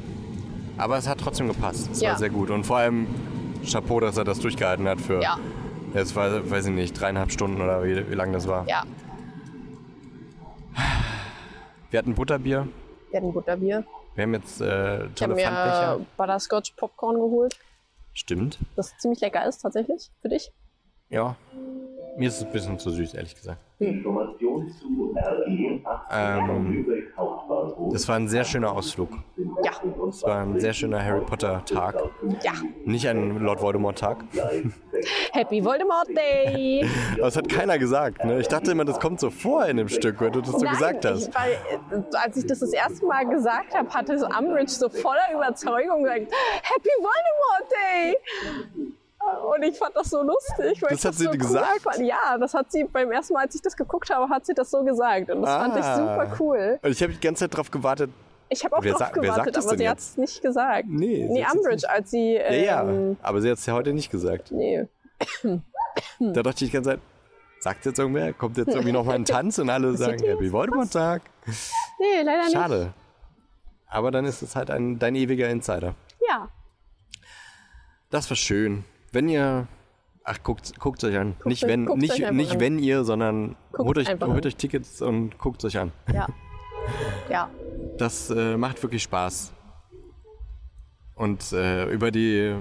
Aber 0.78 0.98
es 0.98 1.08
hat 1.08 1.20
trotzdem 1.20 1.48
gepasst. 1.48 1.90
Es 1.92 2.02
Ja. 2.02 2.12
war 2.12 2.18
sehr 2.18 2.30
gut. 2.32 2.50
Und 2.50 2.66
vor 2.66 2.78
allem 2.78 3.08
Chapeau, 3.70 4.00
dass 4.00 4.18
er 4.18 4.24
das 4.24 4.40
durchgehalten 4.40 4.88
hat 4.88 5.00
für. 5.00 5.22
Ja. 5.22 5.38
Es 5.94 6.16
war, 6.16 6.50
weiß 6.50 6.66
ich 6.66 6.74
nicht, 6.74 7.00
dreieinhalb 7.00 7.32
Stunden 7.32 7.62
oder 7.62 7.84
wie, 7.84 8.10
wie 8.10 8.16
lang 8.16 8.34
das 8.34 8.48
war. 8.48 8.68
Ja. 8.68 8.84
Wir 11.92 12.00
hatten 12.00 12.16
Butterbier. 12.16 12.68
Wir 13.12 13.20
hatten 13.22 13.32
Butterbier. 13.32 13.86
Wir 14.16 14.24
haben 14.24 14.34
jetzt 14.34 14.60
äh, 14.60 14.66
Ich 14.66 15.02
habe 15.04 15.14
tolle 15.14 15.36
mir. 15.36 16.06
Butterscotch 16.18 16.74
Popcorn 16.76 17.16
geholt. 17.16 17.58
Stimmt. 18.14 18.58
Das 18.76 18.98
ziemlich 18.98 19.22
lecker 19.22 19.46
ist, 19.48 19.60
tatsächlich. 19.60 20.10
Für 20.22 20.30
dich. 20.30 20.52
Ja. 21.16 21.34
Mir 22.18 22.28
ist 22.28 22.38
es 22.40 22.44
ein 22.46 22.52
bisschen 22.52 22.78
zu 22.78 22.90
süß, 22.90 23.14
ehrlich 23.14 23.34
gesagt. 23.36 23.58
Information 23.80 24.70
zu 24.70 25.16
RE80 25.16 25.82
Ähm. 26.12 26.86
Es 27.94 28.06
war 28.10 28.18
ein 28.18 28.28
sehr 28.28 28.44
schöner 28.44 28.74
Ausflug. 28.74 29.12
Ja, 29.64 29.72
Es 30.10 30.24
war 30.24 30.42
ein 30.42 30.60
sehr 30.60 30.74
schöner 30.74 31.02
Harry 31.02 31.22
Potter 31.22 31.64
Tag. 31.64 31.96
ja. 32.44 32.52
Nicht 32.84 33.08
ein 33.08 33.38
Lord 33.40 33.62
Voldemort 33.62 33.98
Tag. 33.98 34.26
Happy 35.32 35.64
Voldemort 35.64 36.10
Day! 36.10 36.86
Aber 37.14 37.22
das 37.22 37.38
hat 37.38 37.48
keiner 37.48 37.80
gesagt. 37.80 38.26
Ne? 38.26 38.42
Ich 38.42 38.50
dachte 38.50 38.72
immer, 38.72 38.84
das 38.84 39.00
kommt 39.00 39.22
so 39.22 39.30
vor 39.30 39.66
in 39.68 39.78
dem 39.78 39.88
Stück, 39.88 40.20
wenn 40.20 40.34
du 40.34 40.42
das 40.42 40.52
so 40.52 40.58
Nein, 40.66 40.74
gesagt 40.74 41.06
hast. 41.06 41.30
Ich, 41.30 41.36
weil, 41.36 41.52
äh, 41.52 42.18
als 42.18 42.36
ich 42.36 42.46
das 42.46 42.60
das 42.60 42.74
erste 42.74 43.06
Mal 43.06 43.26
gesagt 43.26 43.74
habe, 43.74 43.90
hatte 43.90 44.20
so 44.20 44.26
Umbridge 44.26 44.72
so 44.72 44.90
voller 44.90 45.34
Überzeugung 45.34 46.04
gesagt, 46.04 46.28
Happy 46.62 46.90
Voldemort 47.00 47.72
Day! 47.72 48.18
Und 49.54 49.64
ich 49.64 49.78
fand 49.78 49.96
das 49.96 50.10
so 50.10 50.22
lustig. 50.24 50.80
Das 50.90 51.06
hat 51.06 51.14
sie 51.16 51.26
so 51.26 51.32
gesagt? 51.32 51.82
Fand. 51.82 52.00
Ja, 52.00 52.38
das 52.40 52.54
hat 52.54 52.72
sie 52.72 52.84
beim 52.84 53.12
ersten 53.12 53.34
Mal, 53.34 53.42
als 53.46 53.56
ich 53.56 53.62
das 53.62 53.76
geguckt 53.76 54.10
habe, 54.10 54.30
hat 54.30 54.46
sie 54.46 54.54
das 54.54 54.70
so 54.72 54.84
gesagt. 54.84 55.30
Und 55.30 55.42
das 55.42 55.50
fand 55.52 55.78
ich 55.78 55.84
Ah. 55.84 55.96
super 55.98 56.36
cool. 56.40 56.80
Und 56.82 56.92
ich 56.92 57.02
habe 57.02 57.14
die 57.14 57.20
ganze 57.20 57.46
Zeit 57.46 57.56
drauf 57.58 57.72
gewartet. 57.72 58.12
Ich 58.50 58.64
habe 58.64 58.78
auch 58.78 58.84
Wer 58.84 58.94
drauf 58.94 59.12
gewartet, 59.12 59.56
das 59.56 59.66
aber 59.68 59.78
sie 59.78 59.90
hat 59.90 59.98
es 59.98 60.18
nicht 60.18 60.42
gesagt. 60.42 60.86
Nee, 60.88 61.28
sie 61.28 61.34
nee 61.34 61.46
Umbridge, 61.52 61.90
als 61.90 62.12
sie. 62.12 62.34
Ja, 62.36 62.52
ja. 62.54 62.84
Ähm, 62.84 63.18
Aber 63.24 63.42
sie 63.42 63.50
hat 63.50 63.58
es 63.58 63.66
ja 63.66 63.74
heute 63.74 63.94
nicht 63.94 64.12
gesagt. 64.12 64.52
Nee. 64.52 64.88
Da 66.20 66.44
dachte 66.44 66.66
ich 66.66 66.70
die 66.72 66.76
ganze 66.76 66.92
Zeit, 66.92 67.00
sagt 67.60 67.86
jetzt 67.86 67.98
irgendwer? 68.00 68.34
Kommt 68.34 68.58
jetzt 68.58 68.68
irgendwie 68.68 68.92
noch 68.92 69.06
mal 69.06 69.16
ein 69.16 69.24
Tanz 69.26 69.58
und 69.60 69.70
alle 69.70 69.96
sagen 69.96 70.22
Happy 70.24 70.52
Voldemort 70.52 70.92
Tag? 70.92 71.22
Nee, 72.00 72.22
leider 72.22 72.44
nicht. 72.44 72.52
Schade. 72.54 72.94
Aber 73.88 74.12
dann 74.12 74.26
ist 74.26 74.42
es 74.42 74.56
halt 74.56 74.70
ein, 74.70 75.00
dein 75.00 75.16
ewiger 75.16 75.48
Insider. 75.50 75.96
Ja. 76.28 76.50
Das 78.10 78.30
war 78.30 78.36
schön. 78.36 78.84
Wenn 79.16 79.30
ihr. 79.30 79.68
Ach, 80.26 80.38
guckt 80.44 80.78
guckt 80.80 81.04
euch 81.04 81.18
an. 81.18 81.36
nicht 81.46 81.64
euch- 81.64 81.70
wenn, 81.70 81.84
nicht, 81.86 82.32
nicht 82.32 82.52
an. 82.54 82.60
wenn 82.60 82.80
ihr, 82.80 83.04
sondern 83.04 83.56
Guckt 83.72 83.86
holt 83.88 83.98
euch, 84.00 84.20
holt 84.22 84.46
euch 84.46 84.56
Tickets 84.56 85.02
und 85.02 85.38
guckt 85.38 85.64
euch 85.64 85.78
an. 85.78 85.92
Ja. 86.12 86.28
Ja. 87.30 87.50
Das 87.98 88.30
äh, 88.30 88.58
macht 88.58 88.82
wirklich 88.84 89.04
Spaß. 89.04 89.54
Und 91.16 91.54
äh, 91.54 91.86
über 91.92 92.12
die 92.12 92.56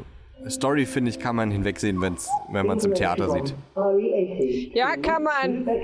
Story, 0.49 0.87
finde 0.87 1.11
ich, 1.11 1.19
kann 1.19 1.37
man 1.37 1.51
hinwegsehen, 1.51 2.01
wenn's, 2.01 2.29
wenn 2.51 2.67
man 2.67 2.79
es 2.79 2.85
im 2.85 2.95
Theater 2.95 3.29
sieht. 3.31 3.55
RE80. 3.77 4.77
Ja, 4.77 4.97
kann 4.97 5.23
man. 5.23 5.65
Bad 5.65 5.77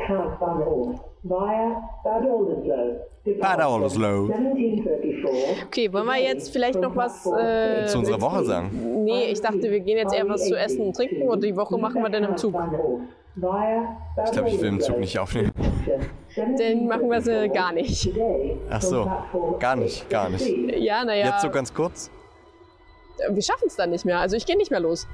Oldesloe. 2.25 3.01
Bad 3.41 3.65
Oldesloe. 3.65 4.33
1734. 4.33 5.65
Okay, 5.67 5.93
wollen 5.93 6.07
wir 6.07 6.23
jetzt 6.23 6.53
vielleicht 6.53 6.81
noch 6.81 6.95
was 6.97 7.27
äh, 7.27 7.87
Zu 7.87 7.99
unserer 7.99 8.21
Woche 8.21 8.45
sagen. 8.45 9.05
Nee, 9.05 9.27
ich 9.31 9.41
dachte, 9.41 9.71
wir 9.71 9.81
gehen 9.81 9.99
jetzt 9.99 10.15
eher 10.15 10.29
was 10.29 10.47
zu 10.47 10.57
essen 10.57 10.87
und 10.87 10.97
trinken 10.97 11.29
und 11.29 11.43
die 11.43 11.57
Woche 11.57 11.79
machen 11.79 12.03
wir 12.03 12.11
dann 12.11 12.25
im 12.25 12.37
Zug. 12.37 12.55
Ich 13.37 14.33
glaube, 14.33 14.49
ich 14.49 14.61
will 14.61 14.69
im 14.69 14.81
Zug 14.81 14.99
nicht 14.99 15.19
aufnehmen. 15.19 15.53
Dann 16.37 16.87
machen 16.87 17.11
wir 17.11 17.21
sie 17.21 17.49
gar 17.49 17.73
nicht. 17.73 18.11
Ach 18.69 18.83
so, 18.83 19.11
gar 19.59 19.77
nicht, 19.77 20.09
gar 20.11 20.29
nicht. 20.29 20.47
Ja, 20.79 21.05
naja, 21.05 21.27
Jetzt 21.27 21.43
so 21.43 21.51
ganz 21.51 21.73
kurz. 21.73 22.11
Wir 23.29 23.43
schaffen 23.43 23.67
es 23.67 23.77
dann 23.77 23.91
nicht 23.91 24.05
mehr. 24.05 24.19
Also 24.19 24.37
ich 24.37 24.47
gehe 24.47 24.57
nicht 24.57 24.71
mehr 24.71 24.81
los. 24.81 25.07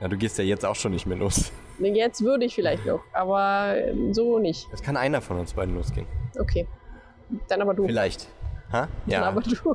Ja, 0.00 0.08
du 0.08 0.16
gehst 0.16 0.38
ja 0.38 0.44
jetzt 0.44 0.64
auch 0.64 0.76
schon 0.76 0.92
nicht 0.92 1.06
mehr 1.06 1.18
los. 1.18 1.50
Jetzt 1.80 2.22
würde 2.22 2.44
ich 2.44 2.54
vielleicht 2.54 2.86
noch, 2.86 3.00
aber 3.12 3.74
so 4.12 4.38
nicht. 4.38 4.68
Jetzt 4.70 4.82
kann 4.82 4.96
einer 4.96 5.20
von 5.20 5.38
uns 5.38 5.52
beiden 5.52 5.74
losgehen. 5.74 6.06
Okay. 6.38 6.66
Dann 7.48 7.62
aber 7.62 7.74
du. 7.74 7.86
Vielleicht. 7.86 8.28
Ha? 8.72 8.82
Dann 9.06 9.12
Ja. 9.12 9.22
aber 9.24 9.40
du. 9.40 9.74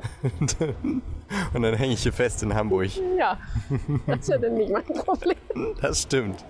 Und 1.54 1.62
dann 1.62 1.74
hänge 1.74 1.94
ich 1.94 2.02
hier 2.02 2.12
fest 2.12 2.42
in 2.42 2.54
Hamburg. 2.54 2.90
Ja. 3.18 3.38
Das 4.06 4.20
ist 4.20 4.28
ja 4.28 4.38
dann 4.38 4.54
nicht 4.54 4.70
mein 4.70 4.84
Problem. 4.84 5.36
Das 5.80 6.02
stimmt. 6.02 6.44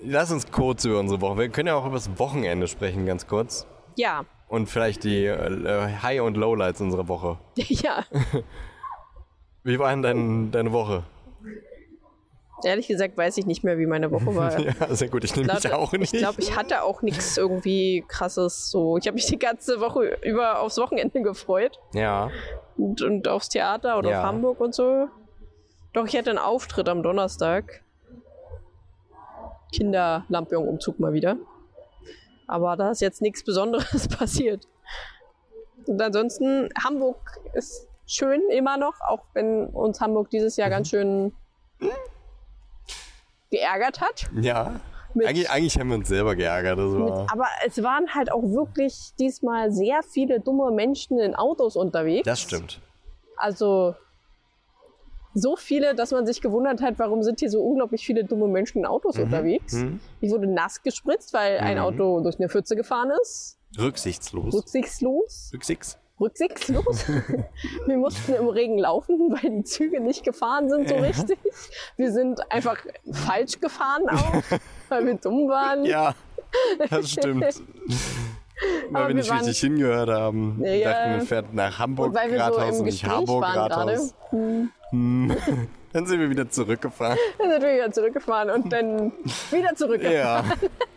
Lass 0.00 0.30
uns 0.30 0.50
kurz 0.50 0.84
über 0.84 1.00
unsere 1.00 1.20
Woche. 1.20 1.38
Wir 1.38 1.48
können 1.48 1.68
ja 1.68 1.74
auch 1.74 1.86
über 1.86 1.96
das 1.96 2.18
Wochenende 2.18 2.68
sprechen, 2.68 3.06
ganz 3.06 3.26
kurz. 3.26 3.66
Ja. 3.96 4.24
Und 4.48 4.68
vielleicht 4.68 5.04
die 5.04 5.26
äh, 5.26 5.88
High- 6.02 6.22
und 6.22 6.36
Lowlights 6.36 6.80
unserer 6.80 7.08
Woche. 7.08 7.38
Ja. 7.56 8.04
Wie 9.64 9.78
war 9.78 9.90
denn 9.90 10.02
dein, 10.02 10.50
deine 10.50 10.72
Woche? 10.72 11.02
Ehrlich 12.64 12.88
gesagt 12.88 13.16
weiß 13.16 13.36
ich 13.36 13.46
nicht 13.46 13.62
mehr, 13.62 13.78
wie 13.78 13.86
meine 13.86 14.10
Woche 14.10 14.34
war. 14.34 14.58
Ja, 14.58 14.94
sehr 14.94 15.08
gut. 15.08 15.24
Ich 15.24 15.36
nehme 15.36 15.52
mich 15.52 15.72
auch 15.72 15.92
nicht. 15.92 16.14
Ich 16.14 16.20
glaube, 16.20 16.40
ich 16.40 16.56
hatte 16.56 16.82
auch 16.82 17.02
nichts 17.02 17.36
irgendwie 17.36 18.04
krasses 18.08 18.70
so. 18.70 18.96
Ich 18.96 19.06
habe 19.06 19.14
mich 19.14 19.26
die 19.26 19.38
ganze 19.38 19.80
Woche 19.80 20.16
über 20.22 20.60
aufs 20.60 20.78
Wochenende 20.78 21.20
gefreut 21.22 21.78
ja. 21.92 22.30
und, 22.76 23.02
und 23.02 23.28
aufs 23.28 23.48
Theater 23.50 23.98
oder 23.98 24.10
Ja. 24.10 24.20
auf 24.20 24.26
Hamburg 24.26 24.60
und 24.60 24.74
so. 24.74 25.08
Doch, 25.92 26.06
ich 26.06 26.16
hatte 26.16 26.30
einen 26.30 26.38
Auftritt 26.38 26.88
am 26.88 27.02
Donnerstag. 27.02 27.82
Kinderlampion-Umzug 29.72 30.98
mal 30.98 31.12
wieder. 31.12 31.36
Aber 32.48 32.76
da 32.76 32.90
ist 32.90 33.00
jetzt 33.00 33.22
nichts 33.22 33.44
Besonderes 33.44 34.08
passiert. 34.18 34.66
Und 35.86 36.02
ansonsten, 36.02 36.68
Hamburg 36.82 37.38
ist 37.54 37.86
schön 38.06 38.40
immer 38.50 38.76
noch, 38.76 38.94
auch 39.06 39.20
wenn 39.34 39.66
uns 39.68 40.00
Hamburg 40.00 40.30
dieses 40.30 40.56
Jahr 40.56 40.68
ganz 40.70 40.88
schön 40.88 41.32
geärgert 43.50 44.00
hat. 44.00 44.28
Ja. 44.40 44.80
Mit- 45.14 45.26
Eigentlich, 45.26 45.50
eigentlich 45.50 45.78
haben 45.78 45.88
wir 45.88 45.96
uns 45.96 46.08
selber 46.08 46.36
geärgert. 46.36 46.78
Das 46.78 46.92
war. 46.92 47.26
Aber 47.32 47.46
es 47.66 47.82
waren 47.82 48.14
halt 48.14 48.30
auch 48.30 48.42
wirklich 48.42 49.12
diesmal 49.18 49.72
sehr 49.72 50.02
viele 50.02 50.40
dumme 50.40 50.70
Menschen 50.70 51.18
in 51.18 51.34
Autos 51.34 51.76
unterwegs. 51.76 52.24
Das 52.26 52.40
stimmt. 52.40 52.80
Also 53.36 53.94
so 55.40 55.56
viele, 55.56 55.94
dass 55.94 56.10
man 56.12 56.26
sich 56.26 56.40
gewundert 56.40 56.80
hat, 56.82 56.94
warum 56.98 57.22
sind 57.22 57.40
hier 57.40 57.50
so 57.50 57.60
unglaublich 57.62 58.04
viele 58.04 58.24
dumme 58.24 58.48
Menschen 58.48 58.78
in 58.78 58.86
Autos 58.86 59.16
Mhm. 59.16 59.22
unterwegs. 59.24 59.76
Ich 60.20 60.30
wurde 60.30 60.46
nass 60.46 60.82
gespritzt, 60.82 61.32
weil 61.34 61.58
ein 61.58 61.78
Auto 61.78 62.20
durch 62.20 62.38
eine 62.38 62.48
Pfütze 62.48 62.76
gefahren 62.76 63.10
ist. 63.22 63.58
Rücksichtslos. 63.78 64.54
Rücksichtslos. 64.54 65.50
Rücksichtslos? 65.52 65.98
Rücksichtslos. 66.20 67.06
Wir 67.86 67.96
mussten 67.96 68.34
im 68.34 68.48
Regen 68.48 68.76
laufen, 68.78 69.16
weil 69.30 69.50
die 69.58 69.62
Züge 69.64 70.00
nicht 70.00 70.24
gefahren 70.24 70.68
sind 70.68 70.88
so 70.88 70.96
richtig. 70.96 71.38
Wir 71.96 72.10
sind 72.12 72.40
einfach 72.50 72.76
falsch 73.12 73.60
gefahren 73.60 74.08
auch, 74.08 74.42
weil 74.88 75.06
wir 75.06 75.14
dumm 75.14 75.48
waren. 75.48 75.84
Ja, 75.84 76.14
das 76.90 77.10
stimmt. 77.12 77.44
Weil 78.90 79.02
Aber 79.02 79.08
wir 79.08 79.14
nicht 79.14 79.32
richtig 79.32 79.60
hingehört 79.60 80.08
haben. 80.08 80.58
Wir 80.60 80.76
Ja. 80.78 80.90
dachten, 80.92 81.20
wir 81.20 81.26
fährt 81.26 81.54
nach 81.54 81.78
Hamburg 81.78 82.08
Und 82.08 82.14
weil 82.16 82.32
wir 82.32 82.44
so 82.52 82.54
und 82.78 82.84
nicht 82.86 83.00
Gespräch 83.02 83.10
Harburg 83.16 83.42
waren 83.42 83.68
gerade. 83.68 83.92
Rathaus. 83.92 84.14
Dann 84.90 86.06
sind 86.06 86.20
wir 86.20 86.30
wieder 86.30 86.48
zurückgefahren. 86.50 87.18
Dann 87.38 87.50
sind 87.50 87.62
wir 87.62 87.74
wieder 87.74 87.92
zurückgefahren 87.92 88.50
und 88.50 88.72
dann 88.72 89.12
wieder 89.50 89.74
zurückgefahren. 89.74 90.50
Ja. 90.50 90.68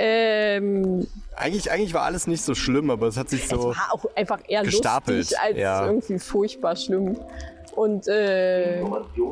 Ähm, 0.00 1.08
Eigentlich, 1.34 1.72
eigentlich 1.72 1.92
war 1.92 2.02
alles 2.02 2.28
nicht 2.28 2.42
so 2.42 2.54
schlimm, 2.54 2.88
aber 2.90 3.08
es 3.08 3.16
hat 3.16 3.28
sich 3.28 3.48
so. 3.48 3.70
war 3.70 3.92
auch 3.92 4.04
einfach 4.14 4.38
eher 4.46 4.62
Gestapelt, 4.62 5.18
lustig 5.18 5.40
als 5.40 5.56
ja. 5.58 5.86
irgendwie 5.86 6.20
furchtbar 6.20 6.76
schlimm. 6.76 7.18
Und 7.74 8.08
äh, 8.08 8.80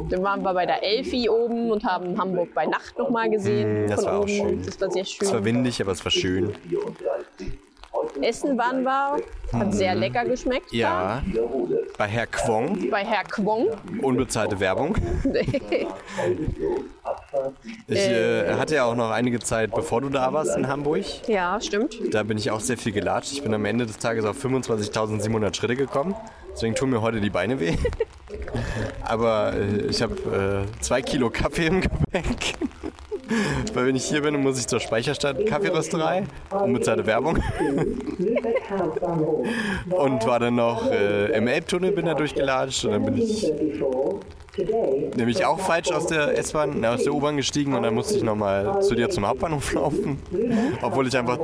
dann 0.08 0.22
waren 0.22 0.42
wir 0.42 0.54
bei 0.54 0.66
der 0.66 0.82
Elfi 0.82 1.28
oben 1.28 1.70
und 1.70 1.84
haben 1.84 2.16
Hamburg 2.16 2.54
bei 2.54 2.66
Nacht 2.66 2.96
nochmal 2.96 3.28
gesehen. 3.28 3.86
Mm, 3.86 3.88
das 3.88 4.04
war 4.04 4.18
auch 4.18 4.22
oben. 4.22 4.28
schön. 4.28 4.48
Und 4.58 4.66
das 4.66 4.80
war 4.80 4.90
sehr 4.90 5.02
Es 5.02 5.20
war 5.20 5.28
schön. 5.28 5.44
windig, 5.44 5.80
aber 5.80 5.92
es 5.92 6.04
war 6.04 6.12
schön. 6.12 6.54
Essen 8.22 8.56
waren 8.58 8.82
wir, 8.82 9.16
hat 9.52 9.74
sehr 9.74 9.94
lecker 9.94 10.24
geschmeckt. 10.24 10.72
Ja. 10.72 11.22
Bei 11.98 12.06
Herr 12.06 12.26
Kwong. 12.26 12.90
Bei 12.90 13.04
Herr 13.04 13.24
Kwong. 13.24 13.68
unbezahlte 14.02 14.58
Werbung. 14.60 14.96
Ich 17.86 17.98
äh, 17.98 18.54
hatte 18.54 18.74
ja 18.76 18.84
auch 18.84 18.94
noch 18.94 19.10
einige 19.10 19.38
Zeit, 19.40 19.70
bevor 19.72 20.00
du 20.00 20.08
da 20.08 20.32
warst 20.32 20.56
in 20.56 20.66
Hamburg. 20.68 21.04
ja, 21.28 21.60
stimmt. 21.60 21.94
Da 22.12 22.22
bin 22.22 22.38
ich 22.38 22.50
auch 22.50 22.60
sehr 22.60 22.76
viel 22.76 22.92
gelatscht. 22.92 23.32
Ich 23.32 23.42
bin 23.42 23.52
am 23.54 23.64
Ende 23.64 23.86
des 23.86 23.98
Tages 23.98 24.24
auf 24.24 24.42
25.700 24.42 25.54
Schritte 25.54 25.76
gekommen. 25.76 26.14
Deswegen 26.52 26.74
tun 26.74 26.90
mir 26.90 27.02
heute 27.02 27.20
die 27.20 27.30
Beine 27.30 27.60
weh. 27.60 27.76
Aber 29.02 29.52
äh, 29.54 29.86
ich 29.88 30.02
habe 30.02 30.66
äh, 30.66 30.80
zwei 30.80 31.02
Kilo 31.02 31.30
Kaffee 31.30 31.66
im 31.66 31.80
Gepäck. 31.82 32.54
Weil 33.74 33.86
wenn 33.86 33.96
ich 33.96 34.04
hier 34.04 34.22
bin, 34.22 34.40
muss 34.42 34.58
ich 34.58 34.66
zur 34.66 34.80
Speicherstadt 34.80 35.44
Kaffeerösterei. 35.46 36.24
Unbezahlte 36.50 37.06
Werbung. 37.06 37.38
Und 39.90 40.26
war 40.26 40.40
dann 40.40 40.56
noch 40.56 40.90
äh, 40.90 41.36
im 41.36 41.46
Elbtunnel 41.46 41.92
bin 41.92 42.06
da 42.06 42.14
durchgelatscht. 42.14 42.84
Und 42.84 42.92
dann 42.92 43.04
bin 43.04 43.16
ich 43.18 43.44
1734. 43.44 43.66
Today, 43.66 44.45
nämlich 45.16 45.44
auch 45.44 45.58
falsch 45.58 45.90
aus 45.92 46.06
der 46.06 46.36
S-Bahn, 46.38 46.84
aus 46.84 47.04
der 47.04 47.12
U-Bahn 47.14 47.36
gestiegen. 47.36 47.74
Und 47.74 47.82
dann 47.82 47.94
musste 47.94 48.16
ich 48.16 48.22
nochmal 48.22 48.82
zu 48.82 48.94
dir 48.94 49.10
zum 49.10 49.26
Hauptbahnhof 49.26 49.72
laufen. 49.74 50.18
Obwohl 50.82 51.06
ich 51.08 51.16
einfach 51.16 51.38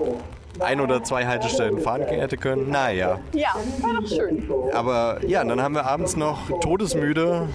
ein 0.60 0.80
oder 0.80 1.02
zwei 1.02 1.26
Haltestellen 1.26 1.80
fahren 1.80 2.02
hätte 2.02 2.36
können. 2.36 2.70
Naja. 2.70 3.18
Ja, 3.32 3.54
war 3.80 4.00
doch 4.00 4.06
schön. 4.08 4.48
Aber 4.72 5.18
ja, 5.26 5.42
dann 5.44 5.60
haben 5.62 5.74
wir 5.74 5.86
abends 5.86 6.14
noch 6.16 6.38
todesmüde 6.60 7.48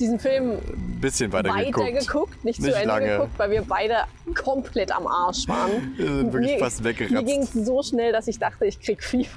Diesen 0.00 0.18
Film 0.18 0.52
ein 0.52 0.98
bisschen 1.00 1.32
weiter, 1.32 1.50
weiter 1.50 1.66
geguckt. 1.66 1.98
geguckt, 2.06 2.44
nicht, 2.44 2.60
zu 2.60 2.66
Nicht 2.66 2.76
Ende 2.76 2.88
lange. 2.88 3.06
geguckt, 3.08 3.32
weil 3.38 3.50
wir 3.50 3.62
beide 3.62 3.94
komplett 4.34 4.90
am 4.90 5.06
Arsch 5.06 5.46
waren. 5.48 5.92
Wir 5.96 6.06
sind 6.06 6.32
wirklich 6.32 6.52
Mir- 6.54 6.58
fast 6.58 6.82
Mir 6.82 6.88
weggeratzt. 6.88 7.26
ging 7.26 7.42
es 7.42 7.52
so 7.52 7.82
schnell, 7.82 8.10
dass 8.12 8.26
ich 8.26 8.38
dachte, 8.38 8.64
ich 8.64 8.80
krieg 8.80 9.02
Fieber. 9.04 9.28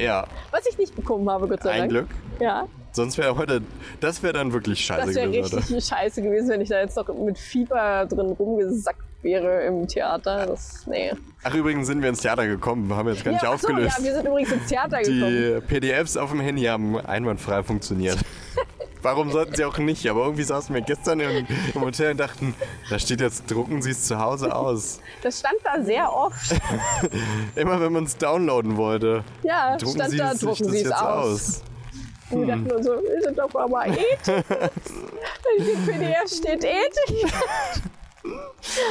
Ja, 0.00 0.24
Was 0.50 0.66
ich 0.66 0.78
nicht 0.78 0.94
bekommen 0.96 1.28
habe, 1.28 1.46
Gott 1.46 1.62
sei 1.62 1.70
ein 1.72 1.78
Dank. 1.80 1.90
Glück. 1.90 2.06
Ja, 2.40 2.66
Sonst 2.92 3.18
wäre 3.18 3.36
heute, 3.36 3.62
das 4.00 4.22
wäre 4.22 4.32
dann 4.32 4.52
wirklich 4.52 4.80
scheiße 4.84 5.06
das 5.06 5.14
wäre 5.16 5.30
gewesen. 5.30 5.58
richtig 5.58 5.84
scheiße 5.84 6.22
gewesen, 6.22 6.48
wenn 6.50 6.60
ich 6.60 6.68
da 6.68 6.80
jetzt 6.80 6.96
noch 6.96 7.08
mit 7.14 7.38
Fieber 7.38 8.06
drin 8.06 8.32
rumgesackt 8.32 9.02
wäre 9.22 9.62
im 9.64 9.86
Theater. 9.86 10.46
Das, 10.46 10.86
nee. 10.86 11.12
Ach, 11.42 11.54
übrigens 11.54 11.86
sind 11.86 12.02
wir 12.02 12.08
ins 12.08 12.20
Theater 12.20 12.46
gekommen, 12.46 12.92
haben 12.94 13.08
jetzt 13.08 13.24
gar 13.24 13.32
nicht 13.32 13.42
ja, 13.42 13.50
ach 13.52 13.58
so, 13.58 13.68
aufgelöst. 13.68 13.98
ja, 13.98 14.04
wir 14.04 14.14
sind 14.14 14.26
übrigens 14.26 14.52
ins 14.52 14.66
Theater 14.66 14.98
gekommen. 15.02 15.26
Die 15.30 15.60
PDFs 15.66 16.16
auf 16.16 16.30
dem 16.30 16.40
Handy 16.40 16.64
haben 16.64 16.98
einwandfrei 16.98 17.62
funktioniert. 17.62 18.18
Warum 19.02 19.30
sollten 19.30 19.54
sie 19.54 19.64
auch 19.64 19.78
nicht? 19.78 20.06
Aber 20.10 20.24
irgendwie 20.24 20.42
saßen 20.42 20.74
wir 20.74 20.82
gestern 20.82 21.20
im, 21.20 21.46
im 21.74 21.80
Hotel 21.80 22.10
und 22.10 22.18
dachten, 22.20 22.54
da 22.90 22.98
steht 22.98 23.22
jetzt, 23.22 23.50
drucken 23.50 23.80
Sie 23.80 23.92
es 23.92 24.04
zu 24.04 24.18
Hause 24.18 24.54
aus. 24.54 25.00
Das 25.22 25.38
stand 25.40 25.56
da 25.64 25.82
sehr 25.82 26.12
oft. 26.12 26.54
Immer 27.56 27.80
wenn 27.80 27.94
man 27.94 28.04
es 28.04 28.18
downloaden 28.18 28.76
wollte, 28.76 29.24
Ja, 29.42 29.76
drucken 29.78 29.94
stand 29.94 30.10
Sie 30.10 30.16
da, 30.18 30.34
drucken 30.34 30.64
das 30.64 30.72
Sie 30.72 30.82
es 30.82 30.92
aus. 30.92 31.00
aus. 31.00 31.62
Und 32.30 32.46
wir 32.46 32.56
dachten 32.56 32.70
uns 32.70 32.86
so, 32.86 32.92
wir 32.92 33.22
sind 33.22 33.38
doch 33.38 33.54
aber 33.54 33.86
ethisch. 33.88 34.44
In 35.58 35.64
dem 35.64 35.86
PDF 35.86 36.28
steht 36.28 36.64
ethisch. 36.64 37.32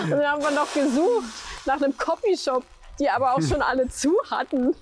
Und 0.04 0.10
dann 0.12 0.26
haben 0.26 0.42
wir 0.42 0.52
noch 0.52 0.74
gesucht 0.74 1.26
nach 1.66 1.82
einem 1.82 1.98
Copyshop, 1.98 2.64
die 3.00 3.10
aber 3.10 3.34
auch 3.34 3.42
schon 3.42 3.62
alle 3.62 3.88
zu 3.88 4.18
hatten. 4.30 4.76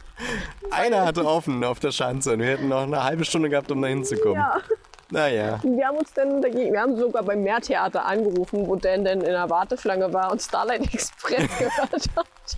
Einer 0.71 1.05
hatte 1.05 1.25
offen 1.25 1.63
auf 1.63 1.79
der 1.79 1.91
Schanze 1.91 2.33
und 2.33 2.39
wir 2.39 2.47
hätten 2.47 2.69
noch 2.69 2.83
eine 2.83 3.03
halbe 3.03 3.25
Stunde 3.25 3.49
gehabt, 3.49 3.69
um 3.71 3.81
da 3.81 3.87
hinzukommen. 3.87 4.35
Ja. 4.37 4.61
Naja, 5.09 5.59
wir 5.63 5.87
haben 5.87 5.97
uns 5.97 6.11
dann 6.13 6.41
dagegen, 6.41 6.73
wir 6.73 6.81
haben 6.81 6.97
sogar 6.97 7.23
beim 7.23 7.41
Meertheater 7.41 8.05
angerufen, 8.05 8.67
wo 8.67 8.75
Dan 8.75 9.05
dann 9.05 9.21
in 9.21 9.31
der 9.31 9.49
Warteschlange 9.49 10.11
war 10.11 10.31
und 10.31 10.41
Starlight 10.41 10.93
Express 10.93 11.47
gehört 11.59 12.09
hat. 12.15 12.57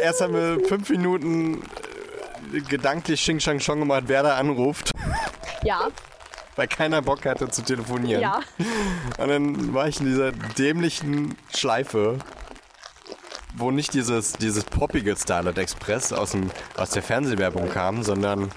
erst 0.00 0.20
haben 0.20 0.34
wir 0.34 0.64
fünf 0.68 0.88
Minuten 0.90 1.62
gedanklich 2.68 3.20
Xing 3.20 3.40
Shang 3.40 3.58
Chong 3.58 3.80
gemacht, 3.80 4.04
wer 4.06 4.22
da 4.22 4.36
anruft, 4.36 4.90
Ja, 5.62 5.88
weil 6.56 6.68
keiner 6.68 7.02
Bock 7.02 7.24
hatte 7.26 7.48
zu 7.50 7.62
telefonieren. 7.62 8.22
ja. 8.22 8.40
Und 9.18 9.28
dann 9.28 9.74
war 9.74 9.88
ich 9.88 10.00
in 10.00 10.06
dieser 10.06 10.32
dämlichen 10.32 11.36
Schleife, 11.54 12.18
wo 13.56 13.70
nicht 13.70 13.94
dieses, 13.94 14.32
dieses 14.34 14.64
poppige 14.64 15.16
Starlight 15.16 15.58
Express 15.58 16.12
aus, 16.12 16.32
dem, 16.32 16.50
aus 16.76 16.90
der 16.90 17.02
Fernsehwerbung 17.02 17.70
kam, 17.70 18.02
sondern 18.02 18.50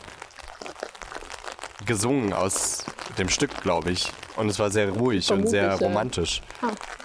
gesungen 1.86 2.34
aus 2.34 2.86
dem 3.18 3.30
Stück, 3.30 3.62
glaube 3.62 3.92
ich. 3.92 4.12
Und 4.36 4.50
es 4.50 4.60
war 4.60 4.72
sehr 4.72 4.90
ruhig 4.90 5.32
und 5.32 5.48
sehr 5.48 5.78
Vermutlich, 5.78 5.82
ja. 5.82 5.88
romantisch. 5.88 6.42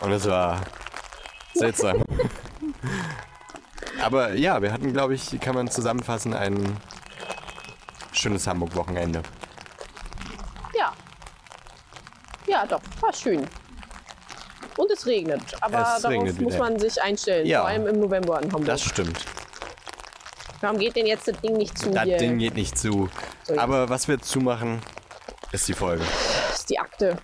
Und 0.00 0.12
es 0.12 0.28
war 0.28 0.60
seltsam. 1.54 2.02
Aber 4.04 4.34
ja, 4.34 4.60
wir 4.62 4.72
hatten, 4.72 4.92
glaube 4.92 5.14
ich, 5.14 5.38
kann 5.40 5.54
man 5.54 5.70
zusammenfassen, 5.70 6.34
ein 6.34 6.76
schönes 8.12 8.46
Hamburg-Wochenende. 8.46 9.22
Ja. 10.76 10.92
Ja, 12.46 12.66
doch, 12.66 12.80
war 13.00 13.12
schön. 13.12 13.46
Und 14.76 14.90
es 14.90 15.06
regnet, 15.06 15.40
aber 15.60 15.78
Es 15.82 16.02
darauf 16.02 16.10
regnet 16.10 16.40
muss 16.40 16.54
wieder. 16.54 16.64
man 16.64 16.78
sich 16.78 17.00
einstellen, 17.00 17.46
Ja. 17.46 17.60
vor 17.60 17.68
allem 17.68 17.86
im 17.86 18.00
November 18.00 18.38
in 18.42 18.52
Hamburg. 18.52 18.66
Das 18.66 18.82
stimmt. 18.82 19.24
Warum 20.60 20.78
geht 20.78 20.96
denn 20.96 21.06
jetzt 21.06 21.28
das 21.28 21.40
Ding 21.40 21.56
nicht 21.56 21.78
zu 21.78 21.90
Das 21.90 22.04
hier? 22.04 22.16
Ding 22.18 22.38
geht 22.38 22.54
nicht 22.54 22.76
zu. 22.76 23.08
So, 23.44 23.58
Aber 23.58 23.88
was 23.88 24.08
wir 24.08 24.20
zumachen, 24.20 24.80
ist 25.52 25.68
die 25.68 25.74
Folge. 25.74 26.02
Das 26.48 26.60
ist 26.60 26.70
die 26.70 26.78
Akte. 26.78 27.16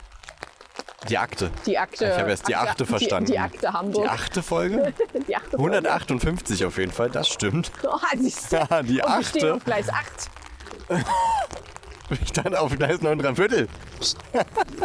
Die 1.09 1.17
Akte. 1.19 1.51
Die 1.67 1.79
Akte. 1.79 2.07
Ich 2.07 2.19
habe 2.19 2.31
erst 2.31 2.47
die 2.49 2.55
Akte- 2.57 2.71
achte 2.71 2.87
verstanden. 2.87 3.27
Die, 3.27 3.33
die 3.33 3.39
Akte 3.39 3.73
Hamburg. 3.73 4.05
Die 4.05 4.09
achte 4.11 4.43
Folge? 4.43 4.93
Die 5.29 5.35
Akte 5.37 5.57
Folge. 5.57 5.77
158 5.77 6.65
auf 6.67 6.77
jeden 6.79 6.93
Fall, 6.93 7.11
das 7.11 7.29
stimmt. 7.29 7.73
Oh, 7.85 7.97
siehst 8.19 8.53
du. 8.53 8.57
Ja, 8.71 8.83
die 8.83 9.01
Und 9.03 9.09
wir 9.09 9.25
stehen 9.25 9.43
achte. 9.45 9.55
auf 9.55 9.65
Gleis 9.65 9.89
8. 9.89 10.31
Ich 12.23 12.29
stand 12.29 12.57
auf 12.57 12.77
Gleis 12.77 13.01
9 13.01 13.19
3 13.19 13.35
Viertel. 13.35 13.69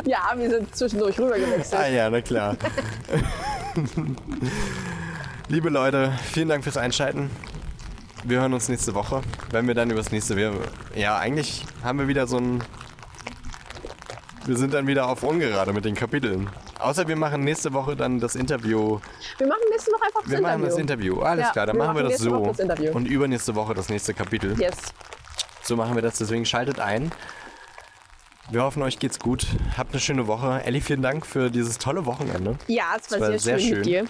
Ja, 0.06 0.34
wir 0.38 0.50
sind 0.50 0.76
zwischendurch 0.76 1.20
rüber 1.20 1.38
gewechselt. 1.38 1.82
Ah 1.82 1.88
ja, 1.88 2.10
na 2.10 2.22
klar. 2.22 2.56
Liebe 5.50 5.70
Leute, 5.70 6.14
vielen 6.32 6.50
Dank 6.50 6.64
fürs 6.64 6.78
Einschalten. 6.78 7.30
Wir 8.24 8.40
hören 8.40 8.54
uns 8.54 8.70
nächste 8.70 8.94
Woche, 8.96 9.22
wenn 9.52 9.68
wir 9.68 9.76
dann 9.76 9.90
übers 9.92 10.12
nächste... 10.12 10.36
Wir, 10.36 10.54
ja, 10.96 11.18
eigentlich 11.18 11.64
haben 11.84 12.00
wir 12.00 12.08
wieder 12.08 12.26
so 12.28 12.38
ein... 12.38 12.64
Wir 14.46 14.58
sind 14.58 14.74
dann 14.74 14.86
wieder 14.86 15.08
auf 15.10 15.24
ungerade 15.24 15.74
mit 15.74 15.86
den 15.86 15.96
Kapiteln. 15.96 16.50
Außer 16.80 17.08
wir 17.08 17.16
machen 17.16 17.42
nächste 17.44 17.74
Woche 17.74 17.96
dann 17.96 18.20
das 18.20 18.36
Interview 18.36 19.00
Wir 19.40 19.48
machen 19.48 19.60
nächste 19.72 19.92
Woche 19.92 20.04
einfach 20.06 20.22
das 20.22 20.32
Wir 20.32 20.42
machen 20.42 20.54
Interview. 20.64 20.70
das 20.70 20.80
Interview. 20.80 21.22
Alles 21.22 21.46
Ja, 21.48 21.52
klar, 21.52 21.66
dann 21.66 21.76
wir 21.78 21.84
machen 21.84 21.98
wir 21.98 22.04
machen 22.04 22.12
das 22.14 22.22
so. 22.22 22.64
Das. 22.86 22.96
Und 22.96 23.08
übernächste 23.08 23.56
Woche 23.56 23.74
das 23.74 23.90
nächste 23.90 24.14
Kapitel. 24.14 24.60
Yes. 24.60 24.76
So 25.64 25.76
machen 25.76 25.96
wir 25.96 26.04
das, 26.04 26.20
deswegen 26.20 26.46
schaltet 26.46 26.80
ein. 26.80 27.12
Wir 28.52 28.62
hoffen, 28.62 28.84
euch 28.84 29.00
geht's 29.00 29.18
gut. 29.18 29.48
Habt 29.76 29.94
eine 29.94 30.00
schöne 30.00 30.28
Woche. 30.28 30.62
Elli, 30.64 30.80
vielen 30.80 31.02
Dank 31.02 31.26
für 31.26 31.50
dieses 31.50 31.80
tolle 31.80 32.06
Wochenende. 32.06 32.56
Ja, 32.68 32.96
es 33.00 33.12
war, 33.12 33.20
war 33.22 33.28
sehr, 33.30 33.40
sehr 33.40 33.60
schön, 33.60 33.68
schön. 33.70 33.78
mit 33.80 33.86
dir. 33.88 34.04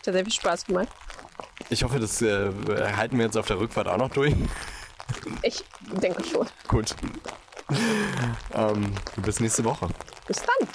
Es 0.00 0.06
hat 0.06 0.14
sehr 0.14 0.24
viel 0.24 0.32
Spaß 0.32 0.64
gemacht. 0.64 0.88
Ich 1.68 1.84
hoffe, 1.84 2.00
das 2.00 2.22
äh, 2.22 2.50
halten 2.96 3.18
wir 3.18 3.26
jetzt 3.26 3.36
auf 3.36 3.46
der 3.46 3.60
Rückfahrt 3.60 3.86
auch 3.88 3.98
noch 3.98 4.08
durch. 4.08 4.34
Ich 5.42 5.62
denke 6.00 6.24
schon. 6.24 6.46
Gut. 6.68 6.94
ähm, 8.54 8.94
bis 9.16 9.40
nächste 9.40 9.64
Woche. 9.64 9.88
Bis 10.26 10.38
dann. 10.38 10.68